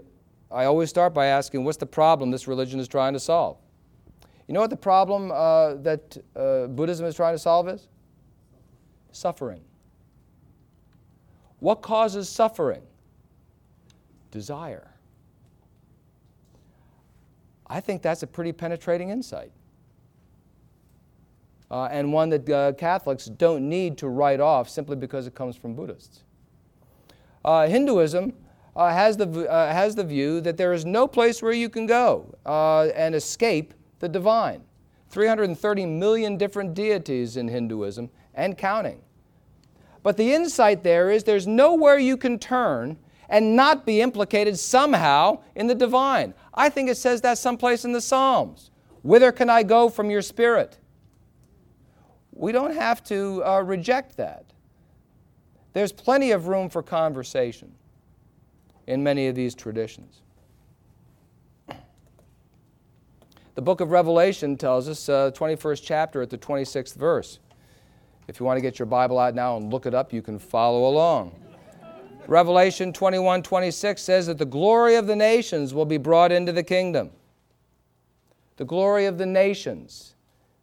I 0.52 0.66
always 0.66 0.90
start 0.90 1.14
by 1.14 1.28
asking, 1.28 1.64
what's 1.64 1.78
the 1.78 1.86
problem 1.86 2.32
this 2.32 2.48
religion 2.48 2.80
is 2.80 2.88
trying 2.88 3.14
to 3.14 3.20
solve? 3.20 3.58
You 4.48 4.54
know 4.54 4.60
what 4.60 4.70
the 4.70 4.76
problem 4.76 5.30
that 5.30 6.18
Buddhism 6.76 7.06
is 7.06 7.16
trying 7.16 7.34
to 7.34 7.40
solve 7.40 7.70
is? 7.70 7.88
Suffering. 9.12 9.62
What 11.60 11.82
causes 11.82 12.30
suffering? 12.30 12.84
Desire. 14.32 14.92
I 17.68 17.80
think 17.80 18.02
that's 18.02 18.24
a 18.24 18.28
pretty 18.28 18.52
penetrating 18.52 19.10
insight. 19.10 19.52
Uh, 21.72 21.86
and 21.86 22.14
one 22.14 22.30
that 22.30 22.50
uh, 22.50 22.74
Catholics 22.74 23.26
don't 23.26 23.68
need 23.68 23.98
to 23.98 24.08
write 24.08 24.40
off 24.40 24.70
simply 24.70 24.96
because 24.96 25.26
it 25.26 25.34
comes 25.34 25.56
from 25.56 25.74
Buddhists. 25.74 26.24
Uh, 27.44 27.68
Hinduism 27.68 28.34
uh, 28.76 28.90
has, 28.92 29.18
the, 29.18 29.50
uh, 29.50 29.74
has 29.74 29.96
the 29.96 30.04
view 30.04 30.42
that 30.42 30.58
there 30.58 30.74
is 30.74 30.86
no 30.86 31.08
place 31.08 31.42
where 31.42 31.54
you 31.54 31.70
can 31.70 31.86
go 31.86 32.36
uh, 32.46 32.84
and 32.96 33.16
escape 33.16 33.74
the 34.00 34.10
divine. 34.10 34.62
330 35.10 35.86
million 35.86 36.38
different 36.38 36.74
deities 36.74 37.38
in 37.38 37.48
Hinduism 37.48 38.10
and 38.34 38.58
counting. 38.58 39.02
But 40.06 40.18
the 40.18 40.36
insight 40.36 40.84
there 40.84 41.10
is 41.10 41.24
there's 41.24 41.48
nowhere 41.48 41.98
you 41.98 42.16
can 42.16 42.38
turn 42.38 42.98
and 43.28 43.56
not 43.56 43.88
be 43.88 44.02
implicated 44.02 44.60
somehow 44.60 45.40
in 45.56 45.66
the 45.66 45.74
divine. 45.74 46.36
I 46.54 46.70
think 46.70 46.92
it 46.92 46.98
says 46.98 47.22
that 47.22 47.40
someplace 47.40 47.86
in 47.86 47.92
the 47.92 48.00
Psalms. 48.00 48.70
Whither 49.02 49.32
can 49.32 49.50
I 49.50 49.64
go 49.64 49.90
from 49.90 50.12
your 50.12 50.22
spirit? 50.22 50.78
We 52.34 52.52
don't 52.52 52.76
have 52.76 53.04
to 53.06 53.44
uh, 53.44 53.62
reject 53.62 54.16
that. 54.18 54.46
There's 55.74 55.92
plenty 55.92 56.30
of 56.30 56.50
room 56.50 56.70
for 56.70 56.84
conversation 56.84 57.74
in 58.86 59.02
many 59.02 59.26
of 59.26 59.34
these 59.34 59.56
traditions. 59.56 60.22
The 63.56 63.62
book 63.64 63.82
of 63.82 63.90
Revelation 63.90 64.56
tells 64.56 64.88
us, 64.88 65.10
uh, 65.10 65.32
21st 65.32 65.82
chapter 65.84 66.22
at 66.22 66.30
the 66.30 66.38
26th 66.38 66.94
verse. 66.94 67.40
If 68.28 68.40
you 68.40 68.46
want 68.46 68.58
to 68.58 68.62
get 68.62 68.80
your 68.80 68.86
Bible 68.88 69.20
out 69.20 69.36
now 69.36 69.58
and 69.58 69.72
look 69.72 69.86
it 69.86 69.94
up, 69.94 70.12
you 70.12 70.22
can 70.22 70.40
follow 70.40 70.90
along. 70.90 71.36
Revelation 72.28 72.92
21 72.92 73.44
26 73.44 74.02
says 74.02 74.28
that 74.28 74.38
the 74.38 74.46
glory 74.46 74.96
of 74.96 75.06
the 75.06 75.16
nations 75.16 75.74
will 75.74 75.86
be 75.86 75.98
brought 75.98 76.32
into 76.32 76.52
the 76.52 76.64
kingdom. 76.64 77.12
The 78.58 78.66
glory 78.66 79.06
of 79.06 79.18
the 79.18 79.26
nations. 79.26 80.16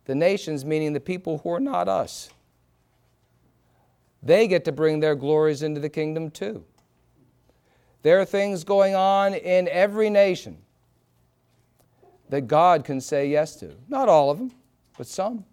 The 0.06 0.14
nations 0.14 0.64
meaning 0.64 0.92
the 0.92 1.00
people 1.00 1.38
who 1.38 1.50
are 1.50 1.60
not 1.60 1.88
us. 1.88 2.30
They 4.22 4.48
get 4.48 4.64
to 4.64 4.72
bring 4.72 5.00
their 5.00 5.14
glories 5.14 5.62
into 5.62 5.80
the 5.80 5.88
kingdom 5.88 6.30
too. 6.30 6.64
There 8.02 8.20
are 8.20 8.24
things 8.24 8.64
going 8.64 8.96
on 8.96 9.34
in 9.34 9.68
every 9.68 10.10
nation 10.10 10.58
that 12.28 12.42
God 12.42 12.84
can 12.84 13.00
say 13.00 13.28
yes 13.28 13.56
to. 13.56 13.74
Not 13.88 14.08
all 14.08 14.30
of 14.30 14.38
them, 14.38 14.52
but 14.96 15.06
some. 15.06 15.44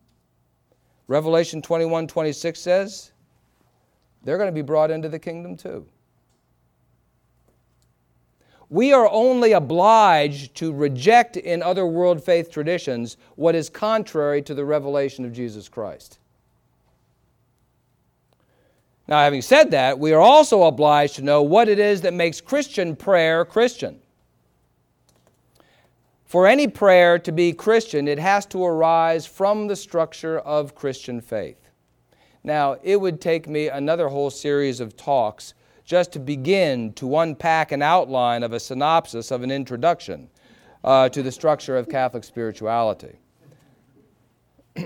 Revelation 1.09 1.59
21 1.59 2.05
26 2.05 2.59
says 2.59 3.11
they're 4.23 4.37
going 4.37 4.47
to 4.47 4.53
be 4.53 4.61
brought 4.61 4.91
into 4.91 5.09
the 5.09 5.17
kingdom 5.17 5.57
too. 5.57 5.87
We 8.69 8.93
are 8.93 9.09
only 9.09 9.53
obliged 9.53 10.53
to 10.57 10.71
reject 10.71 11.35
in 11.35 11.63
other 11.63 11.87
world 11.87 12.23
faith 12.23 12.51
traditions 12.51 13.17
what 13.35 13.55
is 13.55 13.71
contrary 13.71 14.43
to 14.43 14.53
the 14.53 14.63
revelation 14.63 15.25
of 15.25 15.33
Jesus 15.33 15.67
Christ. 15.67 16.19
Now, 19.07 19.17
having 19.23 19.41
said 19.41 19.71
that, 19.71 19.97
we 19.97 20.13
are 20.13 20.21
also 20.21 20.61
obliged 20.63 21.15
to 21.15 21.23
know 21.23 21.41
what 21.41 21.67
it 21.67 21.79
is 21.79 22.01
that 22.01 22.13
makes 22.13 22.39
Christian 22.39 22.95
prayer 22.95 23.43
Christian. 23.43 23.99
For 26.29 26.45
any 26.45 26.67
prayer 26.67 27.17
to 27.17 27.31
be 27.31 27.53
Christian, 27.53 28.07
it 28.07 28.19
has 28.19 28.45
to 28.47 28.63
arise 28.63 29.25
from 29.25 29.65
the 29.65 29.75
structure 29.75 30.37
of 30.37 30.75
Christian 30.75 31.21
faith. 31.21 31.71
Now, 32.43 32.77
it 32.83 33.01
would 33.01 33.19
take 33.19 33.49
me 33.49 33.67
another 33.67 34.09
whole 34.09 34.29
series 34.29 34.79
of 34.79 34.95
talks 34.95 35.55
just 35.83 36.11
to 36.11 36.19
begin 36.19 36.93
to 36.93 37.17
unpack 37.17 37.71
an 37.71 37.81
outline 37.81 38.43
of 38.43 38.53
a 38.53 38.59
synopsis 38.59 39.31
of 39.31 39.41
an 39.41 39.49
introduction 39.49 40.29
uh, 40.83 41.09
to 41.09 41.23
the 41.23 41.31
structure 41.31 41.75
of 41.75 41.89
Catholic 41.89 42.23
spirituality. 42.23 43.17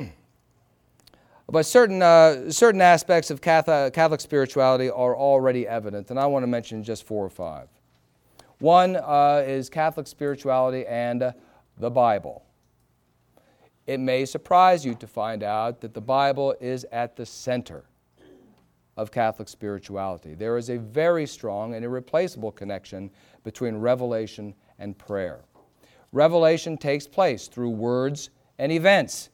but 1.50 1.66
certain, 1.66 2.02
uh, 2.02 2.50
certain 2.52 2.80
aspects 2.80 3.30
of 3.30 3.42
Catholic, 3.42 3.94
Catholic 3.94 4.22
spirituality 4.22 4.90
are 4.90 5.14
already 5.14 5.68
evident, 5.68 6.10
and 6.10 6.18
I 6.18 6.26
want 6.26 6.44
to 6.44 6.48
mention 6.48 6.86
just 6.86 7.04
four 7.06 7.26
or 7.26 7.30
five. 7.30 7.68
One 8.64 8.96
uh, 8.96 9.44
is 9.46 9.70
Catholic 9.70 10.08
spirituality 10.08 10.86
and 10.86 11.22
uh, 11.22 11.32
the 11.80 11.90
Bible. 11.90 12.46
It 13.88 14.00
may 14.00 14.24
surprise 14.24 14.86
you 14.86 14.96
to 14.96 15.06
find 15.06 15.44
out 15.44 15.82
that 15.82 15.94
the 15.94 16.00
Bible 16.00 16.56
is 16.62 16.86
at 16.90 17.18
the 17.18 17.26
center 17.26 17.84
of 18.96 19.12
Catholic 19.12 19.50
spirituality. 19.50 20.34
There 20.34 20.56
is 20.56 20.70
a 20.70 20.78
very 20.78 21.28
strong 21.28 21.76
and 21.76 21.84
irreplaceable 21.84 22.54
connection 22.54 23.12
between 23.44 23.76
revelation 23.76 24.54
and 24.80 24.98
prayer. 24.98 25.42
Revelation 26.14 26.78
takes 26.78 27.06
place 27.06 27.50
through 27.50 27.72
words 27.72 28.30
and 28.60 28.72
events, 28.72 29.30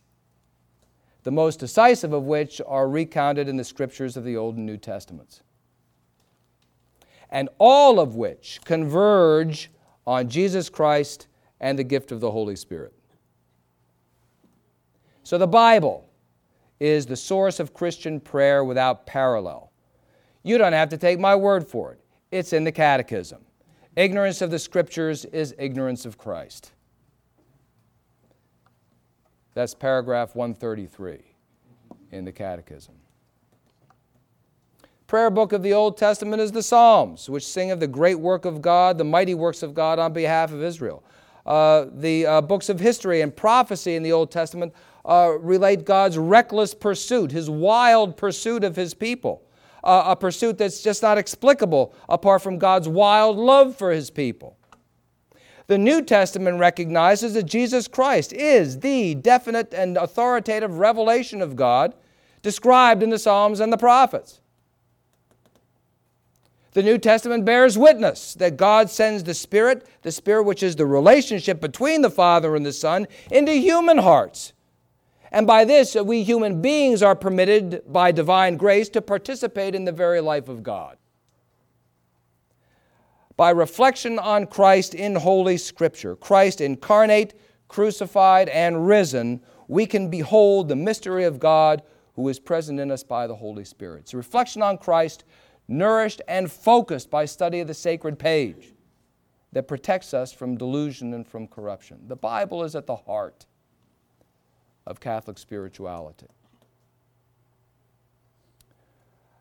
the 1.21 1.31
most 1.31 1.59
decisive 1.59 2.13
of 2.13 2.23
which 2.23 2.61
are 2.65 2.89
recounted 2.89 3.47
in 3.47 3.57
the 3.57 3.63
scriptures 3.63 4.17
of 4.17 4.23
the 4.23 4.35
Old 4.35 4.57
and 4.57 4.65
New 4.65 4.77
Testaments 4.77 5.43
and 7.29 7.49
all 7.57 7.99
of 7.99 8.15
which 8.15 8.59
converge 8.65 9.71
on 10.07 10.29
Jesus 10.29 10.69
Christ 10.69 11.27
and 11.59 11.77
the 11.77 11.83
gift 11.83 12.11
of 12.11 12.19
the 12.19 12.31
Holy 12.31 12.55
Spirit. 12.55 12.93
So 15.23 15.37
the 15.37 15.47
Bible 15.47 16.09
is 16.79 17.05
the 17.05 17.15
source 17.15 17.59
of 17.59 17.73
Christian 17.73 18.19
prayer 18.19 18.63
without 18.63 19.05
parallel. 19.05 19.71
You 20.43 20.57
don't 20.57 20.73
have 20.73 20.89
to 20.89 20.97
take 20.97 21.19
my 21.19 21.35
word 21.35 21.67
for 21.67 21.91
it, 21.91 22.01
it's 22.31 22.53
in 22.53 22.63
the 22.63 22.71
Catechism. 22.71 23.41
Ignorance 23.95 24.41
of 24.41 24.49
the 24.49 24.59
Scriptures 24.59 25.25
is 25.25 25.53
ignorance 25.57 26.05
of 26.05 26.17
Christ. 26.17 26.71
That's 29.53 29.73
paragraph 29.73 30.35
133 30.35 31.19
in 32.11 32.23
the 32.23 32.31
Catechism 32.31 32.98
prayer 35.09 35.31
book 35.31 35.53
of 35.53 35.63
the 35.63 35.73
Old 35.73 35.97
Testament 35.97 36.39
is 36.39 36.51
the 36.51 36.61
Psalms, 36.61 37.31
which 37.31 37.43
sing 37.43 37.71
of 37.71 37.79
the 37.79 37.87
great 37.87 38.19
work 38.19 38.45
of 38.45 38.61
God, 38.61 38.99
the 38.99 39.03
mighty 39.03 39.33
works 39.33 39.63
of 39.63 39.73
God 39.73 39.97
on 39.97 40.13
behalf 40.13 40.53
of 40.53 40.61
Israel. 40.61 41.03
Uh, 41.47 41.87
the 41.95 42.27
uh, 42.27 42.41
books 42.41 42.69
of 42.69 42.79
history 42.79 43.21
and 43.21 43.35
prophecy 43.35 43.95
in 43.95 44.03
the 44.03 44.11
Old 44.11 44.29
Testament 44.29 44.71
uh, 45.05 45.31
relate 45.39 45.83
God's 45.83 46.19
reckless 46.19 46.75
pursuit, 46.75 47.31
his 47.31 47.49
wild 47.49 48.17
pursuit 48.17 48.63
of 48.63 48.75
his 48.75 48.93
people, 48.93 49.41
uh, 49.83 50.03
a 50.05 50.15
pursuit 50.15 50.59
that's 50.59 50.83
just 50.83 51.01
not 51.01 51.17
explicable 51.17 51.95
apart 52.07 52.43
from 52.43 52.59
God's 52.59 52.87
wild 52.87 53.35
love 53.35 53.75
for 53.75 53.91
his 53.91 54.11
people. 54.11 54.57
The 55.65 55.79
New 55.79 56.03
Testament 56.03 56.59
recognizes 56.59 57.33
that 57.33 57.47
Jesus 57.47 57.87
Christ 57.87 58.31
is 58.31 58.79
the 58.81 59.15
definite 59.15 59.73
and 59.73 59.97
authoritative 59.97 60.77
revelation 60.77 61.41
of 61.41 61.55
God 61.55 61.95
described 62.43 63.01
in 63.01 63.09
the 63.09 63.17
Psalms 63.17 63.59
and 63.59 63.73
the 63.73 63.77
prophets. 63.77 64.41
The 66.73 66.83
New 66.83 66.97
Testament 66.99 67.45
bears 67.45 67.77
witness 67.77 68.35
that 68.35 68.57
God 68.57 68.89
sends 68.89 69.23
the 69.23 69.33
Spirit, 69.33 69.87
the 70.03 70.11
Spirit 70.11 70.43
which 70.43 70.61
is 70.61 70.75
the 70.75 70.85
relationship 70.85 71.59
between 71.59 72.01
the 72.01 72.11
Father 72.11 72.55
and 72.55 72.65
the 72.65 72.73
Son, 72.73 73.07
into 73.31 73.53
human 73.53 73.97
hearts. 73.97 74.53
And 75.31 75.47
by 75.47 75.65
this, 75.65 75.95
we 75.95 76.23
human 76.23 76.61
beings 76.61 77.01
are 77.01 77.15
permitted 77.15 77.83
by 77.87 78.11
divine 78.11 78.57
grace 78.57 78.89
to 78.89 79.01
participate 79.01 79.75
in 79.75 79.85
the 79.85 79.91
very 79.91 80.21
life 80.21 80.47
of 80.47 80.63
God. 80.63 80.97
By 83.35 83.51
reflection 83.51 84.19
on 84.19 84.47
Christ 84.47 84.93
in 84.93 85.15
Holy 85.15 85.57
Scripture, 85.57 86.15
Christ 86.15 86.61
incarnate, 86.61 87.39
crucified, 87.67 88.49
and 88.49 88.85
risen, 88.87 89.41
we 89.67 89.85
can 89.85 90.09
behold 90.09 90.67
the 90.67 90.75
mystery 90.75 91.23
of 91.23 91.39
God 91.39 91.83
who 92.15 92.27
is 92.27 92.39
present 92.39 92.79
in 92.79 92.91
us 92.91 93.03
by 93.03 93.27
the 93.27 93.35
Holy 93.35 93.63
Spirit. 93.63 94.11
A 94.13 94.17
reflection 94.17 94.61
on 94.61 94.77
Christ 94.77 95.23
nourished 95.69 96.21
and 96.27 96.51
focused 96.51 97.09
by 97.09 97.25
study 97.25 97.59
of 97.59 97.67
the 97.67 97.73
sacred 97.73 98.17
page 98.17 98.73
that 99.53 99.67
protects 99.67 100.13
us 100.13 100.33
from 100.33 100.57
delusion 100.57 101.13
and 101.13 101.25
from 101.25 101.47
corruption. 101.47 101.99
The 102.07 102.15
Bible 102.15 102.63
is 102.63 102.75
at 102.75 102.87
the 102.87 102.95
heart 102.95 103.45
of 104.85 104.99
Catholic 104.99 105.37
spirituality. 105.37 106.27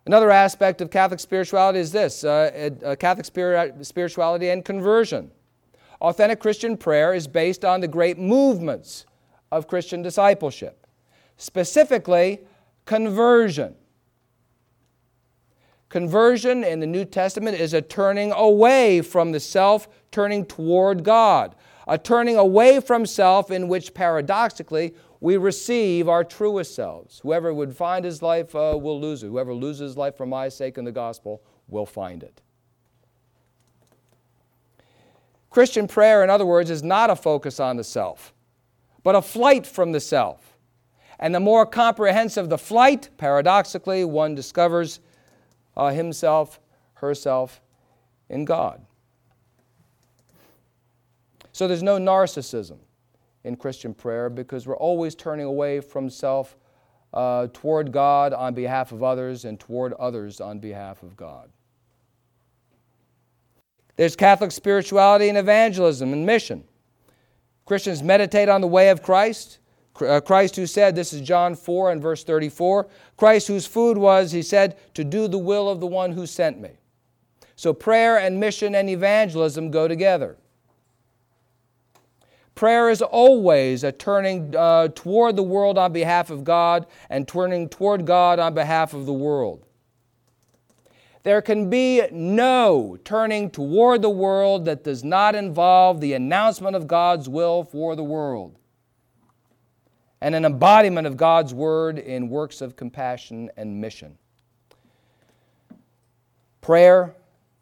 Another 0.07 0.31
aspect 0.31 0.81
of 0.81 0.91
Catholic 0.91 1.21
spirituality 1.21 1.79
is 1.81 1.93
this 1.93 2.25
uh, 2.25 2.71
uh, 2.85 2.97
Catholic 2.97 3.27
spirit, 3.27 3.85
spirituality 3.85 4.49
and 4.51 4.65
conversion. 4.65 5.31
Authentic 6.01 6.41
Christian 6.41 6.77
prayer 6.77 7.13
is 7.13 7.27
based 7.27 7.65
on 7.65 7.81
the 7.81 7.89
great 7.89 8.19
movements 8.19 9.05
of 9.51 9.67
Christian 9.67 10.01
discipleship, 10.01 10.87
specifically 11.37 12.41
conversion. 12.87 13.75
Conversion 15.89 16.65
in 16.65 16.81
the 16.81 16.87
New 16.87 17.05
Testament 17.05 17.59
is 17.59 17.73
a 17.73 17.81
turning 17.81 18.31
away 18.33 19.01
from 19.01 19.33
the 19.33 19.41
self, 19.41 19.89
turning 20.11 20.45
toward 20.45 21.03
God, 21.03 21.55
a 21.87 21.97
turning 21.97 22.37
away 22.37 22.81
from 22.81 23.07
self 23.07 23.51
in 23.51 23.69
which 23.69 23.95
paradoxically 23.95 24.95
we 25.21 25.37
receive 25.37 26.09
our 26.09 26.23
truest 26.23 26.75
selves. 26.75 27.21
Whoever 27.21 27.55
would 27.55 27.75
find 27.75 28.05
his 28.05 28.23
life 28.23 28.55
uh, 28.55 28.79
will 28.81 29.01
lose 29.01 29.23
it. 29.23 29.29
Whoever 29.29 29.55
loses 29.55 29.81
his 29.81 29.97
life 29.97 30.17
for 30.17 30.27
my 30.27 30.49
sake 30.51 30.77
in 30.77 30.85
the 30.85 30.93
gospel 30.93 31.43
will 31.69 31.87
find 31.87 32.23
it. 32.23 32.43
Christian 35.51 35.89
prayer, 35.89 36.23
in 36.23 36.29
other 36.29 36.45
words, 36.45 36.71
is 36.71 36.83
not 36.83 37.09
a 37.09 37.17
focus 37.17 37.59
on 37.59 37.79
the 37.79 37.85
self, 37.85 38.35
but 39.03 39.15
a 39.15 39.23
flight 39.23 39.67
from 39.67 39.93
the 39.93 40.01
self. 40.01 40.59
And 41.19 41.35
the 41.35 41.41
more 41.41 41.67
comprehensive 41.67 42.49
the 42.49 42.59
flight, 42.59 43.09
paradoxically, 43.17 44.05
one 44.05 44.35
discovers 44.35 45.01
uh, 45.79 45.91
himself, 45.91 46.61
herself 46.95 47.63
in 48.29 48.45
God. 48.45 48.85
So 51.53 51.67
there's 51.67 51.83
no 51.83 51.99
narcissism 51.99 52.79
in 53.45 53.57
Christian 53.57 53.95
prayer 53.95 54.29
because 54.29 54.67
we're 54.67 54.77
always 54.77 55.15
turning 55.15 55.47
away 55.47 55.81
from 55.81 56.11
self 56.11 56.57
uh, 57.15 57.47
toward 57.53 57.93
God 57.93 58.35
on 58.35 58.53
behalf 58.53 58.93
of 58.93 59.03
others 59.03 59.45
and 59.45 59.59
toward 59.59 59.95
others 59.95 60.41
on 60.41 60.59
behalf 60.59 61.03
of 61.03 61.17
God. 61.17 61.49
There's 63.97 64.15
Catholic 64.15 64.53
spirituality 64.53 65.29
and 65.29 65.39
evangelism 65.39 66.13
and 66.13 66.27
mission. 66.27 66.65
Christians 67.65 68.03
meditate 68.03 68.49
on 68.49 68.61
the 68.61 68.67
way 68.67 68.91
of 68.91 69.03
Christ. 69.03 69.59
Uh, 70.01 70.21
Christ, 70.21 70.57
who 70.57 70.67
said, 70.67 70.95
this 70.95 71.13
is 71.13 71.21
John 71.21 71.55
4 71.55 71.93
and 71.93 72.03
verse 72.03 72.25
34, 72.25 72.89
Christ, 73.17 73.49
whose 73.49 73.67
food 73.67 73.99
was, 73.99 74.33
he 74.33 74.43
said, 74.43 74.77
to 74.95 75.05
do 75.05 75.29
the 75.29 75.39
will 75.39 75.69
of 75.69 75.81
the 75.81 75.87
one 75.87 76.13
who 76.13 76.27
sent 76.27 76.61
me. 76.61 76.71
So 77.57 77.73
prayer 77.73 78.19
and 78.19 78.39
mission 78.39 78.75
and 78.75 78.89
evangelism 78.89 79.71
go 79.71 79.89
together. 79.89 80.37
Prayer 82.55 82.91
is 82.91 83.03
always 83.03 83.85
a 83.85 83.93
turning 83.93 84.55
uh, 84.57 84.89
toward 84.95 85.37
the 85.37 85.43
world 85.43 85.79
on 85.79 85.93
behalf 85.93 86.31
of 86.31 86.43
God 86.45 86.87
and 87.09 87.27
turning 87.27 87.69
toward 87.69 88.05
God 88.05 88.39
on 88.39 88.53
behalf 88.53 88.95
of 88.95 89.07
the 89.07 89.13
world. 89.13 89.65
There 91.23 91.43
can 91.43 91.71
be 91.71 92.03
no 92.11 92.99
turning 93.05 93.51
toward 93.51 94.03
the 94.03 94.11
world 94.11 94.65
that 94.65 94.83
does 94.83 95.05
not 95.05 95.35
involve 95.35 96.01
the 96.01 96.15
announcement 96.15 96.75
of 96.75 96.87
God's 96.87 97.29
will 97.29 97.65
for 97.65 97.95
the 97.95 98.05
world 98.05 98.58
and 100.21 100.35
an 100.35 100.45
embodiment 100.45 101.07
of 101.07 101.17
God's 101.17 101.55
word 101.55 101.99
in 101.99 102.29
works 102.29 102.61
of 102.61 102.77
compassion 102.77 103.51
and 103.57 103.81
mission. 103.81 104.19
Prayer, 106.61 107.15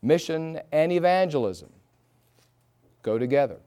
mission, 0.03 0.61
and 0.73 0.91
evangelism 0.91 1.71
go 3.03 3.19
together. 3.19 3.59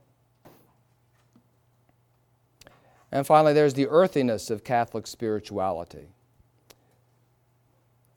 And 3.12 3.26
finally, 3.26 3.54
there's 3.54 3.74
the 3.74 3.88
earthiness 3.88 4.50
of 4.50 4.64
Catholic 4.64 5.08
spirituality. 5.08 6.08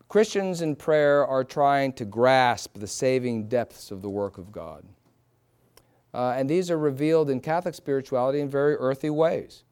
Christians 0.09 0.61
in 0.61 0.77
prayer 0.77 1.27
are 1.27 1.45
trying 1.45 1.95
to 1.95 2.05
grasp 2.05 2.79
the 2.79 2.87
saving 2.87 3.49
depths 3.49 3.91
of 3.91 4.03
the 4.03 4.11
work 4.11 4.37
of 4.37 4.53
God. 4.53 4.85
Uh, 6.12 6.35
and 6.37 6.51
these 6.51 6.70
are 6.70 6.77
revealed 6.77 7.31
in 7.31 7.41
Catholic 7.41 7.75
spirituality 7.75 8.41
in 8.41 8.51
very 8.51 8.75
earthy 8.75 9.09
ways. 9.09 9.64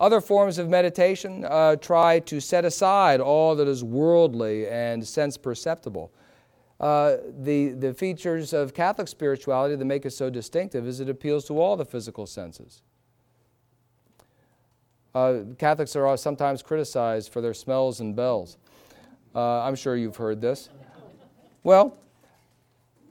Other 0.00 0.20
forms 0.20 0.58
of 0.58 0.68
meditation 0.68 1.44
uh, 1.44 1.76
try 1.76 2.20
to 2.20 2.40
set 2.40 2.64
aside 2.64 3.20
all 3.20 3.56
that 3.56 3.66
is 3.66 3.82
worldly 3.82 4.68
and 4.68 5.06
sense 5.06 5.36
perceptible. 5.36 6.12
Uh, 6.78 7.16
the, 7.40 7.70
the 7.70 7.92
features 7.92 8.52
of 8.52 8.72
Catholic 8.72 9.08
spirituality 9.08 9.74
that 9.74 9.84
make 9.84 10.06
it 10.06 10.12
so 10.12 10.30
distinctive 10.30 10.86
is 10.86 11.00
it 11.00 11.08
appeals 11.08 11.44
to 11.46 11.60
all 11.60 11.76
the 11.76 11.84
physical 11.84 12.26
senses. 12.26 12.82
Uh, 15.12 15.40
Catholics 15.58 15.96
are 15.96 16.16
sometimes 16.16 16.62
criticized 16.62 17.32
for 17.32 17.40
their 17.40 17.54
smells 17.54 17.98
and 17.98 18.14
bells. 18.14 18.56
Uh, 19.34 19.62
I'm 19.62 19.74
sure 19.74 19.96
you've 19.96 20.16
heard 20.16 20.40
this. 20.40 20.68
Well, 21.64 21.96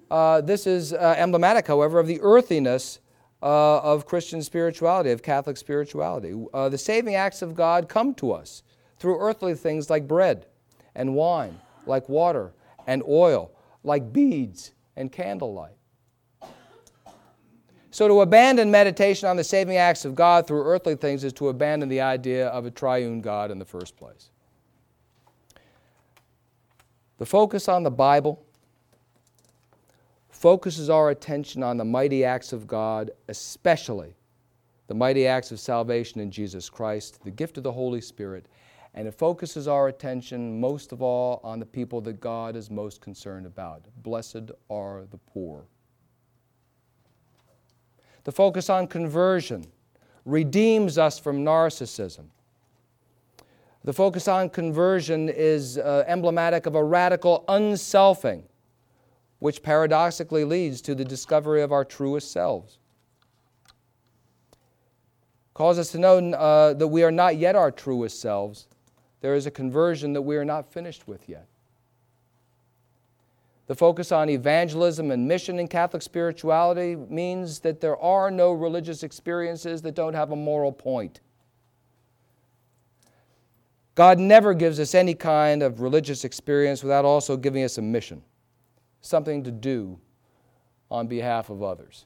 uh, 0.09 0.39
this 0.39 0.65
is 0.65 0.93
uh, 0.93 1.15
emblematic, 1.17 1.67
however, 1.67 1.99
of 1.99 2.07
the 2.07 2.21
earthiness 2.21 2.99
uh, 3.41 3.79
of 3.79 4.05
Christian 4.05 4.41
spirituality, 4.41 5.11
of 5.11 5.21
Catholic 5.21 5.57
spirituality. 5.57 6.33
Uh, 6.53 6.69
the 6.69 6.77
saving 6.77 7.15
acts 7.15 7.41
of 7.41 7.55
God 7.55 7.87
come 7.87 8.13
to 8.15 8.31
us 8.31 8.63
through 8.97 9.19
earthly 9.19 9.53
things 9.53 9.89
like 9.89 10.07
bread 10.07 10.47
and 10.95 11.15
wine, 11.15 11.59
like 11.85 12.09
water 12.09 12.53
and 12.87 13.03
oil, 13.07 13.51
like 13.83 14.11
beads 14.11 14.71
and 14.95 15.11
candlelight. 15.11 15.73
So, 17.91 18.07
to 18.07 18.21
abandon 18.21 18.69
meditation 18.69 19.27
on 19.27 19.37
the 19.37 19.43
saving 19.43 19.77
acts 19.77 20.05
of 20.05 20.13
God 20.13 20.45
through 20.45 20.63
earthly 20.63 20.95
things 20.95 21.23
is 21.23 21.33
to 21.33 21.49
abandon 21.49 21.89
the 21.89 22.01
idea 22.01 22.47
of 22.49 22.65
a 22.65 22.71
triune 22.71 23.21
God 23.21 23.49
in 23.49 23.57
the 23.57 23.65
first 23.65 23.97
place. 23.97 24.29
The 27.17 27.25
focus 27.25 27.67
on 27.67 27.81
the 27.81 27.89
Bible 27.89 28.45
focuses 30.37 30.87
our 30.87 31.09
attention 31.09 31.63
on 31.63 31.77
the 31.77 31.85
mighty 31.85 32.23
acts 32.23 32.53
of 32.53 32.67
God, 32.67 33.09
especially 33.27 34.13
the 34.85 34.93
mighty 34.93 35.25
acts 35.25 35.51
of 35.51 35.59
salvation 35.59 36.21
in 36.21 36.29
Jesus 36.29 36.69
Christ, 36.69 37.23
the 37.23 37.31
gift 37.31 37.57
of 37.57 37.63
the 37.63 37.71
Holy 37.71 38.01
Spirit, 38.01 38.45
and 38.93 39.07
it 39.07 39.15
focuses 39.15 39.67
our 39.67 39.87
attention 39.87 40.59
most 40.59 40.91
of 40.91 41.01
all 41.01 41.41
on 41.43 41.59
the 41.59 41.65
people 41.65 42.01
that 42.01 42.21
God 42.21 42.55
is 42.55 42.69
most 42.69 43.01
concerned 43.01 43.47
about. 43.47 43.85
Blessed 44.03 44.51
are 44.69 45.05
the 45.09 45.17
poor. 45.17 45.65
The 48.23 48.31
focus 48.31 48.69
on 48.69 48.87
conversion 48.87 49.65
redeems 50.23 50.97
us 50.97 51.17
from 51.17 51.43
narcissism. 51.43 52.25
The 53.83 53.93
focus 53.93 54.27
on 54.27 54.49
conversion 54.49 55.29
is 55.29 55.77
uh, 55.77 56.03
emblematic 56.07 56.65
of 56.67 56.75
a 56.75 56.83
radical 56.83 57.43
unselfing, 57.47 58.43
which 59.39 59.61
paradoxically 59.61 60.43
leads 60.43 60.81
to 60.81 60.95
the 60.95 61.05
discovery 61.05 61.61
of 61.61 61.71
our 61.71 61.85
truest 61.85 62.31
selves. 62.31 62.79
Calls 65.53 65.79
us 65.79 65.91
to 65.91 65.97
know 65.97 66.17
uh, 66.33 66.73
that 66.73 66.87
we 66.87 67.03
are 67.03 67.11
not 67.11 67.37
yet 67.37 67.55
our 67.55 67.71
truest 67.71 68.21
selves. 68.21 68.67
There 69.21 69.35
is 69.35 69.45
a 69.45 69.51
conversion 69.51 70.13
that 70.13 70.21
we 70.21 70.37
are 70.37 70.45
not 70.45 70.71
finished 70.71 71.07
with 71.07 71.27
yet. 71.27 71.47
The 73.67 73.75
focus 73.75 74.13
on 74.13 74.29
evangelism 74.29 75.11
and 75.11 75.27
mission 75.27 75.59
in 75.59 75.67
Catholic 75.67 76.01
spirituality 76.01 76.95
means 76.95 77.59
that 77.59 77.81
there 77.81 77.97
are 77.97 78.31
no 78.31 78.53
religious 78.53 79.03
experiences 79.03 79.81
that 79.81 79.93
don't 79.93 80.13
have 80.13 80.31
a 80.31 80.35
moral 80.35 80.71
point. 80.71 81.19
God 83.93 84.19
never 84.19 84.53
gives 84.53 84.79
us 84.79 84.95
any 84.95 85.15
kind 85.15 85.63
of 85.63 85.81
religious 85.81 86.23
experience 86.23 86.81
without 86.81 87.03
also 87.03 87.35
giving 87.35 87.63
us 87.63 87.77
a 87.77 87.81
mission, 87.81 88.21
something 89.01 89.43
to 89.43 89.51
do 89.51 89.99
on 90.89 91.07
behalf 91.07 91.49
of 91.49 91.61
others. 91.61 92.05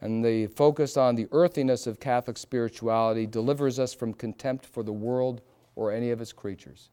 And 0.00 0.24
the 0.24 0.46
focus 0.46 0.96
on 0.96 1.14
the 1.14 1.28
earthiness 1.30 1.86
of 1.86 2.00
Catholic 2.00 2.38
spirituality 2.38 3.26
delivers 3.26 3.78
us 3.78 3.92
from 3.92 4.14
contempt 4.14 4.64
for 4.64 4.82
the 4.82 4.92
world 4.92 5.42
or 5.76 5.92
any 5.92 6.10
of 6.10 6.20
its 6.20 6.32
creatures, 6.32 6.88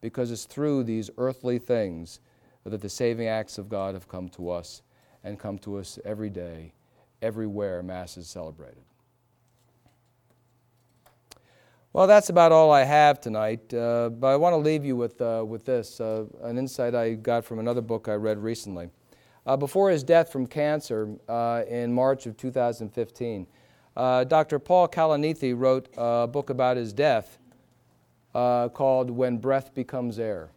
because 0.00 0.30
it's 0.30 0.44
through 0.44 0.84
these 0.84 1.10
earthly 1.18 1.58
things 1.58 2.20
that 2.64 2.80
the 2.80 2.88
saving 2.88 3.28
acts 3.28 3.58
of 3.58 3.68
God 3.68 3.94
have 3.94 4.08
come 4.08 4.28
to 4.30 4.50
us 4.50 4.82
and 5.24 5.38
come 5.38 5.58
to 5.58 5.78
us 5.78 5.98
every 6.04 6.30
day, 6.30 6.72
everywhere 7.20 7.82
Mass 7.82 8.16
is 8.16 8.26
celebrated. 8.26 8.82
Well, 11.94 12.06
that's 12.06 12.30
about 12.30 12.52
all 12.52 12.70
I 12.70 12.84
have 12.84 13.20
tonight, 13.20 13.74
uh, 13.74 14.08
but 14.08 14.28
I 14.28 14.36
want 14.36 14.54
to 14.54 14.56
leave 14.56 14.82
you 14.82 14.96
with, 14.96 15.20
uh, 15.20 15.44
with 15.46 15.66
this 15.66 16.00
uh, 16.00 16.24
an 16.40 16.56
insight 16.56 16.94
I 16.94 17.12
got 17.12 17.44
from 17.44 17.58
another 17.58 17.82
book 17.82 18.08
I 18.08 18.14
read 18.14 18.38
recently. 18.38 18.88
Uh, 19.44 19.58
before 19.58 19.90
his 19.90 20.02
death 20.02 20.32
from 20.32 20.46
cancer 20.46 21.10
uh, 21.28 21.64
in 21.68 21.92
March 21.92 22.24
of 22.24 22.38
2015, 22.38 23.46
uh, 23.94 24.24
Dr. 24.24 24.58
Paul 24.58 24.88
Kalanithi 24.88 25.52
wrote 25.54 25.90
a 25.98 26.26
book 26.26 26.48
about 26.48 26.78
his 26.78 26.94
death 26.94 27.36
called 28.32 29.10
When 29.10 29.36
Breath 29.36 29.74
Becomes 29.74 30.18
Air. 30.18 30.48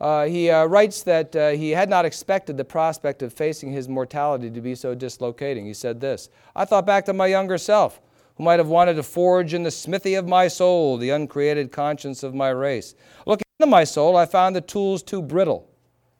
Uh, 0.00 0.24
he 0.24 0.48
uh, 0.48 0.64
writes 0.64 1.02
that 1.02 1.36
uh, 1.36 1.50
he 1.50 1.70
had 1.70 1.90
not 1.90 2.06
expected 2.06 2.56
the 2.56 2.64
prospect 2.64 3.22
of 3.22 3.34
facing 3.34 3.70
his 3.70 3.86
mortality 3.86 4.50
to 4.50 4.60
be 4.60 4.74
so 4.74 4.94
dislocating. 4.94 5.66
He 5.66 5.74
said 5.74 6.00
this 6.00 6.30
I 6.56 6.64
thought 6.64 6.86
back 6.86 7.04
to 7.06 7.12
my 7.12 7.26
younger 7.26 7.58
self, 7.58 8.00
who 8.36 8.44
might 8.44 8.58
have 8.58 8.68
wanted 8.68 8.94
to 8.94 9.02
forge 9.02 9.52
in 9.52 9.62
the 9.62 9.70
smithy 9.70 10.14
of 10.14 10.26
my 10.26 10.48
soul 10.48 10.96
the 10.96 11.10
uncreated 11.10 11.70
conscience 11.70 12.22
of 12.22 12.34
my 12.34 12.48
race. 12.48 12.94
Looking 13.26 13.44
into 13.58 13.68
my 13.68 13.84
soul, 13.84 14.16
I 14.16 14.24
found 14.24 14.56
the 14.56 14.62
tools 14.62 15.02
too 15.02 15.20
brittle, 15.20 15.68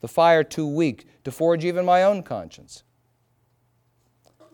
the 0.00 0.08
fire 0.08 0.44
too 0.44 0.66
weak 0.66 1.06
to 1.24 1.32
forge 1.32 1.64
even 1.64 1.86
my 1.86 2.02
own 2.02 2.22
conscience. 2.22 2.82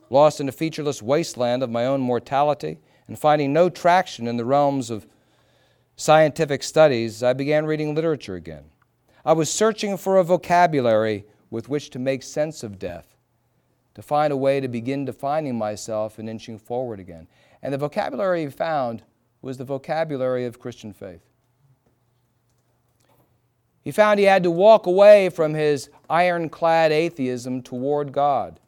Lost 0.09 0.41
in 0.41 0.49
a 0.49 0.53
featureless 0.53 1.03
wasteland 1.03 1.65
of 1.65 1.71
my 1.71 1.85
own 1.85 2.01
mortality 2.01 2.79
and 3.09 3.19
finding 3.19 3.53
no 3.53 3.69
traction 3.69 4.29
in 4.29 4.37
the 4.37 4.45
realms 4.45 4.89
of 4.89 5.05
scientific 5.97 6.63
studies, 6.63 7.25
I 7.25 7.33
began 7.33 7.67
reading 7.67 7.93
literature 7.93 8.37
again. 8.37 8.67
I 9.27 9.33
was 9.33 9.51
searching 9.51 9.97
for 9.97 10.19
a 10.19 10.25
vocabulary 10.25 11.25
with 11.51 11.69
which 11.69 11.91
to 11.91 11.99
make 11.99 12.23
sense 12.23 12.63
of 12.63 12.79
death, 12.79 13.17
to 13.95 14.01
find 14.01 14.33
a 14.33 14.37
way 14.37 14.61
to 14.61 14.69
begin 14.69 15.05
defining 15.05 15.59
myself 15.59 16.21
and 16.21 16.31
inching 16.31 16.59
forward 16.59 17.01
again. 17.01 17.27
And 17.61 17.75
the 17.75 17.79
vocabulary 17.79 18.45
he 18.45 18.51
found 18.51 19.03
was 19.43 19.59
the 19.59 19.65
vocabulary 19.65 20.45
of 20.45 20.61
Christian 20.61 20.93
faith. 20.93 21.23
He 23.83 23.91
found 23.91 24.21
he 24.21 24.27
had 24.27 24.45
to 24.45 24.51
walk 24.51 24.87
away 24.87 25.29
from 25.29 25.55
his 25.55 25.91
ironclad 26.09 26.93
atheism 26.93 27.63
toward 27.63 28.13
God. 28.13 28.61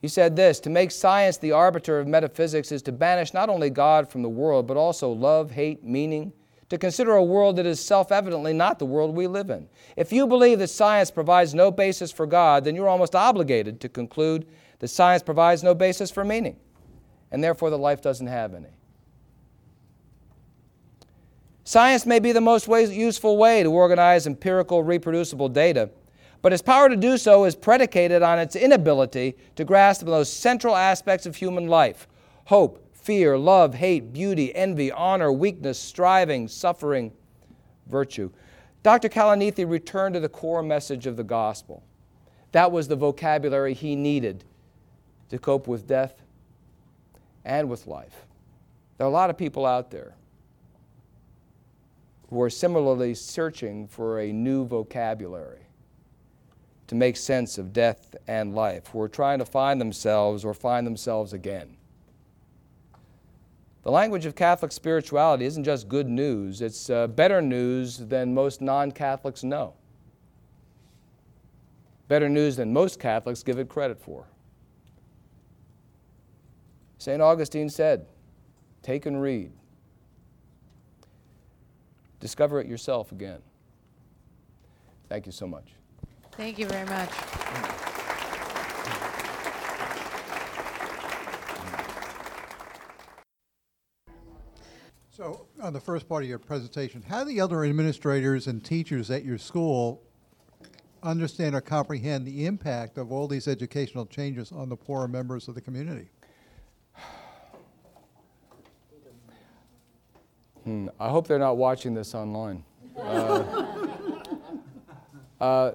He 0.00 0.08
said 0.08 0.34
this 0.34 0.58
To 0.60 0.70
make 0.70 0.90
science 0.90 1.36
the 1.36 1.52
arbiter 1.52 2.00
of 2.00 2.08
metaphysics 2.08 2.72
is 2.72 2.82
to 2.82 2.92
banish 2.92 3.32
not 3.32 3.48
only 3.48 3.70
God 3.70 4.08
from 4.08 4.22
the 4.22 4.28
world, 4.28 4.66
but 4.66 4.76
also 4.76 5.12
love, 5.12 5.52
hate, 5.52 5.84
meaning, 5.84 6.32
to 6.68 6.78
consider 6.78 7.14
a 7.14 7.24
world 7.24 7.56
that 7.56 7.66
is 7.66 7.80
self 7.80 8.12
evidently 8.12 8.52
not 8.52 8.78
the 8.78 8.86
world 8.86 9.14
we 9.14 9.26
live 9.26 9.50
in. 9.50 9.68
If 9.96 10.12
you 10.12 10.26
believe 10.26 10.58
that 10.58 10.68
science 10.68 11.10
provides 11.10 11.54
no 11.54 11.70
basis 11.70 12.12
for 12.12 12.26
God, 12.26 12.64
then 12.64 12.74
you're 12.74 12.88
almost 12.88 13.14
obligated 13.14 13.80
to 13.80 13.88
conclude 13.88 14.46
that 14.78 14.88
science 14.88 15.22
provides 15.22 15.62
no 15.62 15.74
basis 15.74 16.10
for 16.10 16.24
meaning 16.24 16.56
and 17.30 17.42
therefore 17.42 17.70
the 17.70 17.78
life 17.78 18.00
doesn't 18.00 18.26
have 18.26 18.54
any. 18.54 18.68
Science 21.64 22.06
may 22.06 22.18
be 22.18 22.32
the 22.32 22.40
most 22.40 22.66
useful 22.66 23.36
way 23.36 23.62
to 23.62 23.70
organize 23.70 24.26
empirical, 24.26 24.82
reproducible 24.82 25.50
data, 25.50 25.90
but 26.40 26.52
its 26.52 26.62
power 26.62 26.88
to 26.88 26.96
do 26.96 27.18
so 27.18 27.44
is 27.44 27.54
predicated 27.54 28.22
on 28.22 28.38
its 28.38 28.56
inability 28.56 29.36
to 29.56 29.64
grasp 29.64 30.00
the 30.00 30.10
most 30.10 30.40
central 30.40 30.74
aspects 30.74 31.26
of 31.26 31.36
human 31.36 31.66
life 31.68 32.06
hope, 32.46 32.87
fear, 33.08 33.38
love, 33.38 33.72
hate, 33.72 34.12
beauty, 34.12 34.54
envy, 34.54 34.92
honor, 34.92 35.32
weakness, 35.32 35.78
striving, 35.78 36.46
suffering, 36.46 37.10
virtue. 37.86 38.30
Dr. 38.82 39.08
Kalanithi 39.08 39.66
returned 39.66 40.12
to 40.12 40.20
the 40.20 40.28
core 40.28 40.62
message 40.62 41.06
of 41.06 41.16
the 41.16 41.24
gospel. 41.24 41.82
That 42.52 42.70
was 42.70 42.86
the 42.86 42.96
vocabulary 42.96 43.72
he 43.72 43.96
needed 43.96 44.44
to 45.30 45.38
cope 45.38 45.66
with 45.66 45.86
death 45.86 46.20
and 47.46 47.70
with 47.70 47.86
life. 47.86 48.26
There 48.98 49.06
are 49.06 49.10
a 49.10 49.10
lot 49.10 49.30
of 49.30 49.38
people 49.38 49.64
out 49.64 49.90
there 49.90 50.14
who 52.28 52.42
are 52.42 52.50
similarly 52.50 53.14
searching 53.14 53.88
for 53.88 54.20
a 54.20 54.30
new 54.30 54.66
vocabulary 54.66 55.62
to 56.88 56.94
make 56.94 57.16
sense 57.16 57.56
of 57.56 57.72
death 57.72 58.14
and 58.26 58.54
life, 58.54 58.88
who 58.88 59.00
are 59.00 59.08
trying 59.08 59.38
to 59.38 59.46
find 59.46 59.80
themselves 59.80 60.44
or 60.44 60.52
find 60.52 60.86
themselves 60.86 61.32
again. 61.32 61.77
The 63.88 63.92
language 63.92 64.26
of 64.26 64.34
Catholic 64.34 64.70
spirituality 64.70 65.46
isn't 65.46 65.64
just 65.64 65.88
good 65.88 66.10
news, 66.10 66.60
it's 66.60 66.90
uh, 66.90 67.06
better 67.06 67.40
news 67.40 67.96
than 67.96 68.34
most 68.34 68.60
non 68.60 68.92
Catholics 68.92 69.42
know. 69.42 69.72
Better 72.06 72.28
news 72.28 72.56
than 72.56 72.70
most 72.70 73.00
Catholics 73.00 73.42
give 73.42 73.58
it 73.58 73.70
credit 73.70 73.98
for. 73.98 74.26
St. 76.98 77.22
Augustine 77.22 77.70
said, 77.70 78.04
Take 78.82 79.06
and 79.06 79.22
read. 79.22 79.52
Discover 82.20 82.60
it 82.60 82.66
yourself 82.66 83.10
again. 83.10 83.40
Thank 85.08 85.24
you 85.24 85.32
so 85.32 85.46
much. 85.46 85.64
Thank 86.32 86.58
you 86.58 86.66
very 86.66 86.86
much. 86.86 87.87
So, 95.18 95.48
on 95.60 95.72
the 95.72 95.80
first 95.80 96.08
part 96.08 96.22
of 96.22 96.28
your 96.28 96.38
presentation, 96.38 97.02
how 97.02 97.24
do 97.24 97.30
the 97.30 97.40
other 97.40 97.64
administrators 97.64 98.46
and 98.46 98.64
teachers 98.64 99.10
at 99.10 99.24
your 99.24 99.36
school 99.36 100.00
understand 101.02 101.56
or 101.56 101.60
comprehend 101.60 102.24
the 102.24 102.46
impact 102.46 102.98
of 102.98 103.10
all 103.10 103.26
these 103.26 103.48
educational 103.48 104.06
changes 104.06 104.52
on 104.52 104.68
the 104.68 104.76
poorer 104.76 105.08
members 105.08 105.48
of 105.48 105.56
the 105.56 105.60
community? 105.60 106.08
Hmm, 110.62 110.86
I 111.00 111.08
hope 111.08 111.26
they're 111.26 111.40
not 111.40 111.56
watching 111.56 111.94
this 111.94 112.14
online. 112.14 112.62
Uh, 112.96 113.66
uh, 115.40 115.72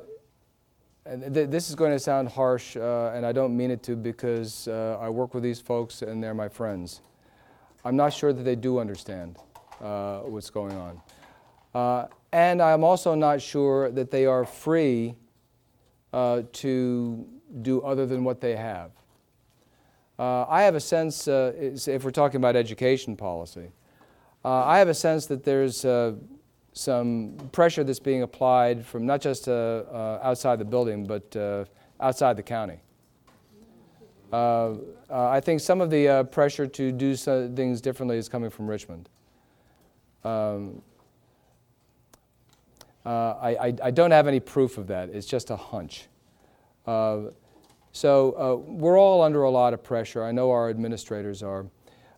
th- 1.06 1.50
this 1.50 1.68
is 1.68 1.76
going 1.76 1.92
to 1.92 2.00
sound 2.00 2.30
harsh, 2.30 2.78
uh, 2.78 3.12
and 3.14 3.26
I 3.26 3.34
don't 3.34 3.58
mean 3.58 3.72
it 3.72 3.84
to 3.84 3.98
because 3.98 4.70
uh, 4.70 4.98
I 5.02 5.10
work 5.10 5.34
with 5.34 5.44
these 5.44 5.60
folks 5.60 6.02
and 6.02 6.24
they're 6.24 6.34
my 6.34 6.48
friends. 6.48 7.02
I'm 7.86 7.96
not 7.96 8.14
sure 8.14 8.34
that 8.34 8.44
they 8.44 8.56
do 8.56 8.80
understand 8.80 9.38
uh, 9.82 10.20
what's 10.20 10.50
going 10.50 10.76
on. 10.78 11.02
Uh, 11.74 12.08
and 12.32 12.62
I'm 12.62 12.84
also 12.84 13.16
not 13.16 13.42
sure 13.42 13.92
that 13.92 14.12
they 14.12 14.26
are 14.26 14.46
free 14.46 15.16
to 16.12 17.28
do 17.62 17.82
other 17.82 18.06
than 18.06 18.24
what 18.24 18.40
they 18.40 18.56
have. 18.56 18.92
I 20.20 20.64
have 20.64 20.76
a 20.76 20.80
sense, 20.80 21.28
if 21.28 22.04
we're 22.04 22.12
talking 22.12 22.38
about 22.38 22.56
education 22.56 23.18
policy, 23.18 23.72
uh, 24.46 24.66
I 24.66 24.78
have 24.80 24.90
a 24.90 24.94
sense 24.94 25.26
that 25.28 25.44
there's 25.44 25.86
uh, 25.86 26.14
some 26.74 27.38
pressure 27.54 27.84
that's 27.84 28.00
being 28.00 28.24
applied 28.24 28.86
from 28.86 29.06
not 29.06 29.22
just 29.22 29.48
uh, 29.48 29.52
uh 29.52 30.20
outside 30.22 30.60
the 30.60 30.66
building, 30.66 31.06
but 31.06 31.34
uh, 31.36 31.64
outside 32.00 32.36
the 32.36 32.44
county. 32.44 32.80
Uh, 34.34 34.76
I 35.12 35.40
think 35.40 35.62
some 35.62 35.80
of 35.80 35.92
the 35.92 36.28
pressure 36.32 36.66
to 36.66 36.92
do 36.92 37.16
things 37.16 37.82
differently 37.82 38.18
is 38.18 38.28
coming 38.28 38.50
from 38.50 38.68
Richmond. 38.68 39.08
Um, 40.24 40.82
I, 43.06 43.58
I, 43.60 43.74
I, 43.84 43.92
don't 43.92 44.12
have 44.12 44.28
any 44.28 44.40
proof 44.40 44.78
of 44.78 44.88
that. 44.88 45.10
It's 45.10 45.28
just 45.28 45.50
a 45.50 45.58
hunch. 45.58 46.08
so 46.86 48.66
we're 48.68 48.98
all 48.98 49.22
under 49.22 49.44
a 49.44 49.50
lot 49.50 49.74
of 49.74 49.84
pressure. 49.84 50.24
I 50.24 50.32
know 50.32 50.50
our 50.50 50.70
administrators 50.70 51.44
are. 51.44 51.66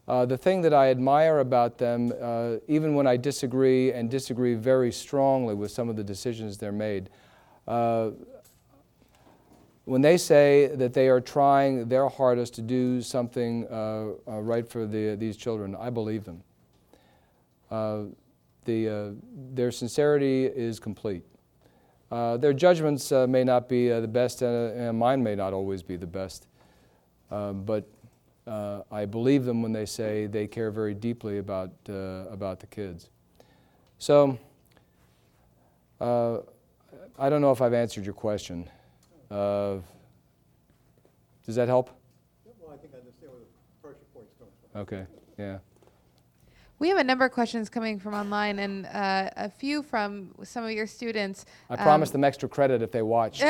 Uh, 0.08 0.26
the 0.26 0.38
thing 0.38 0.62
that 0.62 0.74
I 0.74 0.92
admire 0.92 1.40
about 1.40 1.80
them, 1.80 2.14
uh, 2.22 2.58
even 2.68 2.94
when 2.94 3.08
I 3.08 3.18
disagree 3.18 3.92
and 3.92 4.10
disagree 4.10 4.54
very 4.54 4.92
strongly 4.92 5.56
with 5.56 5.72
some 5.72 5.90
of 5.90 5.96
the 5.96 6.04
decisions 6.04 6.58
they're 6.58 6.72
made, 6.72 7.10
uh, 7.68 8.12
when 9.86 10.02
they 10.02 10.18
say 10.18 10.68
that 10.68 10.94
they 10.94 11.08
are 11.08 11.22
trying 11.22 11.88
their 11.88 12.10
hardest 12.10 12.56
to 12.56 12.62
do 12.62 13.02
something 13.02 13.68
uh, 13.68 14.08
uh, 14.28 14.40
right 14.42 14.68
for 14.68 14.86
the, 14.86 15.16
these 15.16 15.38
children, 15.38 15.76
I 15.76 15.90
believe 15.90 16.24
them. 16.24 16.44
Uh, 17.72 18.04
the, 18.66 19.16
their 19.54 19.72
sincerity 19.72 20.46
is 20.46 20.80
complete. 20.80 21.24
their 22.10 22.54
judgments 22.54 23.12
may 23.12 23.44
not 23.44 23.70
be 23.70 23.90
the 23.90 24.08
best, 24.08 24.42
and 24.42 24.98
mine 24.98 25.22
may 25.22 25.36
not 25.36 25.54
always 25.54 25.84
be 25.84 25.96
the 25.96 26.08
best, 26.08 26.48
but 27.30 27.88
uh, 28.48 28.82
I 28.92 29.06
believe 29.06 29.46
them 29.46 29.62
when 29.62 29.72
they 29.72 29.86
say 29.86 30.28
they 30.28 30.48
care 30.48 30.70
very 30.70 30.94
deeply 30.94 31.40
about, 31.40 31.72
uh, 31.90 32.26
about 32.30 32.60
the 32.60 32.68
kids. 32.68 33.10
So, 33.98 34.38
uh, 36.00 36.40
I 37.18 37.30
don't 37.30 37.42
know 37.42 37.52
if 37.52 37.62
I've 37.62 37.74
answered 37.74 38.06
your 38.06 38.14
question. 38.14 38.70
Uh, 39.36 39.82
does 41.46 41.56
that 41.56 41.68
help? 41.68 41.90
Well, 42.46 42.74
I 42.74 42.78
think 42.78 42.94
I 42.94 43.00
understand 43.00 43.32
where 43.34 43.42
the 43.42 43.48
pressure 43.82 44.06
point's 44.14 44.32
coming 44.40 44.54
from. 44.72 44.82
Okay, 44.82 45.06
yeah. 45.38 45.58
We 46.80 46.88
have 46.88 46.98
a 46.98 47.04
number 47.04 47.26
of 47.26 47.34
questions 47.34 47.70
coming 47.70 48.00
from 48.00 48.14
online 48.14 48.60
and 48.60 48.86
uh, 48.86 49.30
a 49.36 49.50
few 49.50 49.84
from 49.84 50.34
some 50.44 50.64
of 50.64 50.72
your 50.72 50.88
students. 50.88 51.46
I 51.70 51.74
um, 51.74 51.80
promised 51.80 52.14
them 52.14 52.24
extra 52.24 52.48
credit 52.48 52.82
if 52.82 52.92
they 52.92 53.02
watch. 53.02 53.40
the 53.40 53.48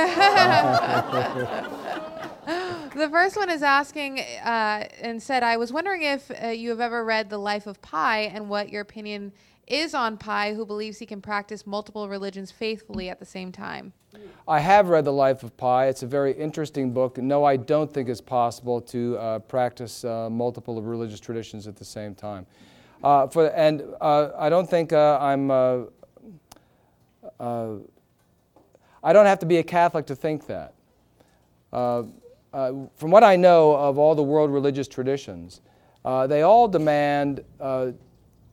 first 3.11 3.35
one 3.35 3.51
is 3.51 3.61
asking 3.61 4.19
uh, 4.19 4.87
and 5.01 5.21
said, 5.21 5.43
I 5.43 5.57
was 5.57 5.71
wondering 5.71 6.01
if 6.01 6.31
uh, 6.31 6.47
you 6.47 6.69
have 6.69 6.81
ever 6.81 7.05
read 7.05 7.29
The 7.29 7.37
Life 7.37 7.67
of 7.67 7.79
Pi 7.81 8.21
and 8.21 8.49
what 8.49 8.69
your 8.69 8.81
opinion 8.81 9.33
is 9.67 9.93
on 9.93 10.17
Pi, 10.17 10.53
who 10.53 10.65
believes 10.65 10.99
he 10.99 11.05
can 11.05 11.21
practice 11.21 11.65
multiple 11.65 12.07
religions 12.07 12.51
faithfully 12.51 13.09
at 13.09 13.19
the 13.19 13.25
same 13.25 13.51
time. 13.51 13.93
I 14.47 14.59
have 14.59 14.89
read 14.89 15.05
The 15.05 15.13
Life 15.13 15.43
of 15.43 15.57
Pi. 15.57 15.87
It's 15.87 16.03
a 16.03 16.07
very 16.07 16.33
interesting 16.33 16.91
book. 16.91 17.17
No, 17.17 17.43
I 17.43 17.57
don't 17.57 17.93
think 17.93 18.07
it's 18.09 18.21
possible 18.21 18.79
to 18.81 19.17
uh, 19.17 19.39
practice 19.39 20.05
uh, 20.05 20.29
multiple 20.29 20.81
religious 20.81 21.19
traditions 21.19 21.67
at 21.67 21.75
the 21.75 21.85
same 21.85 22.15
time. 22.15 22.45
Uh, 23.03 23.27
for, 23.27 23.47
and 23.47 23.83
uh, 24.01 24.29
I 24.37 24.49
don't 24.49 24.69
think 24.69 24.93
I'm. 24.93 25.51
I 25.51 25.87
don't 29.13 29.25
have 29.25 29.39
to 29.39 29.45
be 29.45 29.57
a 29.57 29.63
Catholic 29.63 30.05
to 30.07 30.15
think 30.15 30.47
that. 30.47 30.73
Uh, 32.55 32.71
from 32.95 33.11
what 33.11 33.21
I 33.21 33.35
know 33.35 33.75
of 33.75 33.97
all 33.97 34.15
the 34.15 34.23
world 34.23 34.49
religious 34.49 34.87
traditions, 34.87 35.59
uh, 36.05 36.25
they 36.25 36.43
all 36.43 36.69
demand 36.69 37.43
uh, 37.59 37.91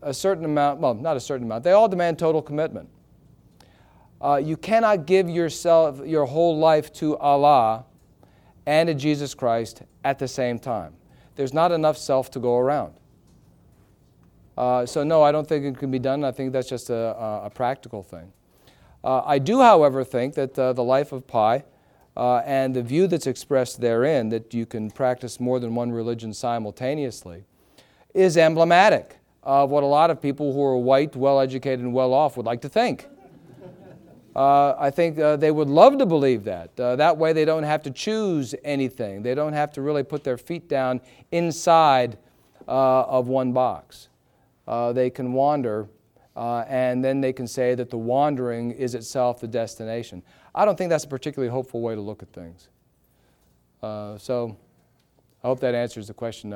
a 0.02 0.12
certain 0.12 0.44
amount, 0.44 0.80
well, 0.80 0.94
not 0.94 1.16
a 1.16 1.20
certain 1.20 1.46
amount, 1.46 1.64
they 1.64 1.72
all 1.72 1.88
demand 1.88 2.18
total 2.18 2.42
commitment. 2.42 2.88
Uh, 4.20 4.36
you 4.36 4.56
cannot 4.56 5.06
give 5.06 5.28
yourself 5.28 6.00
your 6.06 6.26
whole 6.26 6.58
life 6.58 6.92
to 6.92 7.16
Allah 7.18 7.84
and 8.66 8.86
to 8.86 8.94
Jesus 8.94 9.34
Christ 9.34 9.82
at 10.04 10.18
the 10.18 10.28
same 10.28 10.58
time. 10.58 10.94
There's 11.34 11.52
not 11.52 11.72
enough 11.72 11.98
self 11.98 12.30
to 12.32 12.38
go 12.38 12.56
around. 12.56 12.94
Uh, 14.56 14.86
so, 14.86 15.02
no, 15.02 15.22
I 15.22 15.32
don't 15.32 15.48
think 15.48 15.64
it 15.64 15.78
can 15.78 15.90
be 15.90 15.98
done. 15.98 16.24
I 16.24 16.30
think 16.30 16.52
that's 16.52 16.68
just 16.68 16.90
a, 16.90 17.42
a 17.44 17.50
practical 17.52 18.02
thing. 18.02 18.32
Uh, 19.02 19.22
I 19.24 19.38
do, 19.38 19.60
however, 19.60 20.04
think 20.04 20.34
that 20.34 20.56
uh, 20.58 20.72
the 20.72 20.84
life 20.84 21.10
of 21.10 21.26
Pi 21.26 21.64
uh, 22.16 22.36
and 22.38 22.76
the 22.76 22.82
view 22.82 23.06
that's 23.06 23.26
expressed 23.26 23.80
therein 23.80 24.28
that 24.28 24.52
you 24.54 24.66
can 24.66 24.90
practice 24.90 25.40
more 25.40 25.58
than 25.58 25.74
one 25.74 25.90
religion 25.90 26.32
simultaneously 26.32 27.44
is 28.14 28.36
emblematic 28.36 29.18
of 29.42 29.70
what 29.70 29.82
a 29.82 29.86
lot 29.86 30.10
of 30.10 30.20
people 30.20 30.52
who 30.52 30.62
are 30.62 30.76
white, 30.76 31.16
well 31.16 31.40
educated, 31.40 31.80
and 31.80 31.92
well 31.92 32.12
off 32.12 32.36
would 32.36 32.46
like 32.46 32.60
to 32.62 32.68
think. 32.68 33.08
Uh, 34.34 34.74
I 34.78 34.88
think 34.88 35.18
uh, 35.18 35.36
they 35.36 35.50
would 35.50 35.68
love 35.68 35.98
to 35.98 36.06
believe 36.06 36.44
that. 36.44 36.70
Uh, 36.80 36.96
that 36.96 37.18
way, 37.18 37.34
they 37.34 37.44
don't 37.44 37.64
have 37.64 37.82
to 37.82 37.90
choose 37.90 38.54
anything. 38.64 39.22
They 39.22 39.34
don't 39.34 39.52
have 39.52 39.72
to 39.72 39.82
really 39.82 40.02
put 40.02 40.24
their 40.24 40.38
feet 40.38 40.70
down 40.70 41.02
inside 41.32 42.16
uh, 42.66 43.02
of 43.02 43.28
one 43.28 43.52
box. 43.52 44.08
Uh, 44.66 44.94
they 44.94 45.10
can 45.10 45.34
wander, 45.34 45.86
uh, 46.34 46.64
and 46.66 47.04
then 47.04 47.20
they 47.20 47.34
can 47.34 47.46
say 47.46 47.74
that 47.74 47.90
the 47.90 47.98
wandering 47.98 48.70
is 48.70 48.94
itself 48.94 49.38
the 49.38 49.48
destination. 49.48 50.22
I 50.54 50.64
don't 50.64 50.78
think 50.78 50.88
that's 50.88 51.04
a 51.04 51.08
particularly 51.08 51.52
hopeful 51.52 51.82
way 51.82 51.94
to 51.94 52.00
look 52.00 52.22
at 52.22 52.32
things. 52.32 52.68
so, 53.82 54.56
I 55.42 55.48
hope 55.48 55.60
that 55.60 55.74
answers 55.74 56.08
the 56.08 56.14
question. 56.14 56.50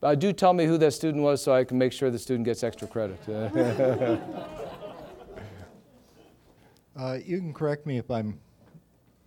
But 0.00 0.18
do 0.18 0.32
tell 0.32 0.52
me 0.52 0.66
who 0.66 0.78
that 0.78 0.92
student 0.92 1.22
was 1.22 1.42
so 1.42 1.52
I 1.54 1.64
can 1.64 1.78
make 1.78 1.92
sure 1.92 2.10
the 2.10 2.18
student 2.18 2.44
gets 2.44 2.62
extra 2.62 2.88
credit. 2.88 3.20
Uh, 6.96 7.18
you 7.26 7.38
can 7.38 7.52
correct 7.52 7.84
me 7.86 7.98
if 7.98 8.10
I'm 8.10 8.40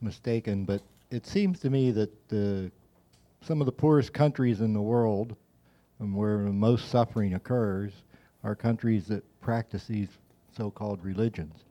mistaken, 0.02 0.66
but 0.66 0.82
it 1.12 1.28
seems 1.28 1.60
to 1.60 1.70
me 1.70 1.92
that 1.92 2.10
uh, 2.32 2.68
some 3.46 3.62
of 3.62 3.68
the 3.68 3.72
poorest 3.72 4.12
countries 4.12 4.62
in 4.62 4.74
the 4.74 4.82
world, 4.82 5.36
and 6.00 6.16
where 6.16 6.44
the 6.44 6.52
most 6.52 6.90
suffering 6.90 7.36
occurs, 7.36 7.94
are 8.44 8.56
countries 8.56 9.06
that 9.08 9.24
practice 9.42 9.86
these 9.86 10.08
so-called 10.58 11.04
religions. 11.04 11.66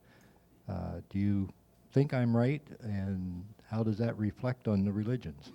Uh, 0.68 1.00
do 1.10 1.18
you 1.18 1.48
think 1.92 2.14
I'm 2.14 2.36
right, 2.36 2.62
and 2.80 3.44
how 3.68 3.82
does 3.82 3.98
that 3.98 4.16
reflect 4.16 4.68
on 4.68 4.84
the 4.84 4.92
religions? 4.92 5.50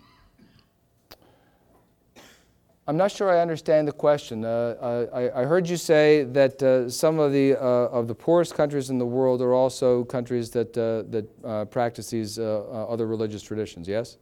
I'm 2.86 2.98
not 2.98 3.14
sure 3.14 3.30
I 3.30 3.40
understand 3.40 3.88
the 3.88 3.94
question. 3.94 4.44
Uh, 4.44 5.08
I, 5.14 5.42
I, 5.42 5.46
heard 5.46 5.70
you 5.70 5.78
say 5.78 6.26
that 6.26 6.62
uh, 6.62 6.90
some 6.90 7.18
of 7.18 7.32
the, 7.32 7.56
uh, 7.56 7.88
of 7.88 8.10
the 8.10 8.16
poorest 8.16 8.56
countries 8.56 8.90
in 8.90 8.98
the 8.98 9.06
world 9.06 9.42
are 9.42 9.54
also 9.54 10.04
countries 10.04 10.50
that, 10.50 10.78
uh, 10.78 11.10
that 11.10 11.30
uh, 11.46 11.64
practice 11.64 12.10
these 12.10 12.38
uh, 12.38 12.60
other 12.90 13.08
religious 13.08 13.42
traditions, 13.42 13.88
yes? 13.88 14.18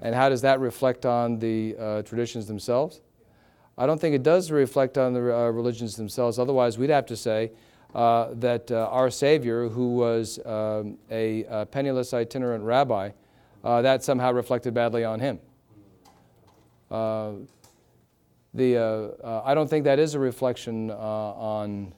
And 0.00 0.14
how 0.14 0.30
does 0.30 0.40
that 0.40 0.58
reflect 0.58 1.04
on 1.04 1.38
the 1.38 2.02
traditions 2.06 2.46
themselves? 2.46 3.02
I 3.76 3.84
don't 3.84 4.00
think 4.00 4.14
it 4.14 4.22
does 4.22 4.50
reflect 4.50 4.96
on 4.96 5.12
the 5.12 5.20
religions 5.20 5.94
themselves. 5.96 6.38
Otherwise, 6.38 6.78
we'd 6.78 6.88
have 6.88 7.06
to 7.06 7.16
say 7.16 7.50
that 7.92 8.70
our 8.70 9.10
Savior, 9.10 9.68
who 9.68 9.96
was 9.96 10.38
um, 10.46 10.96
a 11.10 11.66
penniless 11.72 12.14
itinerant 12.14 12.64
rabbi, 12.64 13.10
that 13.64 14.02
somehow 14.02 14.32
reflected 14.32 14.72
badly 14.72 15.04
on 15.04 15.20
him 15.20 15.40
the, 18.54 18.76
uh, 18.76 18.80
uh, 19.26 19.42
I 19.44 19.54
don't 19.54 19.68
think 19.68 19.84
that 19.84 19.98
is 19.98 20.14
a 20.14 20.18
reflection 20.18 20.90
uh, 20.90 20.94
on 20.94 21.92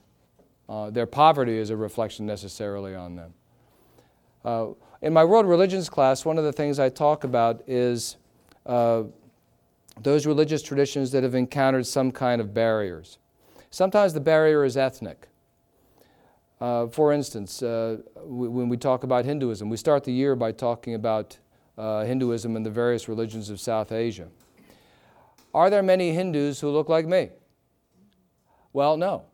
their 0.91 1.07
poverty, 1.07 1.57
is 1.57 1.71
a 1.71 1.77
reflection 1.77 2.27
necessarily 2.27 2.95
on 2.95 3.17
them. 3.17 4.77
in 5.03 5.13
my 5.13 5.25
world 5.25 5.47
religions 5.47 5.89
class, 5.89 6.25
one 6.25 6.39
of 6.39 6.45
the 6.45 6.53
things 6.53 6.79
I 6.79 6.89
talk 6.89 7.25
about 7.25 7.63
is 7.67 8.17
those 10.03 10.27
religious 10.27 10.63
traditions 10.63 11.11
that 11.13 11.23
have 11.23 11.35
encountered 11.35 11.87
some 11.87 12.11
kind 12.13 12.41
of 12.41 12.55
barriers. 12.55 13.19
Sometimes 13.71 14.15
the 14.15 14.21
barrier 14.21 14.65
is 14.65 14.77
ethnic. 14.77 15.29
Uh, 16.61 16.87
for 16.89 17.13
instance, 17.13 17.63
uh, 17.63 17.99
when 18.23 18.69
we 18.69 18.77
talk 18.77 19.03
about 19.03 19.25
Hinduism, 19.25 19.71
we 19.71 19.77
start 19.79 20.05
the 20.05 20.13
year 20.13 20.37
by 20.37 20.53
talking 20.53 20.95
about 20.95 21.39
uh, 21.79 22.05
Hinduism 22.05 22.55
and 22.55 22.67
the 22.67 22.71
various 22.71 23.09
religions 23.09 23.49
of 23.49 23.59
South 23.59 23.93
Asia. 23.93 24.29
Are 25.53 25.71
there 25.71 25.83
many 25.83 26.13
Hindus 26.13 26.61
who 26.61 26.71
look 26.71 26.89
like 26.89 27.07
me? 27.07 27.31
Well, 28.73 28.97
no. 28.97 29.25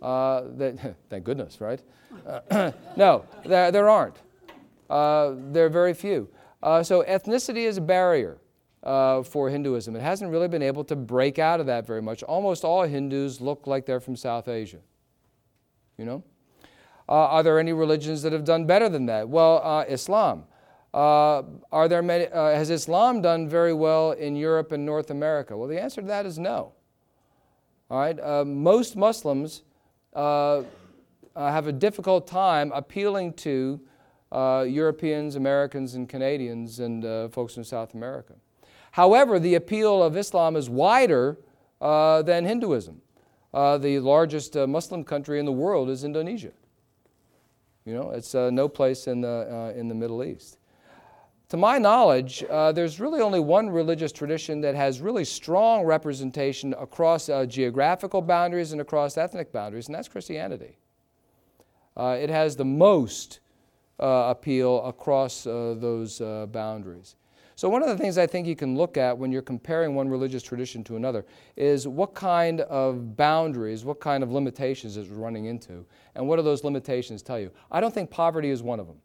Uh, 0.00 0.42
they, 0.56 0.74
thank 1.10 1.24
goodness, 1.24 1.60
right? 1.60 1.80
Uh, 2.26 2.72
no, 2.96 3.24
there, 3.44 3.70
there 3.70 3.88
aren't. 3.88 4.16
Uh, 4.88 5.34
there 5.50 5.66
are 5.66 5.70
very 5.70 5.94
few. 5.94 6.28
Uh, 6.62 6.82
so 6.82 7.02
ethnicity 7.04 7.64
is 7.66 7.76
a 7.78 7.80
barrier 7.80 8.38
uh, 8.82 9.22
for 9.22 9.48
Hinduism. 9.48 9.96
It 9.96 10.02
hasn't 10.02 10.30
really 10.30 10.48
been 10.48 10.62
able 10.62 10.84
to 10.84 10.96
break 10.96 11.38
out 11.38 11.60
of 11.60 11.66
that 11.66 11.86
very 11.86 12.02
much. 12.02 12.22
Almost 12.22 12.64
all 12.64 12.82
Hindus 12.82 13.40
look 13.40 13.66
like 13.66 13.86
they're 13.86 14.00
from 14.00 14.16
South 14.16 14.48
Asia. 14.48 14.78
You 15.98 16.04
know? 16.04 16.24
Uh, 17.08 17.12
are 17.12 17.42
there 17.42 17.58
any 17.58 17.72
religions 17.72 18.22
that 18.22 18.32
have 18.32 18.44
done 18.44 18.64
better 18.64 18.88
than 18.88 19.06
that? 19.06 19.28
Well, 19.28 19.84
Islam. 19.88 20.44
Uh, 20.94 21.42
are 21.70 21.88
there 21.88 22.02
many, 22.02 22.26
uh, 22.26 22.50
has 22.50 22.68
Islam 22.68 23.22
done 23.22 23.48
very 23.48 23.72
well 23.72 24.12
in 24.12 24.36
Europe 24.36 24.72
and 24.72 24.84
North 24.84 25.10
America? 25.10 25.56
Well, 25.56 25.68
the 25.68 25.80
answer 25.80 26.02
to 26.02 26.06
that 26.08 26.26
is 26.26 26.38
no. 26.38 26.72
All 27.90 27.98
right, 27.98 28.18
uh, 28.20 28.44
most 28.44 28.96
Muslims 28.96 29.62
uh, 30.14 30.58
uh, 30.58 30.62
have 31.34 31.66
a 31.66 31.72
difficult 31.72 32.26
time 32.26 32.72
appealing 32.72 33.32
to 33.34 33.80
uh, 34.30 34.64
Europeans, 34.68 35.36
Americans, 35.36 35.94
and 35.94 36.08
Canadians 36.08 36.78
and 36.80 37.32
folks 37.32 37.56
in 37.56 37.64
South 37.64 37.94
America. 37.94 38.34
However, 38.92 39.38
the 39.38 39.54
appeal 39.54 40.02
of 40.02 40.16
Islam 40.16 40.56
is 40.56 40.68
wider 40.68 41.38
than 41.80 42.44
Hinduism. 42.44 43.00
the 43.52 43.98
largest 43.98 44.54
Muslim 44.54 45.04
country 45.04 45.38
in 45.38 45.46
the 45.46 45.52
world 45.52 45.88
is 45.88 46.04
Indonesia. 46.04 46.52
You 47.84 47.94
know, 47.94 48.10
it's 48.10 48.34
no 48.34 48.68
place 48.68 49.06
in 49.06 49.22
the, 49.22 49.74
in 49.76 49.88
the 49.88 49.94
Middle 49.94 50.24
East. 50.24 50.58
To 51.52 51.58
my 51.58 51.76
knowledge, 51.76 52.42
uh, 52.48 52.72
there's 52.72 52.98
really 52.98 53.20
only 53.20 53.38
one 53.38 53.68
religious 53.68 54.10
tradition 54.10 54.62
that 54.62 54.74
has 54.74 55.02
really 55.02 55.26
strong 55.26 55.84
representation 55.84 56.74
across 56.78 57.28
uh, 57.28 57.44
geographical 57.44 58.22
boundaries 58.22 58.72
and 58.72 58.80
across 58.80 59.18
ethnic 59.18 59.52
boundaries, 59.52 59.86
and 59.86 59.94
that's 59.94 60.08
Christianity. 60.08 60.78
Uh, 61.94 62.16
it 62.18 62.30
has 62.30 62.56
the 62.56 62.64
most 62.64 63.40
uh, 64.00 64.28
appeal 64.30 64.82
across 64.86 65.46
uh, 65.46 65.74
those 65.76 66.22
uh, 66.22 66.46
boundaries. 66.46 67.16
So, 67.54 67.68
one 67.68 67.82
of 67.82 67.88
the 67.90 67.98
things 67.98 68.16
I 68.16 68.26
think 68.26 68.46
you 68.46 68.56
can 68.56 68.74
look 68.74 68.96
at 68.96 69.18
when 69.18 69.30
you're 69.30 69.42
comparing 69.42 69.94
one 69.94 70.08
religious 70.08 70.42
tradition 70.42 70.82
to 70.84 70.96
another 70.96 71.26
is 71.58 71.86
what 71.86 72.14
kind 72.14 72.62
of 72.62 73.14
boundaries, 73.14 73.84
what 73.84 74.00
kind 74.00 74.22
of 74.22 74.32
limitations 74.32 74.96
it's 74.96 75.10
running 75.10 75.44
into, 75.44 75.84
and 76.14 76.26
what 76.26 76.36
do 76.36 76.42
those 76.42 76.64
limitations 76.64 77.20
tell 77.20 77.38
you? 77.38 77.50
I 77.70 77.80
don't 77.82 77.92
think 77.92 78.08
poverty 78.08 78.48
is 78.48 78.62
one 78.62 78.80
of 78.80 78.86
them 78.86 78.96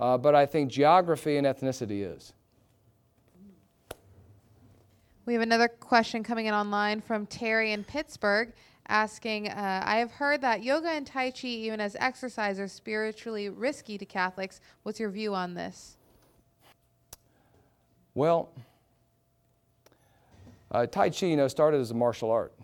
uh, 0.00 0.18
but 0.18 0.34
I 0.34 0.46
think 0.46 0.70
geography 0.70 1.36
and 1.36 1.46
ethnicity 1.46 2.16
is. 2.16 2.32
We 5.26 5.34
have 5.34 5.42
another 5.42 5.68
question 5.68 6.22
coming 6.22 6.46
in 6.46 6.54
online 6.54 7.02
from 7.02 7.26
Terry 7.26 7.72
in 7.72 7.84
Pittsburgh 7.84 8.52
asking 8.88 9.48
uh, 9.48 9.82
I 9.84 9.96
have 9.96 10.10
heard 10.10 10.40
that 10.40 10.62
yoga 10.62 10.88
and 10.88 11.06
Tai 11.06 11.30
Chi, 11.32 11.48
even 11.48 11.80
as 11.80 11.96
exercise, 12.00 12.58
are 12.58 12.68
spiritually 12.68 13.48
risky 13.50 13.98
to 13.98 14.06
Catholics. 14.06 14.60
What's 14.82 14.98
your 14.98 15.10
view 15.10 15.34
on 15.34 15.54
this? 15.54 15.96
Well, 18.14 18.50
uh, 20.70 20.86
Tai 20.86 21.10
Chi, 21.10 21.26
you 21.26 21.36
know, 21.36 21.48
started 21.48 21.80
as 21.80 21.90
a 21.90 21.94
martial 21.94 22.30
art. 22.30 22.54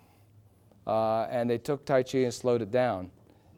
Uh, 0.86 1.26
and 1.30 1.48
they 1.48 1.58
took 1.58 1.84
Tai 1.84 2.02
Chi 2.02 2.18
and 2.18 2.34
slowed 2.34 2.62
it 2.62 2.70
down. 2.70 3.10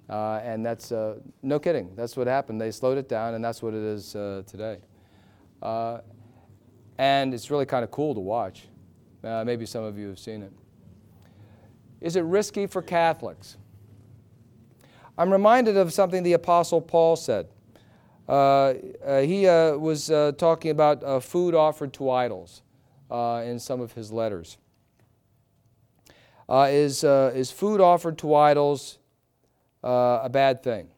Uh, 0.08 0.40
and 0.44 0.64
that's 0.64 0.92
uh, 0.92 1.16
no 1.42 1.58
kidding. 1.58 1.94
That's 1.96 2.16
what 2.16 2.26
happened. 2.26 2.60
They 2.60 2.70
slowed 2.70 2.96
it 2.96 3.08
down, 3.08 3.34
and 3.34 3.44
that's 3.44 3.60
what 3.60 3.74
it 3.74 3.82
is 3.82 4.14
uh, 4.14 4.42
today. 4.46 4.78
Uh, 5.60 5.98
and 6.98 7.34
it's 7.34 7.50
really 7.50 7.66
kind 7.66 7.82
of 7.82 7.90
cool 7.90 8.14
to 8.14 8.20
watch. 8.20 8.68
Uh, 9.24 9.42
maybe 9.44 9.66
some 9.66 9.82
of 9.82 9.98
you 9.98 10.08
have 10.08 10.18
seen 10.18 10.42
it. 10.42 10.52
Is 12.00 12.14
it 12.14 12.20
risky 12.20 12.66
for 12.66 12.82
Catholics? 12.82 13.56
I'm 15.18 15.32
reminded 15.32 15.76
of 15.76 15.92
something 15.92 16.22
the 16.22 16.34
Apostle 16.34 16.80
Paul 16.80 17.16
said. 17.16 17.48
Uh, 18.28 18.74
he 19.22 19.46
was 19.46 20.08
talking 20.36 20.70
about 20.70 21.24
food 21.24 21.54
offered 21.54 21.92
to 21.94 22.10
idols 22.10 22.62
in 23.10 23.58
some 23.58 23.80
of 23.80 23.92
his 23.92 24.12
letters. 24.12 24.58
is, 26.50 27.02
is 27.02 27.50
food 27.50 27.80
offered 27.80 28.18
to 28.18 28.34
idols? 28.34 28.98
Uh, 29.86 30.20
a 30.24 30.28
bad 30.28 30.62
thing? 30.62 30.88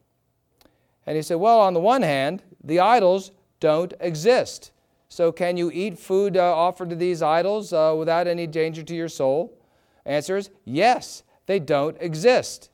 And 1.06 1.16
he 1.16 1.22
said, 1.22 1.36
Well, 1.36 1.60
on 1.60 1.74
the 1.74 1.80
one 1.80 2.02
hand, 2.02 2.42
the 2.62 2.80
idols 2.80 3.32
don't 3.60 3.92
exist. 4.00 4.72
So, 5.08 5.32
can 5.32 5.56
you 5.56 5.70
eat 5.72 5.98
food 5.98 6.36
uh, 6.36 6.54
offered 6.54 6.90
to 6.90 6.96
these 6.96 7.22
idols 7.22 7.72
uh, 7.72 7.94
without 7.96 8.26
any 8.26 8.46
danger 8.46 8.82
to 8.82 8.94
your 8.94 9.08
soul? 9.08 9.56
Answer 10.04 10.36
is 10.36 10.50
yes, 10.64 11.22
they 11.46 11.58
don't 11.58 11.96
exist. 12.00 12.70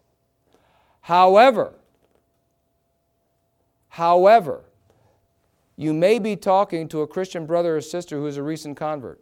However, 1.02 1.74
however, 3.88 4.64
you 5.76 5.92
may 5.92 6.18
be 6.18 6.36
talking 6.36 6.88
to 6.88 7.02
a 7.02 7.06
Christian 7.06 7.46
brother 7.46 7.76
or 7.76 7.80
sister 7.80 8.18
who 8.18 8.26
is 8.26 8.36
a 8.36 8.42
recent 8.42 8.76
convert 8.76 9.20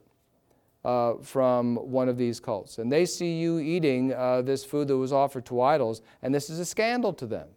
uh, 0.85 1.15
from 1.23 1.77
one 1.77 2.09
of 2.09 2.17
these 2.17 2.41
cults, 2.41 2.79
and 2.79 2.91
they 2.91 3.07
see 3.07 3.39
you 3.39 3.59
eating 3.59 4.13
uh, 4.13 4.43
this 4.43 4.65
food 4.65 4.89
that 4.89 4.97
was 4.97 5.13
offered 5.13 5.47
to 5.47 5.61
idols, 5.61 6.03
and 6.23 6.35
this 6.35 6.51
is 6.51 6.59
a 6.59 6.65
scandal 6.65 7.13
to 7.13 7.27
them. 7.27 7.49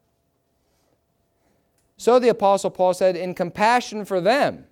So 1.98 2.20
the 2.20 2.30
Apostle 2.30 2.70
Paul 2.70 2.94
said, 2.94 3.16
in 3.16 3.34
compassion 3.34 4.06
for 4.06 4.20
them, 4.20 4.66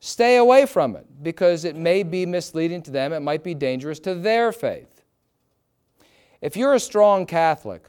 stay 0.00 0.36
away 0.36 0.64
from 0.64 0.96
it 0.96 1.06
because 1.22 1.64
it 1.64 1.76
may 1.76 2.02
be 2.02 2.24
misleading 2.24 2.82
to 2.82 2.90
them, 2.90 3.12
it 3.12 3.20
might 3.20 3.42
be 3.42 3.54
dangerous 3.54 3.98
to 4.00 4.14
their 4.14 4.52
faith. 4.52 5.02
If 6.40 6.56
you're 6.56 6.74
a 6.74 6.80
strong 6.80 7.26
Catholic 7.26 7.88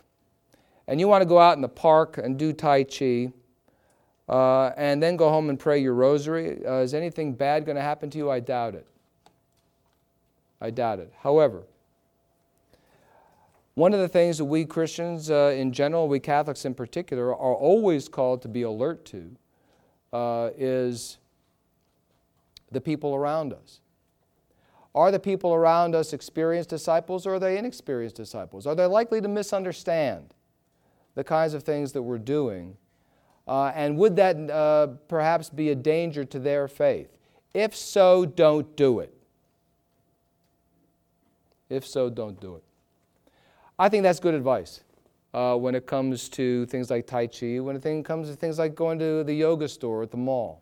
and 0.87 0.99
you 0.99 1.07
want 1.07 1.21
to 1.21 1.25
go 1.27 1.39
out 1.39 1.55
in 1.55 1.61
the 1.61 1.69
park 1.69 2.17
and 2.17 2.37
do 2.37 2.51
Tai 2.51 2.85
Chi, 2.85 3.31
uh, 4.27 4.71
and 4.75 5.03
then 5.03 5.17
go 5.17 5.29
home 5.29 5.49
and 5.49 5.59
pray 5.59 5.79
your 5.79 5.93
rosary, 5.93 6.65
uh, 6.65 6.77
is 6.77 6.93
anything 6.93 7.33
bad 7.33 7.65
going 7.65 7.75
to 7.75 7.81
happen 7.81 8.09
to 8.09 8.17
you? 8.17 8.31
I 8.31 8.39
doubt 8.39 8.75
it. 8.75 8.87
I 10.61 10.69
doubt 10.69 10.99
it. 10.99 11.13
However, 11.21 11.63
one 13.75 13.93
of 13.93 13.99
the 13.99 14.07
things 14.07 14.37
that 14.37 14.45
we 14.45 14.65
Christians 14.65 15.29
uh, 15.29 15.53
in 15.55 15.73
general, 15.73 16.07
we 16.07 16.19
Catholics 16.19 16.63
in 16.63 16.73
particular, 16.73 17.29
are 17.31 17.53
always 17.53 18.07
called 18.07 18.41
to 18.43 18.47
be 18.47 18.61
alert 18.61 19.05
to 19.05 19.35
uh, 20.13 20.49
is 20.57 21.17
the 22.71 22.79
people 22.79 23.13
around 23.13 23.53
us. 23.53 23.81
Are 24.93 25.11
the 25.11 25.19
people 25.19 25.53
around 25.53 25.93
us 25.93 26.13
experienced 26.13 26.69
disciples 26.69 27.27
or 27.27 27.35
are 27.35 27.39
they 27.39 27.57
inexperienced 27.57 28.15
disciples? 28.15 28.65
Are 28.65 28.75
they 28.75 28.85
likely 28.85 29.19
to 29.19 29.27
misunderstand 29.27 30.33
the 31.15 31.23
kinds 31.23 31.53
of 31.53 31.63
things 31.63 31.91
that 31.91 32.01
we're 32.01 32.17
doing? 32.17 32.77
Uh, 33.45 33.73
and 33.75 33.97
would 33.97 34.15
that 34.15 34.49
uh, 34.49 34.87
perhaps 35.09 35.49
be 35.49 35.69
a 35.69 35.75
danger 35.75 36.23
to 36.23 36.39
their 36.39 36.69
faith? 36.69 37.09
If 37.53 37.75
so, 37.75 38.25
don't 38.25 38.73
do 38.77 38.99
it. 38.99 39.14
If 41.69 41.87
so, 41.87 42.09
don't 42.09 42.39
do 42.39 42.55
it. 42.55 42.63
I 43.77 43.89
think 43.89 44.03
that's 44.03 44.19
good 44.19 44.33
advice 44.33 44.81
uh, 45.33 45.55
when 45.55 45.75
it 45.75 45.85
comes 45.85 46.29
to 46.29 46.65
things 46.67 46.89
like 46.89 47.07
Tai 47.07 47.27
Chi, 47.27 47.59
when 47.59 47.75
it 47.75 48.05
comes 48.05 48.29
to 48.29 48.35
things 48.35 48.57
like 48.57 48.75
going 48.75 48.99
to 48.99 49.23
the 49.23 49.33
yoga 49.33 49.67
store 49.67 50.03
at 50.03 50.11
the 50.11 50.17
mall. 50.17 50.61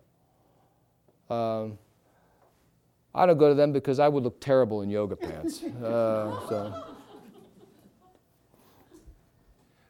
Um, 1.29 1.77
I 3.13 3.25
don't 3.25 3.37
go 3.37 3.49
to 3.49 3.55
them 3.55 3.71
because 3.71 3.99
I 3.99 4.07
would 4.07 4.23
look 4.23 4.39
terrible 4.39 4.81
in 4.81 4.89
yoga 4.89 5.15
pants. 5.15 5.63
Uh, 5.83 6.49
so. 6.49 6.85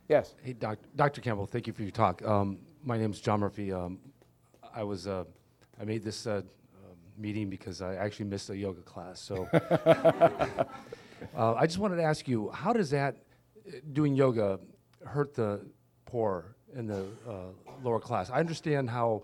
Yes. 0.09 0.35
Hey, 0.43 0.53
doc, 0.53 0.79
Dr. 0.95 1.21
Campbell, 1.21 1.45
thank 1.45 1.65
you 1.65 1.73
for 1.73 1.81
your 1.81 1.91
talk. 1.91 2.21
Um, 2.27 2.59
my 2.83 2.97
name 2.97 3.11
is 3.11 3.21
John 3.21 3.39
Murphy. 3.39 3.71
Um, 3.71 3.99
I 4.75 4.83
was 4.83 5.07
uh, 5.07 5.23
I 5.79 5.85
made 5.85 6.03
this 6.03 6.27
uh, 6.27 6.41
meeting 7.17 7.49
because 7.49 7.81
I 7.81 7.95
actually 7.95 8.25
missed 8.25 8.49
a 8.49 8.57
yoga 8.57 8.81
class. 8.81 9.19
So 9.19 9.47
uh, 11.35 11.53
I 11.53 11.65
just 11.65 11.79
wanted 11.79 11.97
to 11.97 12.03
ask 12.03 12.27
you, 12.27 12.49
how 12.51 12.73
does 12.73 12.89
that 12.91 13.17
doing 13.91 14.15
yoga 14.15 14.59
hurt 15.05 15.33
the 15.33 15.61
poor 16.05 16.55
in 16.75 16.87
the 16.87 17.05
uh, 17.27 17.33
lower 17.83 17.99
class? 17.99 18.29
I 18.29 18.39
understand 18.39 18.89
how 18.89 19.23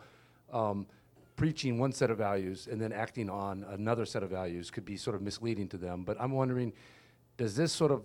um, 0.51 0.87
preaching 1.35 1.79
one 1.79 1.91
set 1.91 2.09
of 2.11 2.17
values 2.17 2.67
and 2.69 2.81
then 2.81 2.91
acting 2.91 3.29
on 3.29 3.65
another 3.69 4.05
set 4.05 4.23
of 4.23 4.29
values 4.29 4.69
could 4.69 4.85
be 4.85 4.97
sort 4.97 5.15
of 5.15 5.21
misleading 5.21 5.67
to 5.69 5.77
them. 5.77 6.03
But 6.03 6.17
I'm 6.19 6.31
wondering, 6.31 6.73
does 7.37 7.55
this 7.55 7.71
sort 7.71 7.91
of 7.91 8.03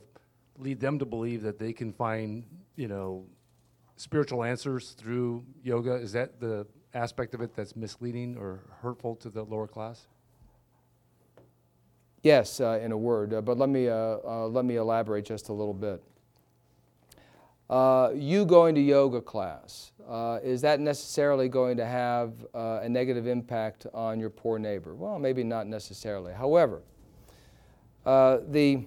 lead 0.59 0.81
them 0.81 0.99
to 1.01 1.05
believe 1.05 1.43
that 1.43 1.59
they 1.59 1.73
can 1.73 1.93
find, 1.93 2.45
you 2.77 2.89
know, 2.89 3.25
spiritual 3.97 4.45
answers 4.45 4.91
through 4.93 5.45
yoga? 5.63 5.95
Is 5.95 6.13
that 6.13 6.41
the 6.41 6.67
aspect 6.95 7.35
of 7.35 7.41
it 7.41 7.55
that's 7.57 7.75
misleading 7.75 8.37
or 8.37 8.61
hurtful 8.81 9.17
to 9.17 9.31
the 9.31 9.43
lower 9.43 9.67
class? 9.67 10.07
Yes, 12.25 12.59
uh, 12.59 12.81
in 12.83 12.91
a 12.91 12.97
word, 12.97 13.35
uh, 13.35 13.43
but 13.43 13.59
let 13.59 13.69
me, 13.69 13.87
uh, 13.87 14.17
uh 14.25 14.49
let 14.49 14.65
me 14.65 14.77
elaborate 14.77 15.27
just 15.27 15.51
a 15.51 15.53
little 15.53 15.75
bit. 15.75 16.03
Uh, 17.69 18.13
you 18.15 18.47
going 18.47 18.75
to 18.75 18.81
yoga 18.81 19.21
class, 19.21 19.93
uh, 20.09 20.39
is 20.43 20.63
that 20.63 20.81
necessarily 20.81 21.51
going 21.51 21.77
to 21.77 21.85
have 21.85 22.33
a 22.55 22.89
negative 22.89 23.27
impact 23.27 23.87
on 23.93 24.19
your 24.19 24.31
poor 24.31 24.59
neighbor? 24.59 24.95
Well, 24.95 25.19
maybe 25.19 25.45
not 25.45 25.67
necessarily. 25.67 26.33
However, 26.33 26.83
the, 28.05 28.87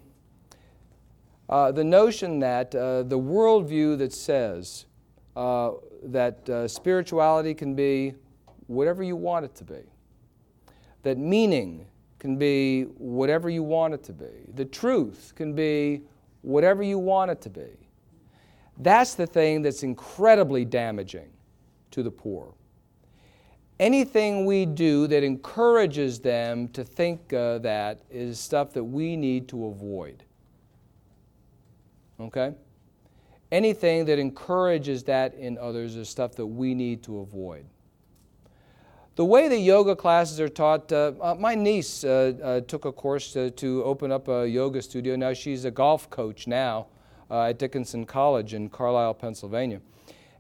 the 1.48 1.84
notion 1.84 2.40
that 2.40 2.72
the 2.72 3.20
worldview 3.20 4.00
that 4.00 4.14
says 4.14 4.86
that 5.36 6.66
spirituality 6.68 7.54
can 7.54 7.76
be 7.76 8.16
whatever 8.66 9.04
you 9.04 9.16
want 9.16 9.46
it 9.46 9.54
to 9.56 9.64
be, 9.64 9.82
that 11.04 11.20
meaning 11.20 11.88
can 12.20 12.38
be 12.38 12.84
whatever 12.98 13.50
you 13.50 13.64
want 13.64 13.94
it 13.94 14.04
to 14.04 14.14
be, 14.14 14.52
the 14.56 14.66
truth 14.66 15.34
can 15.36 15.54
be 15.54 16.02
whatever 16.42 16.84
you 16.84 16.98
want 16.98 17.32
it 17.32 17.42
to 17.42 17.50
be. 17.50 17.70
That's 18.80 19.16
the 19.16 19.28
thing 19.28 19.62
that's 19.62 19.84
incredibly 19.84 20.66
damaging 20.66 21.30
to 21.92 22.04
the 22.04 22.12
poor. 22.12 22.54
Anything 23.80 24.46
we 24.46 24.66
do 24.66 25.08
that 25.08 25.24
encourages 25.24 26.20
them 26.20 26.68
to 26.70 26.84
think 26.84 27.32
uh, 27.34 27.60
that 27.60 28.02
is 28.10 28.40
stuff 28.40 28.74
that 28.74 28.84
we 28.84 29.16
need 29.16 29.48
to 29.50 29.68
avoid. 29.68 30.24
Okay? 32.20 32.54
anything 33.52 34.06
that 34.06 34.20
encourages 34.20 35.04
that 35.04 35.34
in 35.36 35.58
others 35.58 35.96
is 35.96 36.10
stuff 36.10 36.36
that 36.36 36.46
we 36.46 36.74
need 36.74 37.04
to 37.04 37.20
avoid. 37.20 37.66
The 39.18 39.26
way 39.26 39.48
the 39.48 39.58
yoga 39.58 39.96
classes 39.96 40.40
are 40.40 40.48
taught, 40.48 40.92
uh, 40.92 41.12
uh, 41.20 41.34
my 41.34 41.56
niece 41.56 42.04
uh, 42.04 42.34
uh 42.44 42.62
took 42.62 42.86
a 42.86 42.92
course 42.92 43.34
to, 43.34 43.50
to, 43.50 43.84
open 43.84 44.12
up 44.12 44.28
a 44.28 44.48
yoga 44.48 44.80
studio. 44.80 45.16
Now 45.16 45.34
she's 45.34 45.66
a 45.66 45.72
golf 45.72 46.08
coach 46.12 46.46
now 46.46 46.86
uh, 47.32 47.46
at 47.46 47.58
Dickinson 47.58 48.06
College 48.06 48.54
in 48.54 48.70
Carlisle, 48.70 49.16
Pennsylvania. 49.16 49.82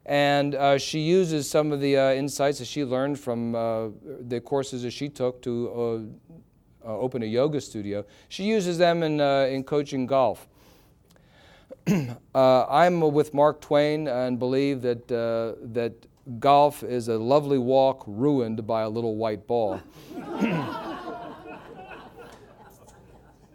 And 0.06 0.54
uh, 0.54 0.78
she 0.78 0.99
uses 0.99 1.49
some 1.49 1.72
of 1.72 1.82
the 1.82 1.95
insights 2.16 2.60
that 2.60 2.66
she 2.66 2.86
learned 2.86 3.20
from 3.20 3.54
the 4.28 4.40
courses 4.41 4.84
that 4.84 4.91
she 4.91 5.10
took 5.10 5.41
to 5.41 6.08
open 6.86 7.24
a 7.24 7.26
yoga 7.26 7.60
studio. 7.60 8.06
She 8.30 8.44
uses 8.44 8.78
them 8.78 9.02
in, 9.02 9.20
in 9.20 9.64
coaching 9.64 10.06
golf. 10.06 10.48
I'm 12.36 13.02
with 13.02 13.34
Mark 13.34 13.60
Twain 13.60 14.08
and 14.08 14.38
believe 14.38 14.84
that, 14.84 15.08
that 15.08 16.06
golf 16.40 16.84
is 16.84 17.08
a 17.08 17.18
lovely 17.18 17.58
walk 17.58 18.04
ruined 18.06 18.68
by 18.68 18.82
a 18.82 18.90
little 18.90 19.16
white 19.16 19.48
ball. 19.48 19.82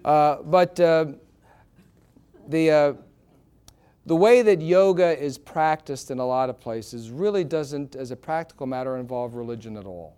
uh, 0.04 0.36
but 0.42 0.80
uh, 0.80 1.06
the, 2.48 2.70
uh, 2.70 2.94
the 4.06 4.16
way 4.16 4.42
that 4.42 4.60
yoga 4.62 5.16
is 5.22 5.38
practiced 5.38 6.10
in 6.10 6.18
a 6.18 6.26
lot 6.26 6.50
of 6.50 6.58
places 6.58 7.10
really 7.10 7.44
doesn't, 7.44 7.94
as 7.94 8.10
a 8.10 8.16
practical 8.16 8.66
matter, 8.66 8.96
involve 8.96 9.34
religion 9.34 9.76
at 9.76 9.84
all. 9.84 10.16